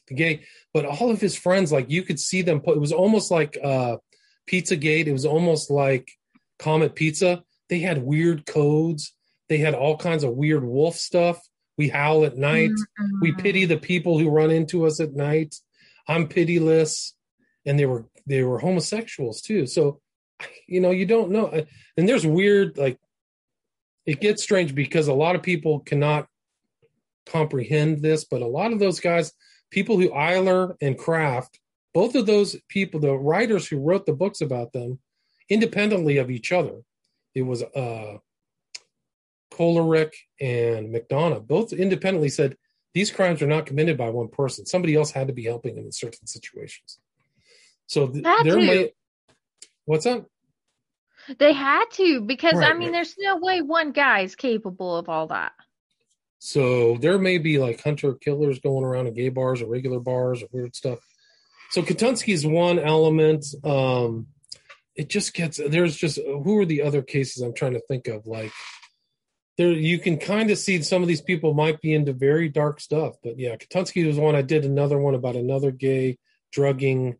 the 0.08 0.14
gay, 0.14 0.44
but 0.72 0.86
all 0.86 1.10
of 1.10 1.20
his 1.20 1.36
friends, 1.36 1.72
like 1.72 1.90
you 1.90 2.04
could 2.04 2.20
see 2.20 2.44
them. 2.44 2.62
Put, 2.62 2.78
it 2.78 2.80
was 2.80 2.92
almost 2.92 3.32
like 3.32 3.58
uh, 3.64 3.98
Pizzagate. 4.48 5.08
It 5.08 5.12
was 5.12 5.26
almost 5.26 5.72
like 5.72 6.12
Comet 6.60 6.94
Pizza. 6.94 7.44
They 7.70 7.80
had 7.80 8.04
weird 8.04 8.46
codes. 8.46 9.16
They 9.50 9.58
had 9.58 9.74
all 9.74 9.98
kinds 9.98 10.24
of 10.24 10.36
weird 10.36 10.64
wolf 10.64 10.96
stuff 10.96 11.42
We 11.78 11.90
howl 11.90 12.26
at 12.26 12.38
night. 12.38 12.72
We 13.22 13.32
Mm-mm. 13.32 13.42
pity 13.42 13.66
the 13.66 13.78
people 13.78 14.20
who 14.20 14.30
run 14.30 14.52
into 14.52 14.86
us 14.86 15.00
at 15.00 15.14
night. 15.14 15.56
I'm 16.08 16.28
pitiless, 16.28 17.14
and 17.66 17.80
they 17.80 17.86
were 17.86 18.06
they 18.28 18.44
were 18.44 18.60
homosexuals 18.60 19.42
too. 19.42 19.66
So, 19.66 20.00
you 20.68 20.82
know, 20.82 20.92
you 20.92 21.06
don't 21.06 21.32
know. 21.32 21.66
And 21.98 22.08
there's 22.08 22.26
weird 22.26 22.78
like 22.78 23.00
it 24.06 24.22
gets 24.22 24.44
strange 24.44 24.76
because 24.76 25.08
a 25.08 25.14
lot 25.14 25.36
of 25.36 25.44
people 25.44 25.80
cannot 25.80 26.28
comprehend 27.26 28.02
this, 28.02 28.26
but 28.26 28.42
a 28.42 28.48
lot 28.48 28.74
of 28.74 28.80
those 28.80 29.00
guys, 29.00 29.34
people 29.70 29.98
who 29.98 30.10
Eyler 30.10 30.76
and 30.82 30.98
Kraft, 30.98 31.60
both 31.94 32.16
of 32.16 32.26
those 32.26 32.56
people, 32.70 33.00
the 33.00 33.14
writers 33.14 33.68
who 33.68 33.78
wrote 33.78 34.06
the 34.06 34.14
books 34.14 34.42
about 34.42 34.74
them, 34.74 35.00
independently 35.50 36.18
of 36.18 36.32
each 36.32 36.52
other, 36.52 36.82
it 37.36 37.44
was 37.44 37.64
uh 37.64 38.18
Kolarik 39.52 40.14
and 40.42 40.94
McDonough, 40.94 41.48
both 41.48 41.74
independently 41.74 42.30
said 42.30 42.58
these 42.94 43.12
crimes 43.12 43.42
are 43.42 43.48
not 43.48 43.66
committed 43.66 43.98
by 43.98 44.10
one 44.10 44.28
person. 44.28 44.66
Somebody 44.66 44.96
else 44.96 45.12
had 45.12 45.28
to 45.28 45.34
be 45.34 45.44
helping 45.44 45.76
them 45.76 45.86
in 45.86 45.92
certain 45.92 46.28
situations. 46.28 47.00
So 47.88 48.08
th- 48.08 48.24
there 48.44 48.58
may 48.58 48.92
what's 49.86 50.06
up? 50.06 50.28
They 51.38 51.54
had 51.54 51.86
to 51.94 52.22
because 52.22 52.56
I 52.56 52.74
mean, 52.74 52.90
right. 52.90 52.92
there's 52.94 53.16
no 53.18 53.38
way 53.38 53.62
one 53.62 53.92
guy 53.92 54.22
is 54.22 54.36
capable 54.36 54.98
of 54.98 55.10
all 55.10 55.28
that. 55.28 55.54
So 56.40 56.98
there 56.98 57.18
may 57.18 57.38
be 57.38 57.58
like 57.58 57.82
hunter 57.82 58.14
killers 58.16 58.60
going 58.60 58.84
around 58.84 59.08
in 59.08 59.14
gay 59.14 59.30
bars 59.30 59.62
or 59.62 59.68
regular 59.68 60.00
bars 60.00 60.44
or 60.44 60.48
weird 60.52 60.76
stuff. 60.76 61.00
So 61.72 61.82
Katunsky 61.82 62.34
is 62.34 62.46
one 62.46 62.80
element. 62.80 63.46
Um, 63.64 64.28
it 64.96 65.10
just 65.10 65.34
gets 65.34 65.58
there's 65.58 65.96
just 65.96 66.18
who 66.18 66.60
are 66.60 66.66
the 66.66 66.82
other 66.82 67.02
cases 67.02 67.42
I'm 67.42 67.54
trying 67.54 67.74
to 67.74 67.82
think 67.88 68.08
of? 68.08 68.28
Like 68.28 68.52
there, 69.58 69.72
you 69.72 70.00
can 70.00 70.18
kind 70.18 70.52
of 70.52 70.58
see 70.58 70.82
some 70.82 71.02
of 71.02 71.08
these 71.08 71.22
people 71.22 71.54
might 71.54 71.80
be 71.82 71.94
into 71.94 72.14
very 72.14 72.50
dark 72.50 72.80
stuff. 72.80 73.16
But 73.24 73.40
yeah, 73.40 73.56
Katunsky 73.56 74.06
was 74.06 74.18
one. 74.18 74.36
I 74.36 74.42
did 74.42 74.66
another 74.66 74.98
one 74.98 75.16
about 75.16 75.36
another 75.36 75.72
gay 75.72 76.18
drugging 76.52 77.18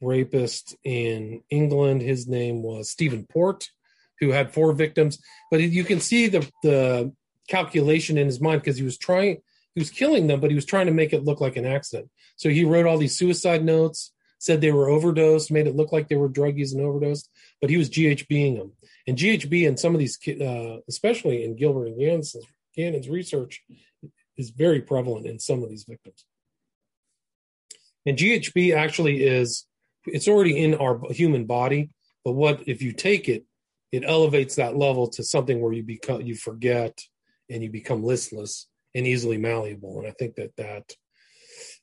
rapist 0.00 0.76
in 0.84 1.42
England. 1.50 2.02
His 2.02 2.26
name 2.26 2.62
was 2.62 2.90
Stephen 2.90 3.26
Port, 3.26 3.68
who 4.18 4.30
had 4.30 4.52
four 4.52 4.72
victims. 4.72 5.18
But 5.50 5.60
you 5.60 5.84
can 5.84 6.00
see 6.00 6.28
the 6.28 6.48
the 6.62 7.12
calculation 7.50 8.16
in 8.16 8.26
his 8.26 8.40
mind 8.40 8.62
because 8.62 8.78
he 8.78 8.84
was 8.84 8.96
trying 8.96 9.38
he 9.74 9.80
was 9.80 9.90
killing 9.90 10.28
them 10.28 10.40
but 10.40 10.50
he 10.50 10.54
was 10.54 10.64
trying 10.64 10.86
to 10.86 10.92
make 10.92 11.12
it 11.12 11.24
look 11.24 11.40
like 11.40 11.56
an 11.56 11.66
accident 11.66 12.08
so 12.36 12.48
he 12.48 12.64
wrote 12.64 12.86
all 12.86 12.96
these 12.96 13.18
suicide 13.18 13.64
notes 13.64 14.12
said 14.38 14.60
they 14.60 14.70
were 14.70 14.88
overdosed 14.88 15.50
made 15.50 15.66
it 15.66 15.74
look 15.74 15.90
like 15.90 16.08
they 16.08 16.16
were 16.16 16.28
druggies 16.28 16.72
and 16.72 16.80
overdosed 16.80 17.28
but 17.60 17.68
he 17.68 17.76
was 17.76 17.90
ghbing 17.90 18.56
them 18.56 18.72
and 19.08 19.18
ghb 19.18 19.66
and 19.66 19.80
some 19.80 19.94
of 19.94 19.98
these 19.98 20.16
uh, 20.40 20.76
especially 20.88 21.42
in 21.44 21.56
gilbert 21.56 21.86
and 21.86 21.98
Gannon's, 21.98 22.36
Gannon's 22.76 23.08
research 23.08 23.64
is 24.36 24.50
very 24.50 24.80
prevalent 24.80 25.26
in 25.26 25.40
some 25.40 25.64
of 25.64 25.68
these 25.68 25.84
victims 25.88 26.24
and 28.06 28.16
ghb 28.16 28.76
actually 28.76 29.24
is 29.24 29.66
it's 30.06 30.28
already 30.28 30.62
in 30.62 30.74
our 30.74 31.00
human 31.10 31.44
body 31.44 31.90
but 32.24 32.32
what 32.32 32.62
if 32.66 32.82
you 32.82 32.92
take 32.92 33.28
it 33.28 33.44
it 33.92 34.04
elevates 34.06 34.56
that 34.56 34.76
level 34.76 35.08
to 35.08 35.22
something 35.22 35.60
where 35.60 35.72
you 35.72 35.82
become 35.82 36.20
you 36.20 36.34
forget 36.34 36.98
and 37.48 37.62
you 37.62 37.70
become 37.70 38.02
listless 38.02 38.68
and 38.94 39.06
easily 39.06 39.36
malleable 39.36 39.98
and 39.98 40.08
i 40.08 40.12
think 40.12 40.34
that 40.34 40.54
that 40.56 40.92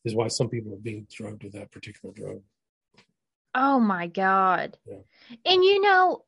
is 0.06 0.16
why 0.16 0.28
some 0.28 0.50
people 0.50 0.74
are 0.74 0.78
being 0.78 1.06
drugged 1.12 1.44
with 1.44 1.54
that 1.54 1.72
particular 1.72 2.14
drug 2.14 2.42
Oh 3.58 3.80
my 3.80 4.06
God. 4.06 4.78
Yeah. 4.86 4.98
And 5.44 5.64
you 5.64 5.82
know, 5.82 6.24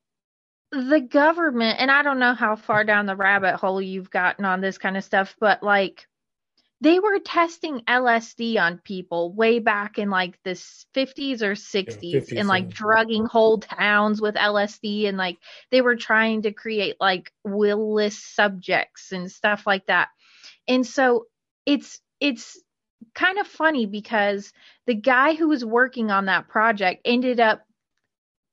the 0.72 1.00
government, 1.00 1.80
and 1.80 1.92
I 1.92 2.02
don't 2.02 2.18
know 2.18 2.34
how 2.34 2.56
far 2.56 2.84
down 2.84 3.06
the 3.06 3.16
rabbit 3.16 3.56
hole 3.56 3.80
you've 3.80 4.10
gotten 4.10 4.46
on 4.46 4.62
this 4.62 4.80
kind 4.80 4.98
of 4.98 5.04
stuff, 5.04 5.36
but 5.40 5.62
like 5.62 6.08
they 6.82 6.99
were 6.99 7.19
testing 7.19 7.82
LSD 7.82 8.57
on 8.59 8.77
people 8.77 9.34
way 9.34 9.59
back 9.59 9.97
in 9.97 10.09
like 10.09 10.39
the 10.43 10.51
50s 10.51 11.41
or 11.41 11.53
60s 11.53 12.13
50s, 12.13 12.38
and 12.38 12.47
like 12.47 12.65
yeah. 12.65 12.73
drugging 12.73 13.25
whole 13.25 13.57
towns 13.57 14.21
with 14.21 14.36
LSD 14.36 15.07
and 15.07 15.17
like 15.17 15.38
they 15.71 15.82
were 15.82 15.97
trying 15.97 16.43
to 16.43 16.53
create 16.53 16.95
like 16.99 17.32
willless 17.43 18.17
subjects 18.17 19.11
and 19.11 19.30
stuff 19.30 19.67
like 19.67 19.86
that. 19.88 20.07
And 20.67 20.88
so 20.88 21.25
it's 21.65 21.99
it's 22.21 22.61
kind 23.13 23.39
of 23.39 23.47
funny 23.47 23.86
because 23.86 24.53
the 24.86 24.95
guy 24.95 25.34
who 25.34 25.49
was 25.49 25.65
working 25.65 26.11
on 26.11 26.25
that 26.25 26.47
project 26.47 27.01
ended 27.03 27.39
up 27.39 27.61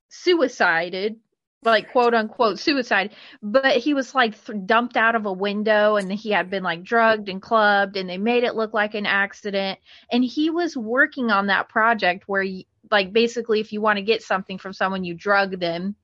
suicided 0.09 1.17
like 1.63 1.91
quote 1.91 2.13
unquote 2.13 2.59
suicide 2.59 3.11
but 3.41 3.77
he 3.77 3.93
was 3.93 4.13
like 4.13 4.33
th- 4.45 4.57
dumped 4.65 4.95
out 4.95 5.15
of 5.15 5.25
a 5.25 5.33
window 5.33 5.95
and 5.95 6.11
he 6.11 6.29
had 6.29 6.49
been 6.49 6.63
like 6.63 6.83
drugged 6.83 7.29
and 7.29 7.41
clubbed 7.41 7.97
and 7.97 8.07
they 8.09 8.17
made 8.17 8.43
it 8.43 8.55
look 8.55 8.73
like 8.73 8.93
an 8.93 9.05
accident 9.07 9.79
and 10.11 10.23
he 10.23 10.49
was 10.49 10.77
working 10.77 11.31
on 11.31 11.47
that 11.47 11.67
project 11.67 12.23
where 12.27 12.43
you, 12.43 12.63
like 12.91 13.11
basically 13.11 13.59
if 13.59 13.73
you 13.73 13.81
want 13.81 13.97
to 13.97 14.03
get 14.03 14.21
something 14.21 14.57
from 14.57 14.71
someone 14.71 15.03
you 15.03 15.15
drug 15.15 15.59
them 15.59 15.95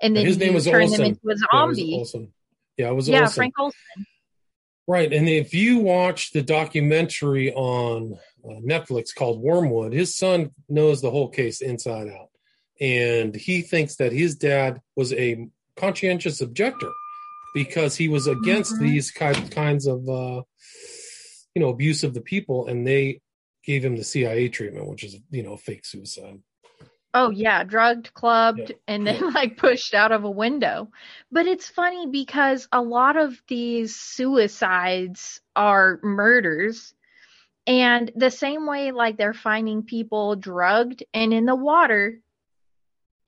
and 0.00 0.16
then 0.16 0.24
his 0.24 0.38
name 0.38 0.54
was 0.54 0.64
turn 0.64 0.82
Olson. 0.82 0.98
them 1.02 1.06
into 1.06 1.28
a 1.28 1.34
Yeah, 1.52 1.62
it 1.62 1.66
was 1.66 1.76
zombie 1.76 1.94
Olson. 1.94 2.32
yeah 2.78 2.88
it 2.88 2.94
was 2.94 3.08
yeah, 3.08 3.20
Olson. 3.20 3.34
frank 3.34 3.54
olson 3.58 4.06
right 4.88 5.12
and 5.12 5.28
if 5.28 5.52
you 5.52 5.78
watch 5.78 6.32
the 6.32 6.42
documentary 6.42 7.52
on 7.52 8.18
uh, 8.44 8.54
netflix 8.66 9.14
called 9.14 9.40
wormwood 9.42 9.92
his 9.92 10.16
son 10.16 10.50
knows 10.70 11.02
the 11.02 11.10
whole 11.10 11.28
case 11.28 11.60
inside 11.60 12.08
out 12.08 12.30
and 12.82 13.34
he 13.34 13.62
thinks 13.62 13.94
that 13.96 14.12
his 14.12 14.34
dad 14.34 14.80
was 14.96 15.12
a 15.12 15.46
conscientious 15.76 16.40
objector 16.40 16.90
because 17.54 17.94
he 17.96 18.08
was 18.08 18.26
against 18.26 18.74
Mhm. 18.74 18.80
these 18.80 19.10
ki- 19.12 19.48
kinds 19.50 19.86
of 19.86 20.06
uh, 20.08 20.42
you 21.54 21.60
know 21.62 21.68
abuse 21.68 22.02
of 22.02 22.12
the 22.12 22.20
people 22.20 22.66
and 22.66 22.86
they 22.86 23.20
gave 23.64 23.84
him 23.84 23.94
the 23.96 24.02
cia 24.04 24.48
treatment 24.48 24.88
which 24.88 25.04
is 25.04 25.16
you 25.30 25.42
know 25.42 25.56
fake 25.56 25.84
suicide 25.86 26.40
Oh 27.14 27.28
yeah, 27.28 27.62
drugged, 27.62 28.14
clubbed, 28.14 28.70
Yeah. 28.70 28.76
and 28.88 29.06
then 29.06 29.20
like 29.34 29.58
pushed 29.58 29.92
out 29.92 30.12
of 30.12 30.24
a 30.24 30.30
window. 30.30 30.90
But 31.30 31.46
it's 31.46 31.68
funny 31.68 32.06
because 32.06 32.66
a 32.72 32.80
lot 32.80 33.18
of 33.18 33.38
these 33.48 33.94
suicides 33.96 35.42
are 35.54 36.00
murders. 36.02 36.94
And 37.66 38.10
the 38.16 38.30
same 38.30 38.66
way 38.66 38.92
like 38.92 39.18
they're 39.18 39.34
finding 39.34 39.82
people 39.82 40.36
drugged 40.36 41.04
and 41.12 41.34
in 41.34 41.44
the 41.44 41.54
water, 41.54 42.18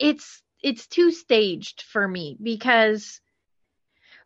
it's 0.04 0.42
it's 0.62 0.86
two 0.86 1.10
staged 1.10 1.82
for 1.82 2.06
me 2.06 2.36
because 2.42 3.20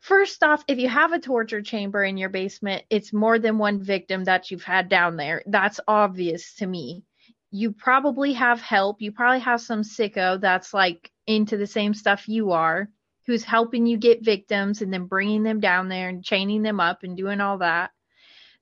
first 0.01 0.43
off, 0.43 0.63
if 0.69 0.79
you 0.79 0.89
have 0.89 1.13
a 1.13 1.19
torture 1.19 1.63
chamber 1.63 2.05
in 2.05 2.17
your 2.17 2.29
basement, 2.29 2.85
it's 2.91 3.13
more 3.13 3.39
than 3.39 3.59
one 3.59 3.83
victim 3.83 4.25
that 4.25 4.51
you've 4.51 4.63
had 4.63 4.89
down 4.89 5.17
there. 5.17 5.43
That's 5.47 5.81
obvious 5.89 6.55
to 6.57 6.67
me 6.67 7.05
you 7.51 7.73
probably 7.73 8.35
have 8.35 8.61
help. 8.61 9.01
You 9.01 9.13
probably 9.13 9.41
have 9.41 9.61
some 9.61 9.83
sicko 9.83 10.41
that's 10.41 10.75
like 10.75 11.11
into 11.27 11.57
the 11.57 11.67
same 11.67 11.95
stuff 11.95 12.29
you 12.29 12.53
are, 12.53 12.89
who's 13.27 13.45
helping 13.45 13.87
you 13.87 13.97
get 13.97 14.25
victims 14.25 14.83
and 14.83 14.93
then 14.93 15.07
bringing 15.07 15.43
them 15.43 15.61
down 15.61 15.89
there 15.89 16.09
and 16.09 16.25
chaining 16.25 16.63
them 16.63 16.81
up 16.81 17.03
and 17.03 17.17
doing 17.17 17.41
all 17.41 17.59
that. 17.59 17.91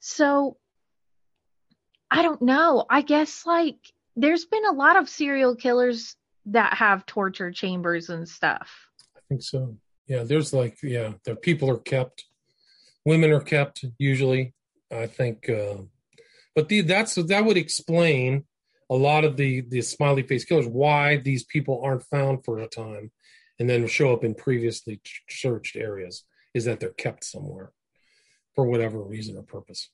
So 0.01 0.57
I 2.11 2.23
don't 2.23 2.43
know. 2.43 2.85
I 2.89 3.03
guess 3.03 3.45
like 3.45 3.79
there's 4.15 4.45
been 4.45 4.67
a 4.67 4.73
lot 4.73 4.97
of 4.97 5.09
serial 5.09 5.57
killers 5.57 6.17
that 6.47 6.75
have 6.75 7.07
torture 7.07 7.51
chambers 7.51 8.09
and 8.09 8.29
stuff. 8.29 8.89
I 9.17 9.21
think 9.29 9.43
so. 9.43 9.77
Yeah, 10.07 10.23
there's 10.23 10.53
like 10.53 10.79
yeah, 10.83 11.15
the 11.25 11.35
people 11.37 11.71
are 11.71 11.79
kept, 11.79 12.25
women 13.05 13.33
are 13.33 13.41
kept 13.41 13.85
usually. 13.99 14.55
I 14.93 15.09
think, 15.09 15.51
uh, 15.51 15.79
but 16.55 16.69
the, 16.69 16.83
that's 16.83 17.17
that 17.17 17.45
would 17.45 17.57
explain 17.57 18.45
a 18.89 18.95
lot 18.95 19.25
of 19.25 19.37
the 19.37 19.63
the 19.63 19.83
smiley 19.83 20.23
face 20.23 20.45
killers 20.45 20.69
why 20.69 21.17
these 21.17 21.45
people 21.45 21.81
aren't 21.83 22.05
found 22.05 22.45
for 22.45 22.59
a 22.59 22.69
time, 22.69 23.11
and 23.59 23.69
then 23.69 23.87
show 23.89 24.13
up 24.13 24.23
in 24.23 24.35
previously 24.35 25.01
ch- 25.05 25.23
searched 25.29 25.77
areas. 25.77 26.25
Is 26.55 26.65
that 26.65 26.81
they're 26.81 26.91
kept 26.91 27.23
somewhere 27.23 27.73
for 28.55 28.65
whatever 28.65 28.99
reason 29.03 29.37
or 29.37 29.43
purpose. 29.43 29.91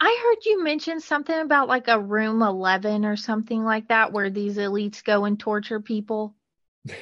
I 0.00 0.20
heard 0.22 0.44
you 0.44 0.62
mention 0.62 1.00
something 1.00 1.38
about 1.38 1.68
like 1.68 1.88
a 1.88 2.00
room 2.00 2.42
11 2.42 3.04
or 3.04 3.16
something 3.16 3.64
like 3.64 3.88
that 3.88 4.12
where 4.12 4.30
these 4.30 4.56
elites 4.56 5.02
go 5.02 5.24
and 5.24 5.38
torture 5.38 5.80
people. 5.80 6.34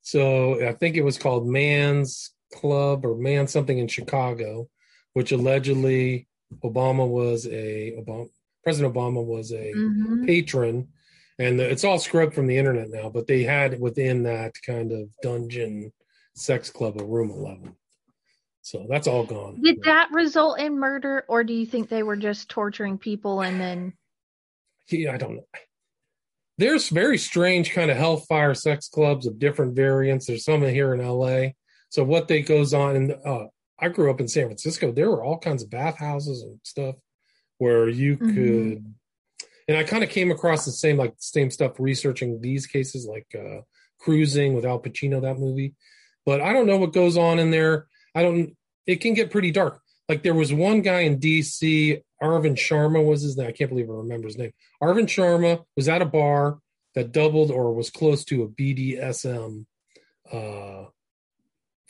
So 0.00 0.66
I 0.66 0.72
think 0.72 0.96
it 0.96 1.04
was 1.04 1.18
called 1.18 1.46
Man's 1.46 2.30
Club 2.54 3.04
or 3.04 3.14
Man 3.14 3.46
something 3.46 3.76
in 3.76 3.88
Chicago, 3.88 4.70
which 5.12 5.32
allegedly 5.32 6.28
Obama 6.64 7.06
was 7.06 7.46
a 7.46 7.94
Obama, 7.98 8.30
President 8.64 8.94
Obama 8.94 9.22
was 9.22 9.52
a 9.52 9.74
Mhm. 9.74 10.26
patron, 10.26 10.88
and 11.38 11.60
the, 11.60 11.70
it's 11.70 11.84
all 11.84 11.98
scrubbed 11.98 12.32
from 12.32 12.46
the 12.46 12.56
internet 12.56 12.88
now. 12.88 13.10
But 13.10 13.26
they 13.26 13.42
had 13.42 13.78
within 13.80 14.22
that 14.22 14.54
kind 14.64 14.92
of 14.92 15.10
dungeon 15.20 15.92
sex 16.34 16.70
club 16.70 16.98
a 16.98 17.04
room 17.04 17.30
eleven, 17.30 17.76
so 18.68 18.86
that's 18.86 19.06
all 19.06 19.24
gone. 19.24 19.58
Did 19.62 19.82
that 19.84 20.10
result 20.12 20.60
in 20.60 20.78
murder, 20.78 21.24
or 21.26 21.42
do 21.42 21.54
you 21.54 21.64
think 21.64 21.88
they 21.88 22.02
were 22.02 22.16
just 22.16 22.50
torturing 22.50 22.98
people 22.98 23.40
and 23.40 23.58
then? 23.58 23.94
Yeah, 24.90 25.14
I 25.14 25.16
don't 25.16 25.36
know. 25.36 25.46
There's 26.58 26.90
very 26.90 27.16
strange 27.16 27.72
kind 27.72 27.90
of 27.90 27.96
hellfire 27.96 28.52
sex 28.52 28.88
clubs 28.88 29.26
of 29.26 29.38
different 29.38 29.74
variants. 29.74 30.26
There's 30.26 30.44
some 30.44 30.60
here 30.62 30.92
in 30.92 31.00
LA. 31.00 31.52
So 31.88 32.04
what 32.04 32.28
they 32.28 32.42
goes 32.42 32.74
on, 32.74 32.94
and 32.96 33.16
uh, 33.24 33.46
I 33.78 33.88
grew 33.88 34.10
up 34.10 34.20
in 34.20 34.28
San 34.28 34.44
Francisco. 34.48 34.92
There 34.92 35.10
were 35.10 35.24
all 35.24 35.38
kinds 35.38 35.62
of 35.62 35.70
bathhouses 35.70 36.42
and 36.42 36.60
stuff 36.62 36.96
where 37.56 37.88
you 37.88 38.18
Mhm. 38.18 38.34
could, 38.34 38.94
and 39.66 39.76
I 39.78 39.82
kind 39.84 40.04
of 40.04 40.10
came 40.10 40.30
across 40.30 40.66
the 40.66 40.72
same 40.72 40.98
like 40.98 41.14
same 41.16 41.50
stuff 41.50 41.80
researching 41.80 42.42
these 42.42 42.66
cases, 42.66 43.06
like 43.06 43.28
uh, 43.34 43.62
Cruising 43.98 44.52
with 44.52 44.66
Al 44.66 44.78
Pacino, 44.82 45.22
that 45.22 45.38
movie. 45.38 45.74
But 46.26 46.42
I 46.42 46.52
don't 46.52 46.66
know 46.66 46.76
what 46.76 46.92
goes 46.92 47.16
on 47.16 47.38
in 47.38 47.50
there. 47.50 47.86
I 48.14 48.22
don't. 48.22 48.54
It 48.88 48.96
can 49.00 49.14
get 49.14 49.30
pretty 49.30 49.52
dark. 49.52 49.80
Like 50.08 50.22
there 50.24 50.34
was 50.34 50.52
one 50.52 50.80
guy 50.80 51.00
in 51.00 51.18
D.C. 51.18 51.98
Arvind 52.22 52.56
Sharma 52.56 53.04
was 53.04 53.22
his 53.22 53.36
name. 53.36 53.46
I 53.48 53.52
can't 53.52 53.70
believe 53.70 53.88
I 53.90 53.92
remember 53.92 54.26
his 54.26 54.38
name. 54.38 54.52
Arvind 54.82 55.06
Sharma 55.06 55.64
was 55.76 55.88
at 55.88 56.02
a 56.02 56.06
bar 56.06 56.58
that 56.94 57.12
doubled 57.12 57.50
or 57.50 57.74
was 57.74 57.90
close 57.90 58.24
to 58.24 58.42
a 58.42 58.48
BDSM 58.48 59.66
uh, 60.32 60.84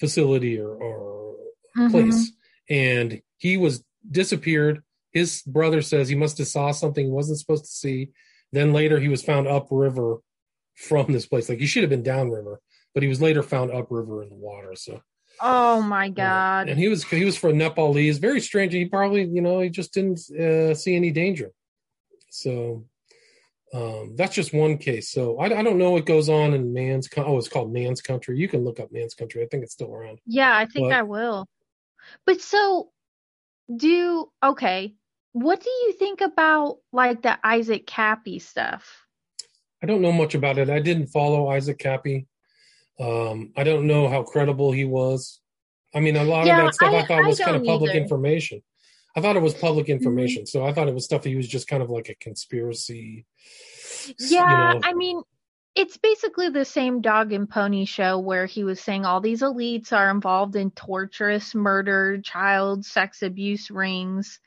facility 0.01 0.59
or, 0.59 0.71
or 0.75 1.37
Mhm. 1.77 1.91
place, 1.93 2.33
and 2.69 3.23
he 3.37 3.57
was 3.57 3.85
disappeared. 4.11 4.83
His 5.13 5.43
brother 5.43 5.81
says 5.81 6.09
he 6.09 6.15
must 6.17 6.39
have 6.39 6.49
saw 6.49 6.73
something 6.73 7.05
he 7.07 7.11
wasn't 7.13 7.39
supposed 7.39 7.65
to 7.65 7.71
see. 7.71 8.11
Then 8.53 8.73
later 8.73 8.99
he 8.99 9.09
was 9.09 9.23
found 9.23 9.47
upriver 9.47 10.19
from 10.75 11.13
this 11.13 11.27
place. 11.27 11.49
Like 11.49 11.59
he 11.61 11.67
should 11.67 11.83
have 11.85 11.91
been 11.91 12.03
downriver, 12.03 12.61
but 12.95 13.03
he 13.05 13.09
was 13.09 13.23
later 13.23 13.43
found 13.43 13.71
upriver 13.71 14.23
in 14.23 14.29
the 14.31 14.35
water. 14.35 14.75
So 14.75 15.03
Oh 15.41 15.81
my 15.83 16.09
god. 16.09 16.69
and 16.69 16.79
he 16.79 16.89
was 16.89 17.05
he 17.05 17.25
was 17.25 17.37
from 17.37 17.59
Nepalese. 17.59 18.19
Very 18.19 18.41
strange. 18.41 18.73
He 18.73 18.85
probably 18.85 19.25
you 19.25 19.41
know 19.41 19.61
he 19.61 19.71
just 19.71 19.93
didn't 19.93 20.19
uh, 20.31 20.75
see 20.75 20.97
any 20.97 21.11
danger. 21.11 21.51
So 22.31 22.85
um, 23.75 24.15
that's 24.17 24.35
just 24.35 24.53
one 24.53 24.79
case. 24.79 25.11
So 25.11 25.39
I, 25.39 25.59
I 25.59 25.63
don't 25.63 25.79
know 25.79 25.91
what 25.91 26.07
goes 26.07 26.29
on 26.29 26.55
in 26.55 26.73
man's. 26.73 27.09
Oh, 27.17 27.39
it's 27.39 27.49
called 27.49 27.73
Man's 27.73 28.01
Country. 28.01 28.39
You 28.39 28.49
can 28.49 28.65
look 28.65 28.81
up 28.81 28.91
Man's 28.93 29.15
Country. 29.15 29.43
I 29.43 29.47
think 29.47 29.63
it's 29.63 29.73
still 29.73 29.93
around. 29.95 30.21
Yeah, 30.27 30.57
I 30.57 30.67
think 30.67 30.89
But- 30.89 30.97
I 30.97 31.03
will. 31.03 31.47
But 32.25 32.41
so 32.41 32.91
do 33.75 34.31
okay. 34.43 34.95
What 35.33 35.61
do 35.63 35.69
you 35.71 35.93
think 35.93 36.21
about 36.21 36.79
like 36.93 37.23
the 37.23 37.39
Isaac 37.47 37.87
Kappy 37.87 38.41
stuff? 38.41 39.05
I 39.83 39.87
don't 39.87 40.01
know 40.03 40.13
much 40.13 40.35
about 40.35 40.59
it. 40.59 40.71
I 40.71 40.81
didn't 40.81 41.09
follow 41.09 41.49
Isaac 41.49 41.79
Kappy. 41.79 42.27
Um, 43.01 43.53
I 43.57 43.65
don't 43.65 43.87
know 43.87 44.09
how 44.09 44.23
credible 44.23 44.73
he 44.73 44.85
was. 44.85 45.41
I 45.95 46.01
mean, 46.01 46.17
a 46.17 46.25
lot 46.25 46.47
Yeah, 46.47 46.59
of 46.61 46.65
that 46.67 46.75
stuff 46.75 46.93
I, 46.95 46.99
I- 46.99 47.07
thought 47.07 47.25
I 47.25 47.27
was 47.27 47.39
kind 47.39 47.57
of 47.57 47.65
public 47.65 47.91
either. 47.91 48.01
Mm-hmm. 48.01 48.03
information. 48.05 48.63
I 49.17 49.21
thought 49.21 49.37
it 49.37 49.43
was 49.43 49.55
public 49.55 49.89
information, 49.89 50.47
so 50.47 50.65
I 50.65 50.73
thought 50.73 50.87
it 50.87 50.95
was 50.95 51.05
stuff 51.05 51.25
he 51.25 51.35
was 51.35 51.49
just 51.49 51.67
kind 51.67 51.83
of 51.83 51.91
like 51.91 52.09
a 52.09 52.15
conspiracy. 52.17 53.25
s- 53.45 54.13
you 54.19 54.37
Yeah, 54.37 54.75
know. 54.75 54.81
I 54.85 54.93
mean, 54.95 55.23
it's 55.75 55.97
basically 55.97 56.51
the 56.51 56.65
same 56.65 57.01
dog 57.01 57.33
and 57.33 57.49
pony 57.49 57.85
show 57.85 58.19
where 58.19 58.47
he 58.47 58.65
was 58.65 58.81
saying 58.81 59.05
all 59.05 59.21
these 59.21 59.43
elites 59.43 59.93
are 59.93 60.11
involved 60.11 60.57
in 60.57 60.71
torturous 60.73 61.55
murder, 61.55 62.21
child 62.21 62.85
sex 62.85 63.23
abuse 63.23 63.71
rings. 63.71 64.41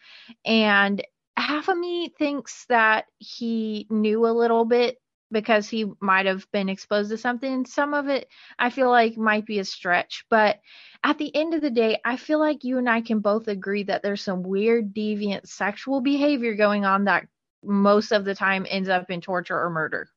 And 0.46 1.02
half 1.36 1.68
of 1.68 1.78
me 1.78 2.14
thinks 2.18 2.66
that 2.70 3.06
he 3.18 3.88
knew 3.90 4.26
a 4.26 4.32
little 4.32 4.66
bit 4.66 4.98
because 5.32 5.70
he 5.70 5.86
might 6.00 6.26
have 6.26 6.50
been 6.52 6.70
exposed 6.70 7.10
to 7.12 7.18
something. 7.18 7.66
Some 7.66 7.94
of 7.94 8.08
it 8.08 8.28
I 8.60 8.70
feel 8.70 8.90
like 8.90 9.18
might 9.18 9.46
be 9.46 9.60
a 9.60 9.66
stretch, 9.66 10.26
but 10.30 10.60
at 11.04 11.18
the 11.18 11.36
end 11.36 11.54
of 11.54 11.62
the 11.62 11.72
day, 11.72 12.00
I 12.06 12.18
feel 12.18 12.40
like 12.40 12.64
you 12.64 12.78
and 12.78 12.90
I 12.90 13.02
can 13.02 13.20
both 13.20 13.48
agree 13.48 13.84
that 13.84 14.04
there's 14.04 14.22
some 14.22 14.44
weird, 14.44 14.94
deviant 14.94 15.48
sexual 15.48 16.02
behavior 16.02 16.54
going 16.54 16.86
on 16.86 17.06
that 17.06 17.28
most 17.64 18.12
of 18.12 18.26
the 18.26 18.36
time 18.36 18.66
ends 18.70 18.90
up 18.90 19.10
in 19.10 19.22
torture 19.22 19.60
or 19.60 19.70
murder. 19.70 20.10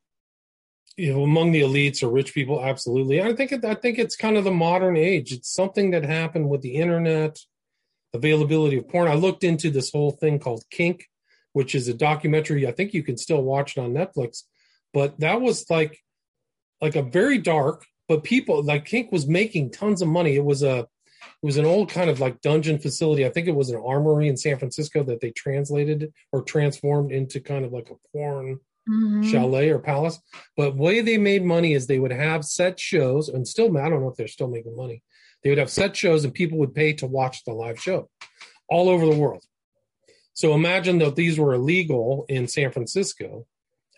know, 1.12 1.22
among 1.22 1.52
the 1.52 1.62
elites 1.62 2.02
or 2.02 2.08
rich 2.08 2.34
people, 2.34 2.62
absolutely. 2.62 3.22
I 3.22 3.34
think 3.34 3.52
it, 3.52 3.64
I 3.64 3.74
think 3.74 3.98
it's 3.98 4.16
kind 4.16 4.36
of 4.36 4.44
the 4.44 4.50
modern 4.50 4.96
age. 4.96 5.32
It's 5.32 5.52
something 5.52 5.90
that 5.92 6.04
happened 6.04 6.48
with 6.48 6.62
the 6.62 6.74
internet, 6.74 7.38
availability 8.12 8.78
of 8.78 8.88
porn. 8.88 9.08
I 9.08 9.14
looked 9.14 9.44
into 9.44 9.70
this 9.70 9.90
whole 9.90 10.12
thing 10.12 10.38
called 10.38 10.64
Kink, 10.70 11.08
which 11.52 11.74
is 11.74 11.88
a 11.88 11.94
documentary. 11.94 12.66
I 12.66 12.72
think 12.72 12.94
you 12.94 13.02
can 13.02 13.16
still 13.16 13.42
watch 13.42 13.76
it 13.76 13.80
on 13.80 13.92
Netflix, 13.92 14.42
but 14.94 15.18
that 15.20 15.40
was 15.42 15.68
like 15.68 15.98
like 16.80 16.96
a 16.96 17.02
very 17.02 17.38
dark. 17.38 17.84
But 18.08 18.22
people 18.24 18.62
like 18.62 18.84
Kink 18.84 19.10
was 19.12 19.26
making 19.26 19.70
tons 19.70 20.00
of 20.02 20.08
money. 20.08 20.36
It 20.36 20.44
was 20.44 20.62
a 20.62 20.78
it 21.42 21.46
was 21.46 21.56
an 21.56 21.64
old 21.66 21.90
kind 21.90 22.08
of 22.10 22.20
like 22.20 22.40
dungeon 22.40 22.78
facility. 22.78 23.26
I 23.26 23.30
think 23.30 23.48
it 23.48 23.54
was 23.54 23.70
an 23.70 23.82
armory 23.84 24.28
in 24.28 24.36
San 24.36 24.58
Francisco 24.58 25.02
that 25.04 25.20
they 25.20 25.30
translated 25.30 26.12
or 26.32 26.42
transformed 26.42 27.12
into 27.12 27.40
kind 27.40 27.64
of 27.64 27.72
like 27.72 27.90
a 27.90 27.96
porn 28.12 28.60
Mhm. 28.88 29.24
chalet 29.24 29.70
or 29.70 29.78
palace. 29.78 30.18
But 30.58 30.76
way 30.76 31.00
they 31.00 31.16
made 31.16 31.42
money 31.42 31.72
is 31.72 31.86
they 31.86 31.98
would 31.98 32.12
have 32.12 32.44
set 32.44 32.78
shows, 32.78 33.30
and 33.30 33.48
still, 33.48 33.74
I 33.78 33.88
don't 33.88 34.02
know 34.02 34.10
if 34.10 34.16
they're 34.16 34.28
still 34.28 34.48
making 34.48 34.76
money. 34.76 35.02
They 35.42 35.48
would 35.48 35.58
have 35.58 35.70
set 35.70 35.96
shows, 35.96 36.22
and 36.24 36.34
people 36.34 36.58
would 36.58 36.74
pay 36.74 36.92
to 36.94 37.06
watch 37.06 37.44
the 37.44 37.54
live 37.54 37.80
show 37.80 38.10
all 38.68 38.90
over 38.90 39.06
the 39.06 39.16
world. 39.16 39.42
So 40.34 40.52
imagine 40.52 40.98
that 40.98 41.16
these 41.16 41.38
were 41.38 41.54
illegal 41.54 42.26
in 42.28 42.46
San 42.46 42.72
Francisco, 42.72 43.46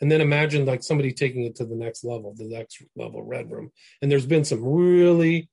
and 0.00 0.10
then 0.10 0.20
imagine 0.20 0.66
like 0.66 0.82
somebody 0.82 1.12
taking 1.12 1.44
it 1.44 1.56
to 1.56 1.64
the 1.64 1.76
next 1.76 2.04
level, 2.04 2.34
the 2.36 2.48
next 2.48 2.82
level 2.96 3.22
red 3.22 3.50
room. 3.50 3.70
And 4.02 4.10
there's 4.10 4.26
been 4.26 4.44
some 4.44 4.64
really 4.64 5.48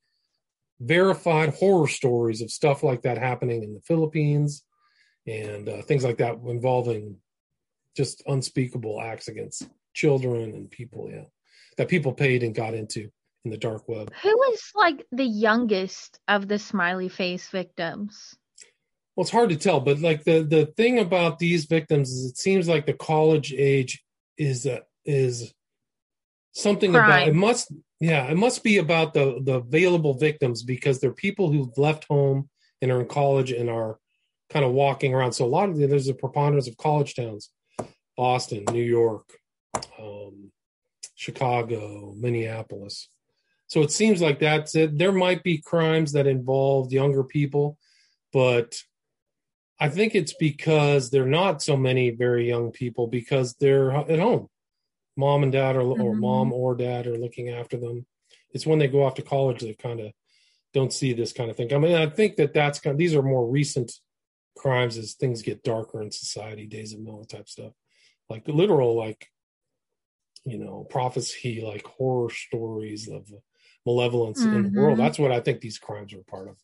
verified 0.80 1.54
horror 1.54 1.88
stories 1.88 2.42
of 2.42 2.52
stuff 2.52 2.84
like 2.84 3.04
that 3.04 3.18
happening 3.18 3.64
in 3.64 3.74
the 3.74 3.82
Philippines 3.82 4.64
and 5.26 5.70
uh, 5.70 5.82
things 5.84 6.04
like 6.04 6.18
that 6.18 6.36
involving 6.46 7.18
just 7.96 8.24
unspeakable 8.28 9.00
acts 9.00 9.28
against 9.28 9.68
children 9.94 10.52
and 10.54 10.70
people 10.70 11.10
yeah 11.10 11.26
that 11.78 11.88
people 11.88 12.12
paid 12.12 12.44
and 12.44 12.56
got 12.56 12.74
into 12.74 13.10
in 13.46 13.52
the 13.52 13.58
dark 13.58 13.88
web 13.88 14.12
Who 14.24 14.36
was 14.36 14.72
like 14.76 15.06
the 15.12 15.26
youngest 15.26 16.20
of 16.28 16.48
the 16.48 16.60
smiley 16.60 17.10
face 17.10 17.48
victims? 17.50 18.36
well 19.16 19.24
it's 19.24 19.32
hard 19.32 19.50
to 19.50 19.56
tell 19.56 19.80
but 19.80 20.00
like 20.00 20.24
the 20.24 20.44
the 20.44 20.66
thing 20.66 21.00
about 21.00 21.40
these 21.40 21.66
victims 21.66 22.12
is 22.12 22.32
it 22.32 22.38
seems 22.38 22.68
like 22.68 22.86
the 22.86 22.94
college 22.94 23.54
age 23.56 24.04
is 24.38 24.66
uh, 24.66 24.80
is 25.06 25.54
something 26.54 26.92
about 26.92 27.28
it 27.28 27.34
must 27.34 27.72
yeah 28.00 28.26
it 28.26 28.38
must 28.38 28.64
be 28.64 28.78
about 28.78 29.14
the 29.14 29.40
the 29.44 29.56
available 29.56 30.14
victims 30.14 30.64
because 30.64 31.00
they're 31.00 31.12
people 31.12 31.52
who've 31.52 31.78
left 31.78 32.06
home 32.06 32.50
and 32.82 32.92
are 32.92 33.00
in 33.00 33.08
college 33.08 33.52
and 33.52 33.70
are 33.70 33.98
kind 34.50 34.66
of 34.66 34.72
walking 34.72 35.14
around. 35.14 35.32
So 35.32 35.46
a 35.46 35.48
lot 35.48 35.70
of 35.70 35.78
the, 35.78 35.88
there's 35.88 36.10
a 36.10 36.14
preponderance 36.14 36.68
of 36.68 36.78
college 36.78 37.16
towns 37.16 37.50
boston 38.16 38.64
new 38.72 38.84
york 38.84 39.28
um, 40.00 40.52
chicago 41.16 42.14
minneapolis. 42.16 43.10
So 43.66 43.82
it 43.82 43.92
seems 43.92 44.22
like 44.22 44.40
that's 44.40 44.76
it. 44.76 45.00
There 45.00 45.12
might 45.12 45.42
be 45.42 45.58
crimes 45.58 46.12
that 46.12 46.28
involve 46.28 46.94
younger 46.94 47.24
people 47.24 47.78
but 48.32 48.76
i 49.86 49.90
think 49.90 50.16
it's 50.16 50.36
because 50.50 51.04
there 51.10 51.24
are 51.28 51.38
not 51.42 51.62
so 51.62 51.76
many 51.76 52.06
very 52.26 52.48
young 52.54 52.72
people 52.72 53.06
because 53.20 53.48
they're 53.62 53.92
at 54.14 54.20
home. 54.28 54.46
Mom 55.24 55.44
and 55.44 55.52
dad 55.52 55.76
are 55.76 55.82
or 55.82 56.14
Mhm. 56.16 56.20
mom 56.28 56.48
or 56.54 56.70
dad 56.76 57.06
are 57.06 57.18
looking 57.26 57.50
after 57.50 57.78
them. 57.78 57.98
It's 58.54 58.66
when 58.70 58.80
they 58.80 58.88
go 58.96 59.04
off 59.04 59.16
to 59.16 59.22
college 59.36 59.60
they 59.62 59.74
kind 59.88 60.00
of 60.06 60.10
don't 60.78 60.94
see 61.00 61.12
this 61.14 61.34
kind 61.38 61.50
of 61.52 61.56
thing. 61.58 61.72
I 61.74 61.78
mean 61.84 61.96
i 62.06 62.08
think 62.18 62.32
that 62.38 62.54
that's 62.60 62.80
kind 62.80 62.94
of, 62.96 62.98
these 62.98 63.16
are 63.18 63.22
more 63.36 63.46
recent 63.60 63.90
crimes 64.62 64.98
as 64.98 65.14
things 65.14 65.42
get 65.50 65.64
darker 65.64 66.02
in 66.04 66.12
society 66.12 66.66
days 66.76 66.94
of 66.94 67.00
noah 67.00 67.26
type 67.34 67.48
stuff. 67.50 67.74
Like 68.32 68.48
literal 68.48 68.92
like 69.06 69.22
you 70.46 70.58
know 70.64 70.78
prophecy 70.98 71.54
like 71.72 71.86
horror 71.98 72.30
stories 72.46 73.04
of 73.18 73.24
malevolence 73.86 74.42
in 74.46 74.64
the 74.64 74.80
world. 74.80 74.98
Mhm. 74.98 75.04
that's 75.04 75.20
what 75.20 75.32
i 75.32 75.40
think 75.40 75.58
these 75.62 75.80
crimes 75.88 76.12
are 76.14 76.24
part 76.36 76.48
of 76.50 76.58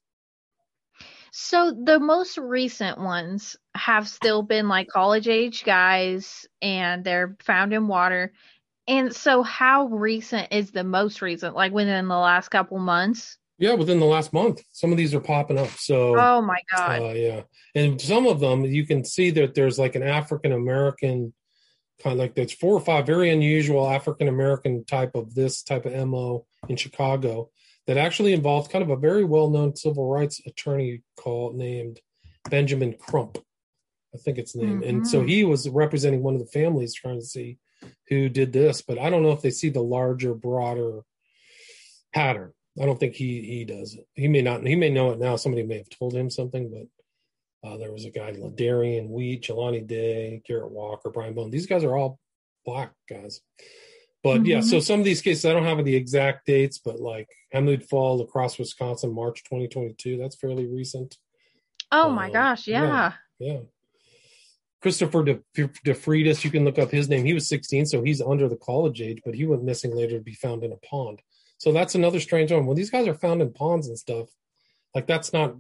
So 1.31 1.71
the 1.71 1.99
most 1.99 2.37
recent 2.37 2.97
ones 2.99 3.55
have 3.75 4.07
still 4.07 4.41
been 4.41 4.67
like 4.67 4.87
college 4.87 5.27
age 5.27 5.63
guys 5.63 6.47
and 6.61 7.03
they're 7.03 7.35
found 7.41 7.73
in 7.73 7.87
water. 7.87 8.33
And 8.87 9.15
so 9.15 9.43
how 9.43 9.87
recent 9.87 10.47
is 10.51 10.71
the 10.71 10.83
most 10.83 11.21
recent? 11.21 11.55
Like 11.55 11.71
within 11.71 12.07
the 12.07 12.17
last 12.17 12.49
couple 12.49 12.79
months? 12.79 13.37
yeah 13.59 13.73
within 13.73 13.99
the 13.99 14.05
last 14.05 14.33
month 14.33 14.63
some 14.71 14.91
of 14.91 14.97
these 14.97 15.13
are 15.13 15.19
popping 15.19 15.59
up 15.59 15.69
so 15.71 16.17
Oh 16.17 16.41
my 16.41 16.59
god. 16.75 17.01
Uh, 17.01 17.13
yeah, 17.13 17.41
and 17.75 18.01
some 18.01 18.25
of 18.25 18.39
them 18.39 18.63
you 18.65 18.85
can 18.85 19.03
see 19.03 19.29
that 19.31 19.53
there's 19.53 19.77
like 19.77 19.95
an 19.95 20.03
African 20.03 20.53
American 20.53 21.33
kind 22.01 22.13
of 22.13 22.19
like 22.19 22.33
there's 22.33 22.53
four 22.53 22.73
or 22.73 22.79
five 22.79 23.05
very 23.05 23.29
unusual 23.29 23.87
African 23.87 24.27
American 24.29 24.85
type 24.85 25.13
of 25.13 25.35
this 25.35 25.61
type 25.61 25.85
of 25.85 26.07
mo 26.07 26.45
in 26.69 26.77
Chicago 26.77 27.51
that 27.89 27.97
actually 27.97 28.33
involved 28.33 28.69
kind 28.71 28.83
of 28.83 28.91
a 28.91 28.95
very 28.95 29.23
well 29.23 29.49
known 29.49 29.75
civil 29.75 30.07
rights 30.07 30.39
attorney 30.45 31.01
called 31.17 31.55
named 31.55 31.99
Benjamin 32.47 32.93
Crump, 32.93 33.39
I 34.13 34.19
think 34.19 34.37
it's 34.37 34.55
name, 34.55 34.83
and 34.83 35.07
so 35.07 35.23
Mhm. 35.23 35.27
he 35.27 35.43
was 35.43 35.67
representing 35.67 36.21
one 36.21 36.35
of 36.35 36.39
the 36.39 36.51
families 36.51 36.93
trying 36.93 37.19
to 37.19 37.25
see 37.25 37.57
who 38.07 38.29
did 38.29 38.53
this, 38.53 38.83
but 38.83 38.99
I 38.99 39.09
don't 39.09 39.23
know 39.23 39.31
if 39.31 39.41
they 39.41 39.49
see 39.49 39.69
the 39.69 39.81
larger, 39.81 40.35
broader 40.35 41.01
pattern. 42.13 42.53
I 42.79 42.85
don't 42.85 42.99
think 42.99 43.15
he 43.15 43.41
he 43.41 43.65
does 43.65 43.95
it. 43.95 44.07
He 44.13 44.27
may 44.27 44.43
not. 44.43 44.67
He 44.67 44.75
may 44.75 44.91
know 44.91 45.09
it 45.09 45.17
now. 45.17 45.35
Somebody 45.35 45.63
may 45.63 45.77
have 45.79 45.89
told 45.89 46.13
him 46.13 46.29
something, 46.29 46.69
but 46.69 47.67
uh, 47.67 47.77
there 47.77 47.91
was 47.91 48.05
a 48.05 48.11
guy, 48.11 48.33
Darian 48.33 49.09
Wheat, 49.09 49.41
Jelani 49.41 49.85
Day, 49.85 50.43
Garrett 50.45 50.69
Walker, 50.69 51.09
Brian 51.09 51.33
Bone. 51.33 51.49
These 51.49 51.65
guys 51.65 51.83
are 51.83 51.97
all 51.97 52.19
black 52.65 52.93
guys. 53.09 53.41
But 54.23 54.45
yeah, 54.45 54.57
Mhm. 54.59 54.63
so 54.69 54.79
some 54.81 54.99
of 54.99 55.05
these 55.05 55.21
cases 55.21 55.45
I 55.45 55.53
don't 55.53 55.63
have 55.63 55.83
the 55.85 55.95
exact 55.95 56.45
dates, 56.45 56.77
but 56.77 56.99
like 56.99 57.29
Hemlood 57.53 57.83
Fall, 57.85 58.17
La 58.17 58.25
Crosse, 58.25 58.59
Wisconsin, 58.59 59.13
March 59.13 59.43
2022. 59.43 60.17
That's 60.17 60.35
fairly 60.35 60.65
recent. 60.67 61.17
Oh 61.91 62.09
my 62.09 62.27
Um, 62.27 62.33
gosh, 62.33 62.67
yeah. 62.67 62.83
yeah. 62.83 63.13
Yeah. 63.39 63.59
Christopher 64.81 65.23
De, 65.23 65.39
you 65.55 66.51
can 66.51 66.63
look 66.63 66.79
up 66.79 66.91
his 66.91 67.09
name. 67.09 67.25
He 67.25 67.33
was 67.33 67.47
16, 67.47 67.85
so 67.85 68.01
he's 68.01 68.21
under 68.21 68.47
the 68.47 68.55
college 68.57 69.01
age, 69.01 69.21
but 69.25 69.35
he 69.35 69.45
went 69.45 69.63
missing 69.63 69.93
later 69.95 70.17
to 70.17 70.23
be 70.23 70.33
found 70.33 70.63
in 70.63 70.71
a 70.71 70.77
pond. 70.77 71.21
So 71.57 71.71
that's 71.73 71.95
another 71.95 72.19
strange 72.21 72.51
one. 72.51 72.65
When 72.65 72.77
these 72.77 72.89
guys 72.89 73.07
are 73.07 73.13
found 73.13 73.41
in 73.41 73.51
ponds 73.51 73.87
and 73.87 73.97
stuff, 73.99 74.29
like 74.95 75.05
that's 75.07 75.33
not, 75.33 75.55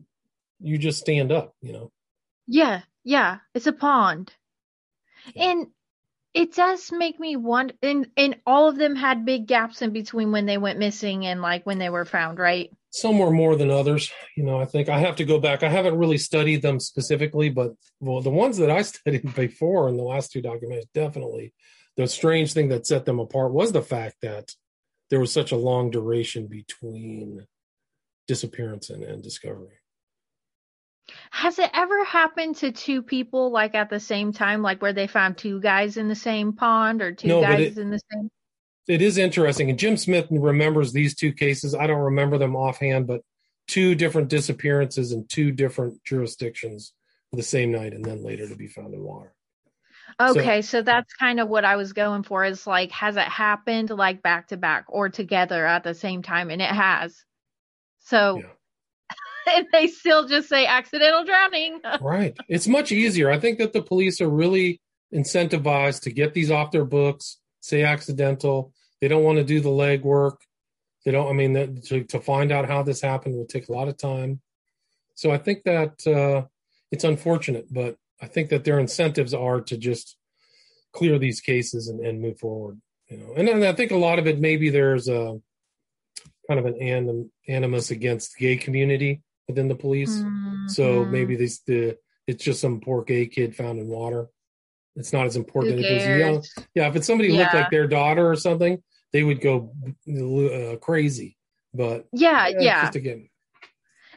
you 0.61 0.77
just 0.77 0.99
stand 0.99 1.31
up, 1.31 1.55
you 1.61 1.73
know? 1.73 1.91
Yeah, 2.47 2.81
yeah. 3.03 3.39
It's 3.53 3.67
a 3.67 3.73
pond. 3.73 4.33
And 5.35 5.67
it 6.33 6.53
does 6.53 6.91
make 6.91 7.19
me 7.19 7.35
wonder 7.35 7.73
and 7.81 8.07
and 8.15 8.37
all 8.45 8.69
of 8.69 8.77
them 8.77 8.95
had 8.95 9.25
big 9.25 9.47
gaps 9.47 9.81
in 9.81 9.91
between 9.91 10.31
when 10.31 10.45
they 10.45 10.57
went 10.57 10.79
missing 10.79 11.25
and 11.25 11.41
like 11.41 11.65
when 11.65 11.79
they 11.79 11.89
were 11.89 12.05
found, 12.05 12.39
right? 12.39 12.69
Some 12.91 13.19
were 13.19 13.31
more 13.31 13.55
than 13.55 13.69
others. 13.69 14.11
You 14.35 14.43
know, 14.43 14.59
I 14.59 14.65
think 14.65 14.89
I 14.89 14.99
have 14.99 15.15
to 15.17 15.25
go 15.25 15.39
back. 15.39 15.63
I 15.63 15.69
haven't 15.69 15.97
really 15.97 16.17
studied 16.17 16.61
them 16.61 16.79
specifically, 16.79 17.49
but 17.49 17.73
well, 17.99 18.21
the 18.21 18.29
ones 18.29 18.57
that 18.57 18.71
I 18.71 18.81
studied 18.83 19.35
before 19.35 19.89
in 19.89 19.97
the 19.97 20.03
last 20.03 20.31
two 20.31 20.41
documents 20.41 20.87
definitely 20.93 21.53
the 21.99 22.07
strange 22.07 22.53
thing 22.53 22.69
that 22.69 22.87
set 22.87 23.03
them 23.03 23.19
apart 23.19 23.51
was 23.51 23.73
the 23.73 23.81
fact 23.81 24.15
that 24.21 24.55
there 25.09 25.19
was 25.19 25.33
such 25.33 25.51
a 25.51 25.57
long 25.57 25.91
duration 25.91 26.47
between 26.47 27.45
disappearance 28.25 28.89
and, 28.89 29.03
and 29.03 29.21
discovery. 29.21 29.78
Has 31.31 31.59
it 31.59 31.69
ever 31.73 32.03
happened 32.03 32.55
to 32.57 32.71
two 32.71 33.01
people 33.01 33.51
like 33.51 33.75
at 33.75 33.89
the 33.89 33.99
same 33.99 34.33
time, 34.33 34.61
like 34.61 34.81
where 34.81 34.93
they 34.93 35.07
found 35.07 35.37
two 35.37 35.59
guys 35.59 35.97
in 35.97 36.07
the 36.07 36.15
same 36.15 36.53
pond 36.53 37.01
or 37.01 37.11
two 37.11 37.27
No, 37.27 37.41
guys 37.41 37.77
it- 37.77 37.81
in 37.81 37.89
the 37.89 38.01
same? 38.11 38.29
It 38.87 39.03
is 39.03 39.19
interesting. 39.19 39.69
And 39.69 39.77
Jim 39.77 39.97
Smith 39.97 40.25
remembers 40.31 40.91
these 40.91 41.13
two 41.13 41.31
cases. 41.31 41.75
I 41.75 41.85
don't 41.85 42.01
remember 42.01 42.39
them 42.39 42.55
offhand, 42.55 43.05
but 43.05 43.21
two 43.67 43.93
different 43.93 44.29
disappearances 44.29 45.11
in 45.11 45.27
two 45.27 45.51
different 45.51 46.03
jurisdictions 46.03 46.93
the 47.31 47.43
same 47.43 47.71
night 47.71 47.93
and 47.93 48.03
then 48.03 48.23
later 48.23 48.47
to 48.49 48.55
be 48.55 48.67
found 48.67 48.95
in 48.95 49.03
water. 49.03 49.31
Okay, 50.19 50.63
so, 50.63 50.81
that's 50.81 51.13
kind 51.13 51.39
of 51.39 51.47
what 51.49 51.65
I 51.65 51.75
was 51.75 51.93
going 51.93 52.23
for. 52.23 52.43
Is 52.43 52.65
like, 52.65 52.91
has 52.91 53.15
it 53.15 53.21
happened 53.21 53.91
like 53.91 54.23
back 54.23 54.47
to 54.47 54.57
back 54.57 54.85
or 54.87 55.07
together 55.07 55.65
at 55.67 55.83
the 55.83 55.93
same 55.93 56.23
time? 56.23 56.49
And 56.49 56.61
it 56.61 56.71
has. 56.71 57.23
So, 57.99 58.41
and 59.55 59.67
they 59.71 59.87
still 59.87 60.27
just 60.27 60.49
say 60.49 60.65
accidental 60.65 61.23
drowning. 61.25 61.81
Right. 62.01 62.37
It's 62.47 62.67
much 62.67 62.91
easier. 62.91 63.29
I 63.29 63.39
think 63.39 63.57
that 63.59 63.73
the 63.73 63.81
police 63.81 64.21
are 64.21 64.29
really 64.29 64.81
incentivized 65.13 66.01
to 66.03 66.11
get 66.11 66.33
these 66.33 66.51
off 66.51 66.71
their 66.71 66.85
books, 66.85 67.37
say 67.61 67.83
accidental. 67.83 68.73
They 69.01 69.07
don't 69.07 69.23
want 69.23 69.37
to 69.37 69.43
do 69.43 69.59
the 69.59 69.69
legwork. 69.69 70.37
They 71.03 71.11
don't, 71.11 71.29
I 71.29 71.33
mean, 71.33 71.53
that, 71.53 71.83
to, 71.85 72.03
to 72.05 72.19
find 72.19 72.51
out 72.51 72.67
how 72.67 72.83
this 72.83 73.01
happened 73.01 73.35
will 73.35 73.45
take 73.45 73.69
a 73.69 73.71
lot 73.71 73.87
of 73.87 73.97
time. 73.97 74.41
So 75.15 75.31
I 75.31 75.37
think 75.37 75.63
that 75.63 76.05
uh, 76.07 76.47
it's 76.91 77.03
unfortunate, 77.03 77.67
but 77.71 77.97
I 78.21 78.27
think 78.27 78.49
that 78.49 78.63
their 78.63 78.79
incentives 78.79 79.33
are 79.33 79.61
to 79.61 79.77
just 79.77 80.15
clear 80.93 81.19
these 81.19 81.41
cases 81.41 81.87
and, 81.87 81.99
and 81.99 82.21
move 82.21 82.39
forward. 82.39 82.79
You 83.09 83.17
know, 83.17 83.33
and 83.35 83.47
then 83.47 83.63
I 83.63 83.73
think 83.73 83.91
a 83.91 83.97
lot 83.97 84.19
of 84.19 84.27
it 84.27 84.39
maybe 84.39 84.69
there's 84.69 85.07
a 85.07 85.39
kind 86.47 86.59
of 86.59 86.65
an 86.65 86.81
anim, 86.81 87.31
animus 87.47 87.91
against 87.91 88.35
the 88.35 88.45
gay 88.45 88.57
community 88.57 89.21
within 89.49 89.67
the 89.67 89.75
police. 89.75 90.23
So 90.67 91.03
Mhm. 91.05 91.11
maybe 91.11 91.35
this 91.35 91.59
the 91.59 91.97
it's 92.27 92.43
just 92.43 92.61
some 92.61 92.79
poor 92.79 93.03
gay 93.03 93.25
kid 93.25 93.55
found 93.55 93.79
in 93.79 93.87
water. 93.87 94.29
It's 94.95 95.11
not 95.11 95.25
as 95.25 95.35
important 95.35 95.79
it 95.79 95.89
young. 96.19 96.43
Yeah, 96.75 96.87
if 96.87 96.95
it's 96.95 97.07
somebody 97.07 97.29
who 97.29 97.35
looked 97.35 97.53
like 97.53 97.71
their 97.71 97.87
daughter 97.87 98.29
or 98.29 98.35
something, 98.35 98.81
they 99.11 99.23
would 99.23 99.41
go 99.41 99.73
uh, 100.07 100.77
crazy. 100.77 101.37
But 101.73 102.07
Yeah, 102.13 102.47
it's 102.47 102.61
yeah. 102.61 102.81
Just 102.81 102.95
again, 102.95 103.29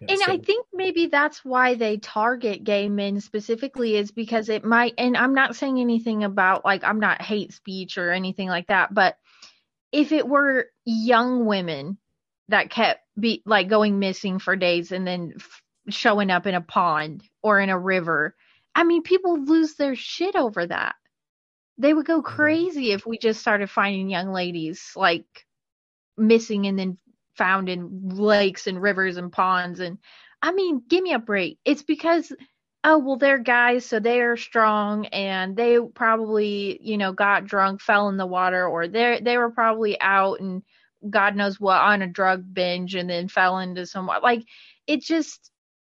yeah, 0.00 0.08
And 0.10 0.18
I 0.26 0.36
think 0.38 0.66
maybe 0.72 1.06
that's 1.06 1.44
why 1.44 1.74
they 1.74 1.96
target 1.96 2.64
gay 2.64 2.88
men 2.88 3.20
specifically 3.20 3.96
is 3.96 4.10
because 4.10 4.48
it 4.48 4.64
might 4.64 4.94
and 4.98 5.16
I'm 5.16 5.34
not 5.34 5.56
saying 5.56 5.80
anything 5.80 6.24
about 6.24 6.64
like 6.64 6.84
I'm 6.84 7.00
not 7.00 7.22
hate 7.22 7.52
speech 7.52 7.96
or 7.96 8.10
anything 8.10 8.48
like 8.48 8.66
that, 8.66 8.92
but 8.92 9.16
if 9.92 10.12
it 10.12 10.26
were 10.26 10.66
young 10.84 11.46
women 11.46 11.98
that 12.48 12.70
kept 12.70 13.01
be 13.18 13.42
like 13.44 13.68
going 13.68 13.98
missing 13.98 14.38
for 14.38 14.56
days 14.56 14.92
and 14.92 15.06
then 15.06 15.34
f- 15.36 15.62
showing 15.88 16.30
up 16.30 16.46
in 16.46 16.54
a 16.54 16.60
pond 16.60 17.22
or 17.42 17.60
in 17.60 17.70
a 17.70 17.78
river, 17.78 18.34
I 18.74 18.84
mean 18.84 19.02
people 19.02 19.44
lose 19.44 19.74
their 19.74 19.94
shit 19.94 20.36
over 20.36 20.66
that. 20.66 20.94
They 21.78 21.92
would 21.92 22.06
go 22.06 22.22
mm-hmm. 22.22 22.34
crazy 22.34 22.92
if 22.92 23.06
we 23.06 23.18
just 23.18 23.40
started 23.40 23.70
finding 23.70 24.08
young 24.10 24.32
ladies 24.32 24.92
like 24.96 25.26
missing 26.16 26.66
and 26.66 26.78
then 26.78 26.98
found 27.36 27.68
in 27.68 28.10
lakes 28.10 28.66
and 28.66 28.80
rivers 28.80 29.16
and 29.16 29.32
ponds 29.32 29.80
and 29.80 29.98
I 30.44 30.52
mean, 30.52 30.82
give 30.88 31.04
me 31.04 31.12
a 31.12 31.20
break. 31.20 31.58
It's 31.64 31.82
because 31.82 32.32
oh 32.84 32.98
well 32.98 33.16
they're 33.16 33.38
guys 33.38 33.86
so 33.86 34.00
they're 34.00 34.36
strong 34.36 35.06
and 35.06 35.56
they 35.56 35.78
probably, 35.94 36.78
you 36.82 36.98
know, 36.98 37.12
got 37.12 37.46
drunk, 37.46 37.80
fell 37.80 38.08
in 38.08 38.16
the 38.16 38.26
water 38.26 38.66
or 38.66 38.88
they 38.88 39.20
they 39.22 39.38
were 39.38 39.50
probably 39.50 40.00
out 40.00 40.40
and 40.40 40.62
God 41.08 41.36
knows 41.36 41.60
what 41.60 41.80
on 41.80 42.02
a 42.02 42.06
drug 42.06 42.44
binge 42.52 42.94
and 42.94 43.08
then 43.08 43.28
fell 43.28 43.58
into 43.58 43.86
some 43.86 44.06
like 44.06 44.44
it 44.86 45.02
just 45.02 45.50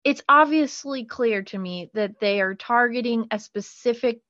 it's 0.04 0.22
obviously 0.28 1.04
clear 1.04 1.42
to 1.42 1.58
me 1.58 1.90
that 1.94 2.20
they 2.20 2.40
are 2.40 2.54
targeting 2.54 3.26
a 3.30 3.38
specific 3.38 4.20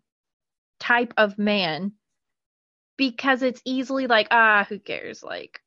type 0.81 1.15
of 1.17 1.39
man 1.39 1.93
because 2.97 3.43
it's 3.43 3.63
easily 3.65 4.07
like 4.07 4.29
ah 4.31 4.67
who 4.69 4.79
cares 4.79 5.23
like 5.23 5.61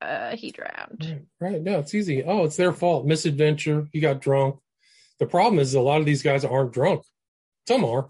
uh 0.00 0.36
he 0.36 0.50
drowned 0.50 1.24
Right, 1.40 1.52
right. 1.52 1.62
No, 1.62 1.78
it's 1.80 1.94
easy. 1.94 2.22
Oh, 2.22 2.44
it's 2.44 2.56
their 2.56 2.72
fault. 2.72 3.06
Misadventure. 3.06 3.88
He 3.92 4.00
got 4.00 4.20
drunk. 4.20 4.56
The 5.18 5.26
problem 5.26 5.58
is 5.58 5.74
a 5.74 5.80
lot 5.80 6.00
of 6.00 6.06
these 6.06 6.22
guys 6.22 6.44
aren't 6.44 6.72
drunk. 6.72 7.02
Some 7.66 7.84
are. 7.84 8.08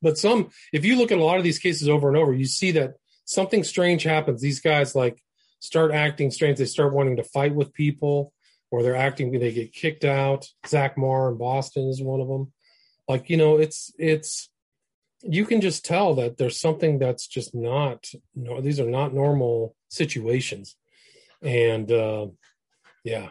But 0.00 0.18
some, 0.18 0.50
if 0.72 0.84
you 0.84 0.96
look 0.96 1.12
at 1.12 1.18
a 1.18 1.24
lot 1.24 1.38
of 1.38 1.44
these 1.44 1.60
cases 1.60 1.88
over 1.88 2.08
and 2.08 2.16
over, 2.16 2.32
you 2.32 2.44
see 2.44 2.72
that 2.72 2.94
something 3.24 3.64
strange 3.64 4.02
happens. 4.02 4.40
These 4.40 4.60
guys 4.60 4.94
like 4.94 5.22
start 5.60 5.92
acting 5.92 6.30
strange. 6.30 6.58
They 6.58 6.64
start 6.64 6.92
wanting 6.92 7.16
to 7.16 7.24
fight 7.24 7.54
with 7.54 7.72
people 7.72 8.32
or 8.72 8.82
they're 8.82 8.96
acting, 8.96 9.30
they 9.38 9.52
get 9.52 9.72
kicked 9.72 10.04
out. 10.04 10.48
Zach 10.66 10.96
Marr 10.96 11.30
in 11.30 11.36
Boston 11.36 11.88
is 11.88 12.02
one 12.02 12.20
of 12.20 12.26
them. 12.26 12.52
Like, 13.06 13.28
you 13.28 13.36
know, 13.36 13.58
it's, 13.58 13.92
it's, 13.98 14.48
you 15.20 15.44
can 15.44 15.60
just 15.60 15.84
tell 15.84 16.14
that 16.14 16.38
there's 16.38 16.58
something 16.58 16.98
that's 16.98 17.26
just 17.26 17.54
not, 17.54 18.06
no, 18.34 18.62
these 18.62 18.80
are 18.80 18.88
not 18.88 19.12
normal 19.12 19.76
situations. 19.88 20.74
And, 21.42 21.92
uh, 21.92 22.28
yeah. 23.04 23.28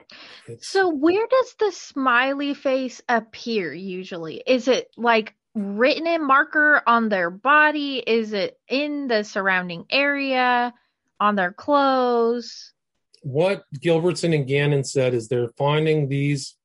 So 0.60 0.90
where 0.90 1.26
does 1.28 1.56
the 1.60 1.72
smiley 1.72 2.54
face 2.54 3.02
appear 3.10 3.74
usually 3.74 4.44
is 4.46 4.68
it 4.68 4.90
like 4.96 5.34
written 5.54 6.08
in 6.08 6.26
marker 6.26 6.82
on 6.88 7.10
their 7.10 7.30
body 7.30 7.98
is 7.98 8.34
it 8.34 8.58
in 8.68 9.08
the 9.08 9.24
surrounding 9.24 9.86
area 9.90 10.74
on 11.20 11.36
their 11.36 11.52
clothes 11.52 12.74
what 13.22 13.64
Gilbertson 13.80 14.36
and 14.36 14.48
Gannon 14.48 14.84
said 14.84 15.14
is 15.14 15.28
they're 15.28 15.50
finding 15.50 16.10
these 16.10 16.56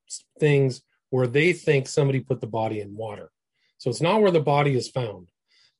things 0.40 0.82
where 1.10 1.26
they 1.26 1.52
think 1.52 1.86
somebody 1.86 2.20
put 2.20 2.40
the 2.40 2.46
body 2.46 2.80
in 2.80 2.96
water. 2.96 3.30
So 3.78 3.90
it's 3.90 4.00
not 4.00 4.22
where 4.22 4.30
the 4.30 4.40
body 4.40 4.74
is 4.74 4.88
found, 4.88 5.28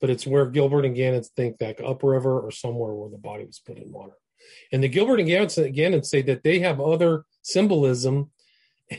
but 0.00 0.10
it's 0.10 0.26
where 0.26 0.46
Gilbert 0.46 0.84
and 0.84 0.94
Gannon 0.94 1.22
think 1.22 1.58
that 1.58 1.80
upriver 1.80 2.40
or 2.40 2.50
somewhere 2.50 2.92
where 2.92 3.10
the 3.10 3.18
body 3.18 3.44
was 3.44 3.58
put 3.58 3.78
in 3.78 3.90
water. 3.90 4.14
And 4.70 4.82
the 4.82 4.88
Gilbert 4.88 5.18
and 5.18 5.28
Gannon, 5.28 5.72
Gannon 5.72 6.04
say 6.04 6.22
that 6.22 6.42
they 6.44 6.60
have 6.60 6.80
other 6.80 7.24
symbolism 7.42 8.30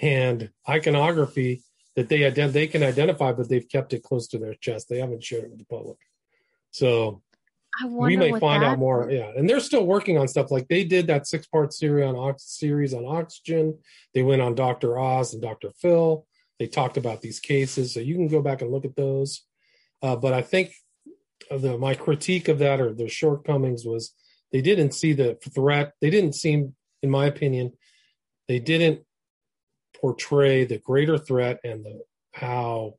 and 0.02 0.50
iconography 0.68 1.64
that 1.98 2.10
they 2.10 2.20
ident- 2.20 2.54
they 2.54 2.68
can 2.68 2.84
identify, 2.84 3.34
but 3.34 3.50
they've 3.50 3.68
kept 3.68 3.92
it 3.92 4.04
close 4.04 4.28
to 4.28 4.38
their 4.38 4.54
chest. 4.54 4.88
They 4.88 5.00
haven't 5.00 5.24
shared 5.24 5.46
it 5.46 5.50
with 5.50 5.60
the 5.60 5.66
public. 5.66 5.98
So 6.70 7.24
i 7.82 7.88
we 7.88 8.16
may 8.16 8.40
find 8.40 8.62
that 8.62 8.74
out 8.74 8.80
more. 8.80 9.10
Yeah, 9.10 9.32
and 9.36 9.50
they're 9.50 9.60
still 9.60 9.86
working 9.86 10.18
on 10.18 10.28
stuff. 10.28 10.52
Like 10.52 10.68
they 10.68 10.84
did 10.84 11.08
that 11.08 11.26
six 11.28 11.48
part 11.48 11.74
series 11.74 12.06
on 12.06 12.16
ox- 12.16 12.44
series 12.44 12.94
on 12.94 13.04
oxygen. 13.04 13.80
They 14.14 14.22
went 14.22 14.44
on 14.44 14.54
Doctor 14.54 15.00
Oz 15.00 15.34
and 15.34 15.42
Doctor 15.42 15.72
Phil. 15.82 16.26
They 16.60 16.68
talked 16.68 16.98
about 16.98 17.22
these 17.22 17.40
cases, 17.40 17.96
so 17.96 18.00
you 18.00 18.14
can 18.14 18.28
go 18.28 18.44
back 18.44 18.62
and 18.62 18.72
look 18.72 18.86
at 18.86 18.96
those. 18.96 19.42
Uh, 20.04 20.16
but 20.16 20.34
I 20.34 20.44
think 20.44 20.74
the 21.50 21.80
my 21.80 21.96
critique 21.96 22.48
of 22.48 22.60
that 22.60 22.80
or 22.80 22.94
the 22.94 23.10
shortcomings 23.10 23.86
was 23.86 24.14
they 24.52 24.62
didn't 24.62 24.92
see 24.92 25.14
the 25.14 25.40
threat. 25.54 25.94
They 26.00 26.12
didn't 26.12 26.34
seem, 26.34 26.76
in 27.02 27.10
my 27.10 27.26
opinion, 27.26 27.74
they 28.48 28.60
didn't 28.60 29.02
portray 30.00 30.66
the 30.66 30.80
greater 30.80 31.18
threat 31.18 31.60
and 31.64 31.86
the 31.86 32.02
how 32.34 32.96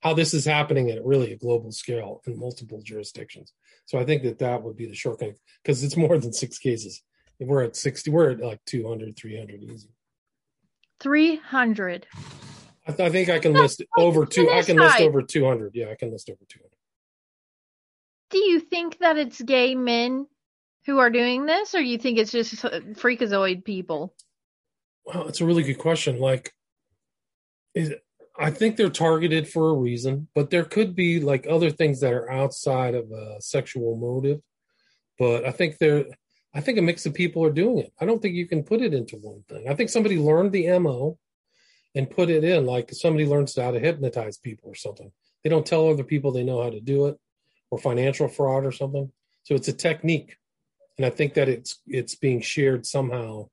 how 0.00 0.14
this 0.14 0.34
is 0.34 0.44
happening 0.44 0.90
at 0.90 1.04
really 1.04 1.32
a 1.32 1.36
global 1.36 1.70
scale 1.70 2.22
in 2.26 2.38
multiple 2.38 2.80
jurisdictions. 2.82 3.52
So 3.86 3.98
I 3.98 4.04
think 4.04 4.22
that 4.24 4.38
that 4.38 4.62
would 4.62 4.76
be 4.76 4.86
the 4.86 4.94
shortcut 4.94 5.36
because 5.62 5.84
it's 5.84 5.96
more 5.96 6.18
than 6.18 6.32
six 6.32 6.58
cases. 6.58 7.02
If 7.38 7.48
we're 7.48 7.62
at 7.62 7.76
60, 7.76 8.10
we're 8.10 8.30
at 8.30 8.40
like 8.40 8.60
200, 8.66 9.16
300 9.16 9.62
easy. 9.62 9.88
300 11.00 12.06
I, 12.86 12.92
th- 12.92 13.08
I 13.08 13.12
think 13.12 13.28
I 13.28 13.38
can 13.38 13.52
list 13.52 13.82
over 13.98 14.26
two. 14.26 14.50
I 14.50 14.62
can 14.62 14.76
list 14.76 15.00
over 15.00 15.22
200. 15.22 15.74
Yeah, 15.74 15.90
I 15.90 15.94
can 15.94 16.10
list 16.10 16.28
over 16.30 16.40
200. 16.48 16.70
Do 18.30 18.38
you 18.38 18.60
think 18.60 18.98
that 18.98 19.18
it's 19.18 19.40
gay 19.40 19.74
men 19.74 20.26
who 20.86 20.98
are 20.98 21.10
doing 21.10 21.46
this, 21.46 21.74
or 21.74 21.80
you 21.80 21.98
think 21.98 22.18
it's 22.18 22.32
just 22.32 22.54
freakazoid 22.54 23.64
people? 23.64 24.14
Well, 25.04 25.28
it's 25.28 25.40
a 25.40 25.46
really 25.46 25.62
good 25.62 25.78
question. 25.78 26.18
Like, 26.18 26.52
is 27.74 27.94
I 28.38 28.50
think 28.50 28.76
they're 28.76 28.90
targeted 28.90 29.48
for 29.48 29.70
a 29.70 29.74
reason, 29.74 30.28
but 30.34 30.50
there 30.50 30.64
could 30.64 30.94
be 30.94 31.20
like 31.20 31.46
other 31.48 31.70
things 31.70 32.00
that 32.00 32.12
are 32.12 32.30
outside 32.30 32.94
of 32.94 33.10
a 33.10 33.40
sexual 33.40 33.96
motive. 33.96 34.40
But 35.18 35.44
I 35.44 35.50
think 35.50 35.78
they're, 35.78 36.06
I 36.54 36.60
think 36.60 36.78
a 36.78 36.82
mix 36.82 37.06
of 37.06 37.14
people 37.14 37.44
are 37.44 37.52
doing 37.52 37.78
it. 37.78 37.92
I 38.00 38.06
don't 38.06 38.20
think 38.20 38.34
you 38.34 38.46
can 38.46 38.62
put 38.62 38.80
it 38.80 38.94
into 38.94 39.16
one 39.16 39.42
thing. 39.48 39.68
I 39.68 39.74
think 39.74 39.90
somebody 39.90 40.18
learned 40.18 40.52
the 40.52 40.78
MO 40.78 41.18
and 41.94 42.10
put 42.10 42.30
it 42.30 42.44
in, 42.44 42.64
like 42.66 42.90
somebody 42.92 43.26
learns 43.26 43.56
how 43.56 43.70
to 43.70 43.78
hypnotize 43.78 44.38
people 44.38 44.70
or 44.70 44.74
something. 44.74 45.12
They 45.44 45.50
don't 45.50 45.66
tell 45.66 45.88
other 45.88 46.04
people 46.04 46.30
they 46.30 46.44
know 46.44 46.62
how 46.62 46.70
to 46.70 46.80
do 46.80 47.06
it, 47.06 47.18
or 47.70 47.78
financial 47.78 48.28
fraud 48.28 48.64
or 48.64 48.72
something. 48.72 49.10
So 49.42 49.54
it's 49.54 49.68
a 49.68 49.72
technique, 49.72 50.36
and 50.96 51.06
I 51.06 51.10
think 51.10 51.34
that 51.34 51.48
it's 51.48 51.80
it's 51.86 52.14
being 52.14 52.40
shared 52.40 52.86
somehow 52.86 53.48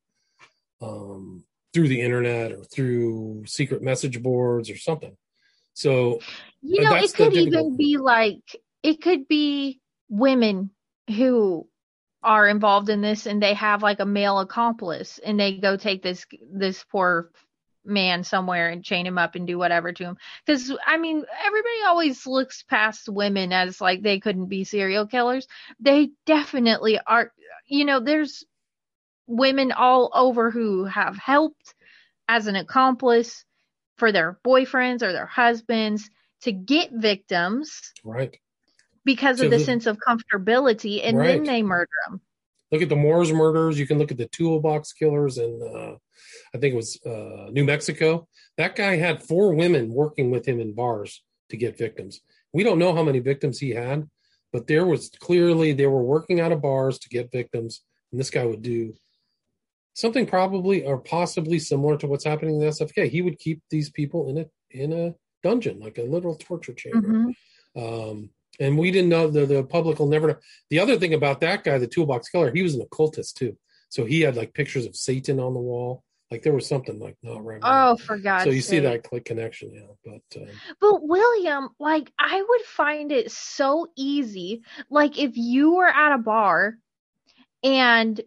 um, 0.82 1.44
through 1.74 1.88
the 1.88 2.02
internet 2.02 2.52
or 2.52 2.64
through 2.64 3.44
secret 3.46 3.82
message 3.82 4.22
boards 4.22 4.70
or 4.70 4.78
something. 4.78 5.16
So 5.74 6.20
you 6.62 6.84
know, 6.84 6.96
it 6.96 7.14
could 7.14 7.34
even 7.34 7.78
be 7.78 7.98
like 7.98 8.44
it 8.84 9.02
could 9.02 9.28
be 9.28 9.80
women 10.10 10.72
who 11.08 11.68
are 12.22 12.48
involved 12.48 12.90
in 12.90 13.02
this 13.02 13.26
and 13.26 13.42
they 13.42 13.54
have 13.54 13.82
like 13.82 14.00
a 14.00 14.06
male 14.06 14.40
accomplice 14.40 15.20
and 15.20 15.40
they 15.40 15.58
go 15.58 15.78
take 15.78 16.04
this 16.04 16.26
this 16.52 16.84
poor 16.92 17.32
man 17.86 18.24
somewhere 18.24 18.70
and 18.70 18.84
chain 18.84 19.06
him 19.06 19.18
up 19.18 19.36
and 19.36 19.48
do 19.48 19.58
whatever 19.58 19.94
to 19.94 20.04
him 20.04 20.18
because 20.46 20.72
i 20.86 20.98
mean 20.98 21.24
everybody 21.46 21.76
always 21.88 22.28
looks 22.28 22.64
past 22.64 23.08
women 23.08 23.54
as 23.54 23.80
like 23.80 24.02
they 24.02 24.20
couldn't 24.20 24.48
be 24.48 24.66
serial 24.66 25.08
killers 25.08 25.48
they 25.80 26.10
definitely 26.26 27.00
are 27.08 27.32
you 27.68 27.86
know 27.86 28.02
there's 28.02 28.44
women 29.30 29.72
all 29.72 30.10
over 30.14 30.52
who 30.52 30.86
have 30.86 31.16
helped 31.16 31.76
as 32.28 32.48
an 32.48 32.56
accomplice 32.56 33.46
for 33.98 34.12
their 34.12 34.40
boyfriends 34.46 35.02
or 35.02 35.14
their 35.14 35.28
husbands 35.28 36.10
to 36.42 36.52
get 36.52 36.92
victims. 36.92 37.94
Right. 38.04 38.38
Because 39.06 39.38
so 39.38 39.46
of 39.46 39.52
the, 39.52 39.60
sense 39.60 39.86
of 39.86 39.98
comfortability, 39.98 41.02
and 41.04 41.18
right. 41.18 41.28
then 41.28 41.44
they 41.44 41.64
murder 41.64 41.90
them. 42.08 42.22
Look 42.72 42.82
at 42.82 42.90
the 42.90 42.96
Moors 42.96 43.32
murders. 43.32 43.80
You 43.80 43.88
can 43.88 43.98
look 43.98 44.12
at 44.12 44.18
the 44.18 44.28
toolbox 44.28 44.94
killers 44.94 45.38
in, 45.38 45.60
uh, 45.64 45.96
I 46.54 46.60
think 46.60 46.74
it 46.74 46.78
was 46.78 47.00
uh, 47.06 47.50
New 47.52 47.64
Mexico. 47.64 48.28
That 48.58 48.76
guy 48.76 48.98
had 48.98 49.24
four 49.24 49.54
women 49.54 49.94
working 49.94 50.30
with 50.32 50.48
him 50.48 50.60
in 50.60 50.74
bars 50.74 51.24
to 51.50 51.58
get 51.58 51.78
victims. 51.78 52.22
We 52.54 52.64
don't 52.64 52.80
know 52.80 52.94
how 52.94 53.04
many 53.04 53.20
victims 53.20 53.60
he 53.60 53.72
had, 53.72 54.08
but 54.52 54.68
there 54.68 54.86
was 54.86 55.10
clearly 55.20 55.74
they 55.74 55.88
were 55.88 56.04
working 56.04 56.40
out 56.40 56.52
of 56.52 56.62
bars 56.62 57.00
to 57.00 57.10
get 57.10 57.32
victims, 57.32 57.82
and 58.12 58.20
this 58.20 58.30
guy 58.30 58.46
would 58.46 58.62
do 58.62 58.94
something 60.00 60.26
probably 60.26 60.86
or 60.86 60.97
possibly 60.97 61.60
similar 61.60 61.97
to 61.97 62.08
what's 62.08 62.24
happening 62.24 62.56
in 62.56 62.62
the 62.62 62.68
SFK. 62.68 63.10
He 63.10 63.22
would 63.22 63.39
keep 63.39 63.62
these 63.70 63.89
people 63.89 64.30
in 64.30 64.38
a 64.39 64.45
in 64.72 64.93
a 64.93 65.16
dungeon, 65.43 65.80
like 65.80 65.97
a 65.97 66.04
literal 66.04 66.36
torture 66.36 66.74
chamber. 66.74 67.08
Mm-hmm. 67.08 67.84
Um, 67.84 68.30
and 68.60 68.78
we 68.78 68.91
didn't 68.91 69.10
know 69.10 69.30
the 69.30 69.45
the 69.45 69.64
public 69.64 70.00
will 70.00 70.08
never 70.08 70.28
know. 70.28 70.36
The 70.70 70.80
other 70.80 70.97
thing 70.97 71.14
about 71.14 71.41
that 71.41 71.64
guy, 71.64 71.78
the 71.78 71.88
toolbox 71.88 72.30
killer, 72.30 72.52
he 72.54 72.64
was 72.64 72.76
an 72.76 72.82
occultist 72.82 73.38
too. 73.38 73.58
So 73.89 74.06
he 74.06 74.22
had 74.22 74.36
like 74.36 74.54
pictures 74.54 74.86
of 74.86 74.95
Satan 74.95 75.39
on 75.39 75.54
the 75.54 75.60
wall. 75.60 76.04
Like 76.32 76.43
there 76.43 76.54
was 76.54 76.68
something 76.68 77.00
like 77.00 77.18
not 77.24 77.43
right. 77.43 77.60
Oh, 77.64 77.97
for 77.97 78.18
God's 78.18 78.43
So 78.43 78.52
you 78.52 78.62
sake. 78.62 78.70
see 78.70 78.80
that 78.82 79.04
click 79.04 79.26
connection, 79.26 79.74
yeah. 79.74 79.88
But 80.06 80.41
um, 80.41 80.47
but 80.80 81.08
William, 81.08 81.70
like 81.80 82.12
I 82.20 82.41
would 82.47 82.62
find 82.62 83.12
it 83.12 83.32
so 83.32 83.88
easy. 83.95 84.62
Like 84.91 85.18
if 85.18 85.38
you 85.38 85.76
were 85.76 85.88
at 85.88 86.14
a 86.14 86.20
bar 86.20 86.76
and 87.64 88.22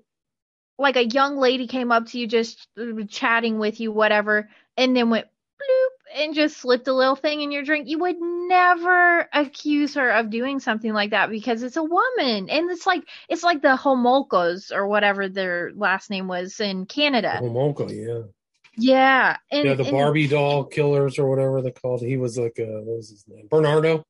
like 0.82 0.96
a 0.96 1.06
young 1.06 1.36
lady 1.36 1.66
came 1.66 1.92
up 1.92 2.06
to 2.06 2.18
you 2.18 2.26
just 2.26 2.68
uh, 2.78 3.04
chatting 3.08 3.58
with 3.58 3.80
you 3.80 3.92
whatever 3.92 4.48
and 4.76 4.96
then 4.96 5.10
went 5.10 5.26
bloop 5.26 6.20
and 6.20 6.34
just 6.34 6.58
slipped 6.58 6.88
a 6.88 6.92
little 6.92 7.16
thing 7.16 7.40
in 7.40 7.50
your 7.52 7.62
drink 7.62 7.88
you 7.88 7.98
would 7.98 8.16
never 8.52 9.28
accuse 9.32 9.94
her 9.94 10.10
of 10.10 10.30
doing 10.30 10.60
something 10.60 10.92
like 10.92 11.10
that 11.10 11.30
because 11.30 11.62
it's 11.62 11.76
a 11.76 11.82
woman. 11.82 12.50
And 12.50 12.70
it's 12.70 12.86
like 12.86 13.02
it's 13.28 13.42
like 13.42 13.62
the 13.62 13.76
Homolkas 13.76 14.72
or 14.72 14.86
whatever 14.86 15.28
their 15.28 15.72
last 15.74 16.10
name 16.10 16.28
was 16.28 16.60
in 16.60 16.86
canada. 16.86 17.38
Homolka 17.40 17.90
yeah. 17.90 18.28
Yeah 18.76 19.36
and, 19.50 19.64
yeah 19.66 19.74
the 19.74 19.84
and, 19.84 19.92
barbie 19.92 20.28
doll 20.28 20.64
killers 20.64 21.18
or 21.18 21.28
whatever 21.28 21.62
they 21.62 21.70
called. 21.70 22.02
He 22.02 22.16
was 22.16 22.38
like 22.38 22.58
a, 22.58 22.66
what 22.66 22.96
was 22.96 23.10
his 23.10 23.24
name? 23.26 23.48
Bernardo? 23.50 24.04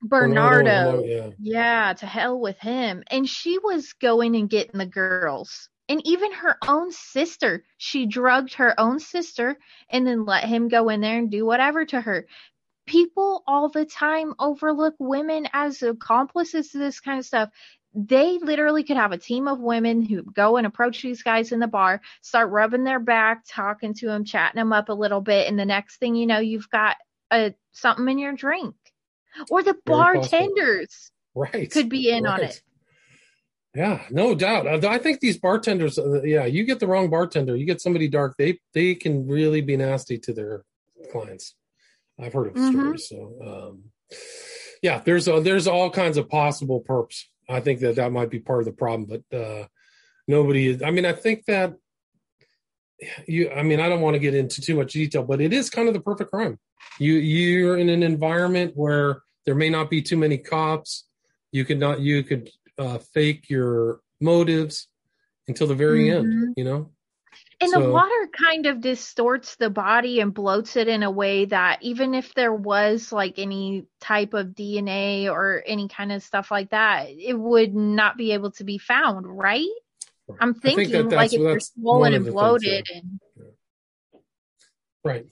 Bernardo, 0.00 0.64
Bernardo 0.64 1.04
yeah. 1.04 1.30
yeah, 1.40 1.92
to 1.94 2.06
hell 2.06 2.38
with 2.38 2.58
him. 2.58 3.02
And 3.10 3.28
she 3.28 3.58
was 3.58 3.94
going 3.94 4.36
and 4.36 4.48
getting 4.48 4.78
the 4.78 4.86
girls 4.86 5.68
and 5.88 6.02
even 6.04 6.32
her 6.32 6.56
own 6.66 6.92
sister 6.92 7.64
she 7.76 8.06
drugged 8.06 8.54
her 8.54 8.78
own 8.78 9.00
sister 9.00 9.58
and 9.88 10.06
then 10.06 10.24
let 10.24 10.44
him 10.44 10.68
go 10.68 10.88
in 10.88 11.00
there 11.00 11.18
and 11.18 11.30
do 11.30 11.44
whatever 11.44 11.84
to 11.84 12.00
her. 12.00 12.26
People 12.86 13.42
all 13.46 13.68
the 13.68 13.84
time 13.84 14.34
overlook 14.38 14.94
women 14.98 15.46
as 15.52 15.82
accomplices 15.82 16.70
to 16.70 16.78
this 16.78 17.00
kind 17.00 17.18
of 17.18 17.26
stuff. 17.26 17.50
They 17.94 18.38
literally 18.38 18.84
could 18.84 18.96
have 18.96 19.12
a 19.12 19.18
team 19.18 19.48
of 19.48 19.60
women 19.60 20.02
who 20.02 20.22
go 20.22 20.56
and 20.56 20.66
approach 20.66 21.02
these 21.02 21.22
guys 21.22 21.52
in 21.52 21.60
the 21.60 21.66
bar 21.66 22.00
start 22.20 22.50
rubbing 22.50 22.84
their 22.84 23.00
back 23.00 23.44
talking 23.48 23.94
to 23.94 24.06
them 24.06 24.24
chatting 24.24 24.58
them 24.58 24.72
up 24.72 24.88
a 24.88 24.94
little 24.94 25.20
bit 25.20 25.48
and 25.48 25.58
the 25.58 25.64
next 25.64 25.96
thing 25.96 26.14
you 26.14 26.26
know 26.26 26.38
you've 26.38 26.70
got 26.70 26.96
a 27.30 27.54
something 27.72 28.08
in 28.08 28.18
your 28.18 28.32
drink. 28.32 28.74
Or 29.50 29.62
the 29.62 29.76
bartenders 29.84 31.10
right. 31.34 31.70
could 31.70 31.88
be 31.88 32.10
in 32.10 32.24
right. 32.24 32.40
on 32.40 32.40
it 32.42 32.62
yeah, 33.78 34.02
no 34.10 34.34
doubt. 34.34 34.84
I 34.84 34.98
think 34.98 35.20
these 35.20 35.38
bartenders, 35.38 36.00
uh, 36.00 36.22
yeah, 36.22 36.46
you 36.46 36.64
get 36.64 36.80
the 36.80 36.88
wrong 36.88 37.10
bartender, 37.10 37.54
you 37.54 37.64
get 37.64 37.80
somebody 37.80 38.08
dark, 38.08 38.34
they 38.36 38.58
they 38.74 38.96
can 38.96 39.28
really 39.28 39.60
be 39.60 39.76
nasty 39.76 40.18
to 40.18 40.32
their 40.32 40.64
clients. 41.12 41.54
I've 42.20 42.32
heard 42.32 42.48
of 42.48 42.54
mm-hmm. 42.54 42.72
stories. 42.72 43.08
So, 43.08 43.34
um, 43.46 43.84
yeah, 44.82 45.00
there's 45.04 45.28
uh, 45.28 45.38
there's 45.38 45.68
all 45.68 45.90
kinds 45.90 46.16
of 46.16 46.28
possible 46.28 46.84
perps. 46.88 47.22
I 47.48 47.60
think 47.60 47.78
that 47.80 47.94
that 47.94 48.10
might 48.10 48.30
be 48.30 48.40
part 48.40 48.58
of 48.58 48.66
the 48.66 48.72
problem, 48.72 49.04
but 49.04 49.38
uh, 49.38 49.68
nobody. 50.26 50.70
Is, 50.70 50.82
I 50.82 50.90
mean, 50.90 51.06
I 51.06 51.12
think 51.12 51.44
that 51.44 51.74
you. 53.28 53.48
I 53.50 53.62
mean, 53.62 53.78
I 53.78 53.88
don't 53.88 54.00
want 54.00 54.14
to 54.14 54.20
get 54.20 54.34
into 54.34 54.60
too 54.60 54.74
much 54.74 54.92
detail, 54.92 55.22
but 55.22 55.40
it 55.40 55.52
is 55.52 55.70
kind 55.70 55.86
of 55.86 55.94
the 55.94 56.00
perfect 56.00 56.32
crime. 56.32 56.58
You 56.98 57.12
you're 57.12 57.78
in 57.78 57.90
an 57.90 58.02
environment 58.02 58.72
where 58.74 59.22
there 59.46 59.54
may 59.54 59.70
not 59.70 59.88
be 59.88 60.02
too 60.02 60.16
many 60.16 60.36
cops. 60.36 61.04
You 61.52 61.64
could 61.64 61.78
not. 61.78 62.00
You 62.00 62.24
could 62.24 62.50
uh, 62.78 62.98
fake 62.98 63.50
your 63.50 64.00
motives 64.20 64.88
until 65.48 65.66
the 65.66 65.74
very 65.74 66.08
mm-hmm. 66.08 66.30
end, 66.30 66.54
you 66.56 66.64
know? 66.64 66.90
And 67.60 67.70
so, 67.70 67.80
the 67.80 67.90
water 67.90 68.28
kind 68.32 68.66
of 68.66 68.80
distorts 68.80 69.56
the 69.56 69.68
body 69.68 70.20
and 70.20 70.32
bloats 70.32 70.76
it 70.76 70.86
in 70.86 71.02
a 71.02 71.10
way 71.10 71.44
that 71.46 71.82
even 71.82 72.14
if 72.14 72.32
there 72.34 72.54
was 72.54 73.10
like 73.10 73.38
any 73.38 73.84
type 74.00 74.32
of 74.32 74.48
DNA 74.48 75.26
or 75.26 75.64
any 75.66 75.88
kind 75.88 76.12
of 76.12 76.22
stuff 76.22 76.52
like 76.52 76.70
that, 76.70 77.08
it 77.10 77.36
would 77.36 77.74
not 77.74 78.16
be 78.16 78.32
able 78.32 78.52
to 78.52 78.64
be 78.64 78.78
found, 78.78 79.26
right? 79.26 79.66
I'm 80.40 80.54
thinking 80.54 80.90
think 80.90 81.10
that 81.10 81.16
like 81.16 81.32
if 81.32 81.40
you're 81.40 81.60
swollen 81.60 82.14
and 82.14 82.26
bloated 82.26 82.86
things, 82.86 83.04
yeah. 83.36 83.42
and 83.42 84.22
right. 85.04 85.26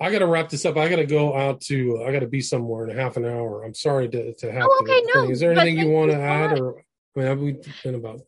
I 0.00 0.10
got 0.10 0.20
to 0.20 0.26
wrap 0.26 0.48
this 0.48 0.64
up. 0.64 0.78
I 0.78 0.88
got 0.88 0.96
to 0.96 1.06
go 1.06 1.36
out 1.36 1.60
to. 1.62 2.02
I 2.04 2.12
got 2.12 2.20
to 2.20 2.26
be 2.26 2.40
somewhere 2.40 2.88
in 2.88 2.96
a 2.96 3.00
half 3.00 3.18
an 3.18 3.26
hour. 3.26 3.62
I'm 3.62 3.74
sorry 3.74 4.08
to 4.08 4.32
to 4.32 4.50
have. 4.50 4.64
Oh, 4.64 4.80
okay, 4.82 5.00
to, 5.00 5.10
no. 5.14 5.30
Is 5.30 5.40
there 5.40 5.52
anything 5.52 5.78
you 5.78 5.90
want 5.90 6.10
to 6.10 6.16
add, 6.18 6.58
or 6.58 6.78
I 6.78 7.18
mean, 7.18 7.26
have 7.26 7.38
we've 7.40 7.82
been 7.84 7.94
about. 7.94 8.20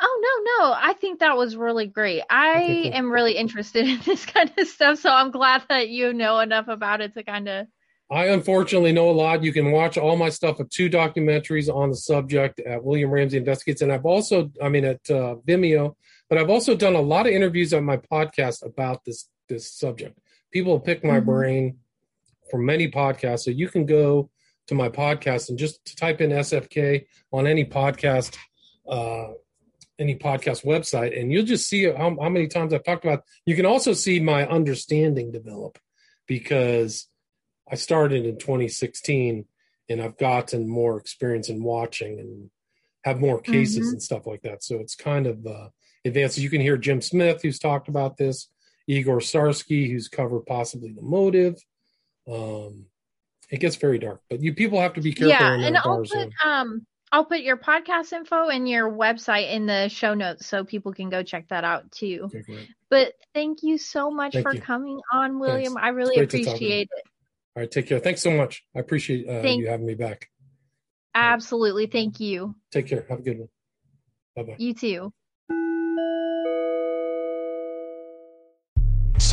Oh 0.00 0.20
no, 0.22 0.66
no! 0.66 0.74
I 0.76 0.94
think 0.94 1.20
that 1.20 1.36
was 1.36 1.54
really 1.54 1.86
great. 1.86 2.22
I 2.30 2.90
am 2.94 3.12
really 3.12 3.36
interested 3.36 3.86
in 3.88 4.00
this 4.06 4.24
kind 4.24 4.50
of 4.56 4.66
stuff, 4.66 4.98
so 5.00 5.10
I'm 5.10 5.30
glad 5.30 5.64
that 5.68 5.90
you 5.90 6.14
know 6.14 6.40
enough 6.40 6.68
about 6.68 7.02
it 7.02 7.12
to 7.14 7.22
kind 7.22 7.48
of. 7.48 7.66
I 8.10 8.26
unfortunately 8.28 8.92
know 8.92 9.10
a 9.10 9.12
lot. 9.12 9.42
You 9.42 9.52
can 9.52 9.70
watch 9.70 9.98
all 9.98 10.16
my 10.16 10.30
stuff 10.30 10.60
of 10.60 10.70
two 10.70 10.88
documentaries 10.88 11.74
on 11.74 11.90
the 11.90 11.96
subject 11.96 12.60
at 12.60 12.82
William 12.82 13.10
Ramsey 13.10 13.36
Investigates, 13.36 13.82
and 13.82 13.92
I've 13.92 14.06
also, 14.06 14.50
I 14.62 14.70
mean, 14.70 14.84
at 14.84 15.10
uh, 15.10 15.36
Vimeo, 15.46 15.94
but 16.30 16.38
I've 16.38 16.50
also 16.50 16.74
done 16.74 16.94
a 16.94 17.00
lot 17.00 17.26
of 17.26 17.32
interviews 17.32 17.74
on 17.74 17.84
my 17.84 17.98
podcast 17.98 18.64
about 18.64 19.04
this 19.04 19.28
this 19.48 19.70
subject 19.70 20.18
people 20.54 20.78
pick 20.78 21.04
my 21.04 21.16
mm-hmm. 21.16 21.26
brain 21.26 21.78
for 22.50 22.58
many 22.58 22.88
podcasts. 22.88 23.40
So 23.40 23.50
you 23.50 23.68
can 23.68 23.84
go 23.84 24.30
to 24.68 24.74
my 24.74 24.88
podcast 24.88 25.50
and 25.50 25.58
just 25.58 25.98
type 25.98 26.20
in 26.20 26.30
SFK 26.30 27.04
on 27.32 27.46
any 27.46 27.64
podcast, 27.64 28.36
uh, 28.88 29.32
any 29.98 30.16
podcast 30.16 30.64
website, 30.64 31.20
and 31.20 31.30
you'll 31.30 31.44
just 31.44 31.68
see 31.68 31.84
how, 31.84 32.16
how 32.20 32.28
many 32.28 32.46
times 32.46 32.72
I've 32.72 32.84
talked 32.84 33.04
about. 33.04 33.24
You 33.44 33.56
can 33.56 33.66
also 33.66 33.92
see 33.92 34.20
my 34.20 34.46
understanding 34.46 35.32
develop 35.32 35.78
because 36.26 37.08
I 37.70 37.74
started 37.74 38.24
in 38.24 38.38
2016 38.38 39.44
and 39.90 40.00
I've 40.00 40.16
gotten 40.16 40.68
more 40.68 40.98
experience 40.98 41.48
in 41.48 41.62
watching 41.62 42.20
and 42.20 42.50
have 43.04 43.20
more 43.20 43.40
cases 43.40 43.86
mm-hmm. 43.86 43.94
and 43.94 44.02
stuff 44.02 44.26
like 44.26 44.42
that. 44.42 44.62
So 44.64 44.76
it's 44.76 44.94
kind 44.94 45.26
of 45.26 45.46
uh, 45.46 45.68
advanced. 46.04 46.38
You 46.38 46.48
can 46.48 46.60
hear 46.60 46.76
Jim 46.76 47.00
Smith, 47.02 47.42
who's 47.42 47.58
talked 47.58 47.88
about 47.88 48.16
this. 48.16 48.48
Igor 48.86 49.18
Sarsky, 49.18 49.90
who's 49.90 50.08
covered 50.08 50.46
possibly 50.46 50.92
the 50.92 51.02
motive. 51.02 51.56
Um, 52.30 52.86
It 53.50 53.60
gets 53.60 53.76
very 53.76 53.98
dark, 53.98 54.22
but 54.30 54.40
you 54.40 54.54
people 54.54 54.80
have 54.80 54.94
to 54.94 55.00
be 55.00 55.12
careful. 55.12 55.28
Yeah, 55.30 55.66
and 55.66 55.76
I'll 55.76 56.02
put 56.02 56.30
um 56.44 56.86
I'll 57.12 57.24
put 57.24 57.40
your 57.40 57.56
podcast 57.56 58.12
info 58.12 58.48
and 58.48 58.68
your 58.68 58.90
website 58.90 59.52
in 59.52 59.66
the 59.66 59.88
show 59.88 60.14
notes 60.14 60.46
so 60.46 60.64
people 60.64 60.92
can 60.92 61.10
go 61.10 61.22
check 61.22 61.46
that 61.48 61.62
out 61.62 61.92
too. 61.92 62.30
Okay. 62.34 62.68
But 62.90 63.12
thank 63.34 63.62
you 63.62 63.78
so 63.78 64.10
much 64.10 64.32
Thank 64.32 64.46
for 64.46 64.54
you. 64.54 64.60
coming 64.60 65.00
on, 65.12 65.38
William. 65.38 65.74
Thanks. 65.74 65.82
I 65.82 65.88
really 65.90 66.16
great 66.16 66.30
to 66.30 66.44
talk 66.44 66.54
with 66.54 66.60
you. 66.62 66.66
appreciate 66.68 66.88
it. 66.90 67.04
All 67.54 67.60
right, 67.62 67.70
take 67.70 67.86
care. 67.86 68.00
Thanks 68.00 68.22
so 68.22 68.32
much. 68.32 68.64
I 68.74 68.80
appreciate 68.80 69.28
uh, 69.28 69.42
you 69.48 69.68
having 69.68 69.86
me 69.86 69.94
back. 69.94 70.28
Absolutely. 71.14 71.86
Thank 71.86 72.18
you. 72.18 72.56
Take 72.72 72.88
care. 72.88 73.06
Have 73.08 73.20
a 73.20 73.22
good 73.22 73.38
one. 73.38 73.48
Bye 74.34 74.42
bye. 74.42 74.56
You 74.58 74.74
too. 74.74 75.12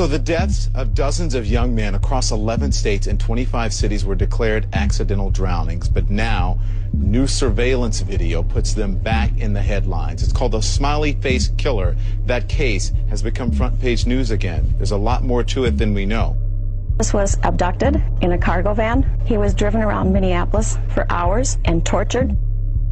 So 0.01 0.07
the 0.07 0.17
deaths 0.17 0.67
of 0.73 0.95
dozens 0.95 1.35
of 1.35 1.45
young 1.45 1.75
men 1.75 1.93
across 1.93 2.31
11 2.31 2.71
states 2.71 3.05
and 3.05 3.19
25 3.19 3.71
cities 3.71 4.03
were 4.03 4.15
declared 4.15 4.65
accidental 4.73 5.29
drownings, 5.29 5.87
but 5.87 6.09
now 6.09 6.59
new 6.91 7.27
surveillance 7.27 8.01
video 8.01 8.41
puts 8.41 8.73
them 8.73 8.97
back 8.97 9.29
in 9.37 9.53
the 9.53 9.61
headlines. 9.61 10.23
It's 10.23 10.33
called 10.33 10.53
the 10.53 10.61
smiley 10.61 11.13
face 11.13 11.49
killer. 11.49 11.95
That 12.25 12.49
case 12.49 12.91
has 13.09 13.21
become 13.21 13.51
front 13.51 13.79
page 13.79 14.07
news 14.07 14.31
again. 14.31 14.73
There's 14.77 14.89
a 14.89 14.97
lot 14.97 15.23
more 15.23 15.43
to 15.43 15.65
it 15.65 15.77
than 15.77 15.93
we 15.93 16.07
know. 16.07 16.35
This 16.97 17.13
was 17.13 17.37
abducted 17.43 18.01
in 18.21 18.31
a 18.31 18.39
cargo 18.39 18.73
van. 18.73 19.05
He 19.25 19.37
was 19.37 19.53
driven 19.53 19.83
around 19.83 20.11
Minneapolis 20.11 20.79
for 20.95 21.05
hours 21.11 21.59
and 21.65 21.85
tortured. 21.85 22.35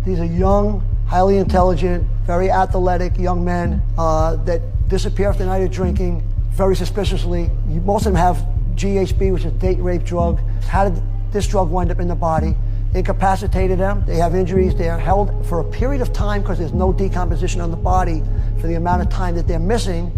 These 0.05 0.19
are 0.19 0.25
young, 0.25 0.85
highly 1.07 1.37
intelligent, 1.37 2.07
very 2.27 2.51
athletic 2.51 3.17
young 3.17 3.43
men 3.43 3.81
uh, 3.97 4.35
that 4.45 4.61
disappear 4.89 5.29
after 5.29 5.41
a 5.41 5.47
night 5.47 5.63
of 5.63 5.71
drinking 5.71 6.23
very 6.59 6.75
suspiciously. 6.75 7.49
Most 7.85 8.05
of 8.05 8.11
them 8.11 8.21
have 8.21 8.45
GHB, 8.75 9.31
which 9.31 9.45
is 9.45 9.53
date 9.53 9.79
rape 9.79 10.03
drug. 10.03 10.41
How 10.63 10.89
did 10.89 11.01
this 11.31 11.47
drug 11.47 11.69
wind 11.71 11.89
up 11.89 12.01
in 12.01 12.09
the 12.09 12.15
body? 12.15 12.53
Incapacitated 12.93 13.79
them. 13.79 14.03
They 14.05 14.17
have 14.17 14.35
injuries. 14.35 14.75
They 14.75 14.89
are 14.89 14.99
held 14.99 15.45
for 15.45 15.61
a 15.61 15.63
period 15.63 16.01
of 16.01 16.11
time 16.11 16.41
because 16.41 16.59
there's 16.59 16.73
no 16.73 16.91
decomposition 16.91 17.61
on 17.61 17.71
the 17.71 17.77
body 17.77 18.21
for 18.59 18.67
the 18.67 18.73
amount 18.73 19.01
of 19.01 19.09
time 19.09 19.35
that 19.35 19.47
they're 19.47 19.57
missing. 19.57 20.11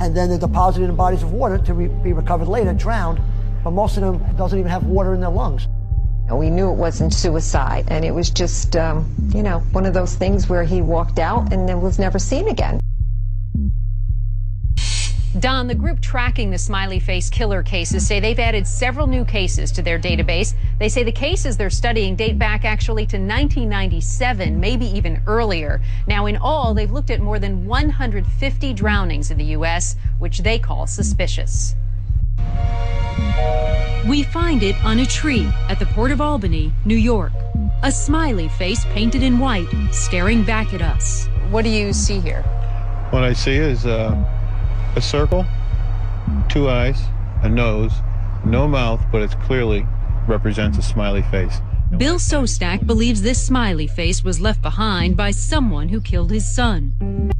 And 0.00 0.16
then 0.16 0.28
they're 0.30 0.36
deposited 0.36 0.90
in 0.90 0.96
bodies 0.96 1.22
of 1.22 1.32
water 1.32 1.58
to 1.58 1.74
re- 1.74 1.86
be 2.02 2.12
recovered 2.12 2.48
later, 2.48 2.72
drowned. 2.72 3.20
But 3.62 3.70
most 3.70 3.96
of 3.96 4.02
them 4.02 4.18
doesn't 4.36 4.58
even 4.58 4.72
have 4.72 4.82
water 4.82 5.14
in 5.14 5.20
their 5.20 5.30
lungs. 5.30 5.68
We 6.28 6.50
knew 6.50 6.72
it 6.72 6.76
wasn't 6.76 7.14
suicide, 7.14 7.84
and 7.86 8.04
it 8.04 8.10
was 8.10 8.30
just, 8.30 8.74
um, 8.74 9.14
you 9.32 9.44
know, 9.44 9.60
one 9.70 9.86
of 9.86 9.94
those 9.94 10.16
things 10.16 10.48
where 10.48 10.64
he 10.64 10.82
walked 10.82 11.20
out 11.20 11.52
and 11.52 11.68
then 11.68 11.80
was 11.80 12.00
never 12.00 12.18
seen 12.18 12.48
again. 12.48 12.80
Don, 15.44 15.66
the 15.66 15.74
group 15.74 16.00
tracking 16.00 16.50
the 16.50 16.56
smiley 16.56 16.98
face 16.98 17.28
killer 17.28 17.62
cases 17.62 18.06
say 18.06 18.18
they've 18.18 18.38
added 18.38 18.66
several 18.66 19.06
new 19.06 19.26
cases 19.26 19.70
to 19.72 19.82
their 19.82 19.98
database. 19.98 20.54
They 20.78 20.88
say 20.88 21.02
the 21.02 21.12
cases 21.12 21.58
they're 21.58 21.68
studying 21.68 22.16
date 22.16 22.38
back 22.38 22.64
actually 22.64 23.04
to 23.08 23.18
1997, 23.18 24.58
maybe 24.58 24.86
even 24.86 25.20
earlier. 25.26 25.82
Now, 26.06 26.24
in 26.24 26.38
all, 26.38 26.72
they've 26.72 26.90
looked 26.90 27.10
at 27.10 27.20
more 27.20 27.38
than 27.38 27.66
150 27.66 28.72
drownings 28.72 29.30
in 29.30 29.36
the 29.36 29.44
U.S., 29.44 29.96
which 30.18 30.38
they 30.38 30.58
call 30.58 30.86
suspicious. 30.86 31.74
We 34.08 34.22
find 34.22 34.62
it 34.62 34.82
on 34.82 35.00
a 35.00 35.04
tree 35.04 35.46
at 35.68 35.78
the 35.78 35.84
Port 35.84 36.10
of 36.10 36.22
Albany, 36.22 36.72
New 36.86 36.96
York. 36.96 37.32
A 37.82 37.92
smiley 37.92 38.48
face 38.48 38.86
painted 38.86 39.22
in 39.22 39.38
white, 39.38 39.68
staring 39.92 40.42
back 40.42 40.72
at 40.72 40.80
us. 40.80 41.26
What 41.50 41.64
do 41.64 41.68
you 41.68 41.92
see 41.92 42.18
here? 42.18 42.40
What 43.10 43.24
I 43.24 43.34
see 43.34 43.56
is 43.56 43.84
uh, 43.84 44.14
a 44.96 45.00
circle, 45.00 45.44
two 46.48 46.68
eyes, 46.68 47.00
a 47.42 47.48
nose, 47.48 47.92
no 48.44 48.68
mouth, 48.68 49.04
but 49.10 49.22
it 49.22 49.30
clearly 49.42 49.86
represents 50.26 50.78
a 50.78 50.82
smiley 50.82 51.22
face. 51.22 51.60
Bill 51.96 52.18
Sostak 52.18 52.86
believes 52.86 53.22
this 53.22 53.44
smiley 53.44 53.86
face 53.86 54.24
was 54.24 54.40
left 54.40 54.62
behind 54.62 55.16
by 55.16 55.30
someone 55.30 55.88
who 55.88 56.00
killed 56.00 56.30
his 56.30 56.48
son. 56.48 57.30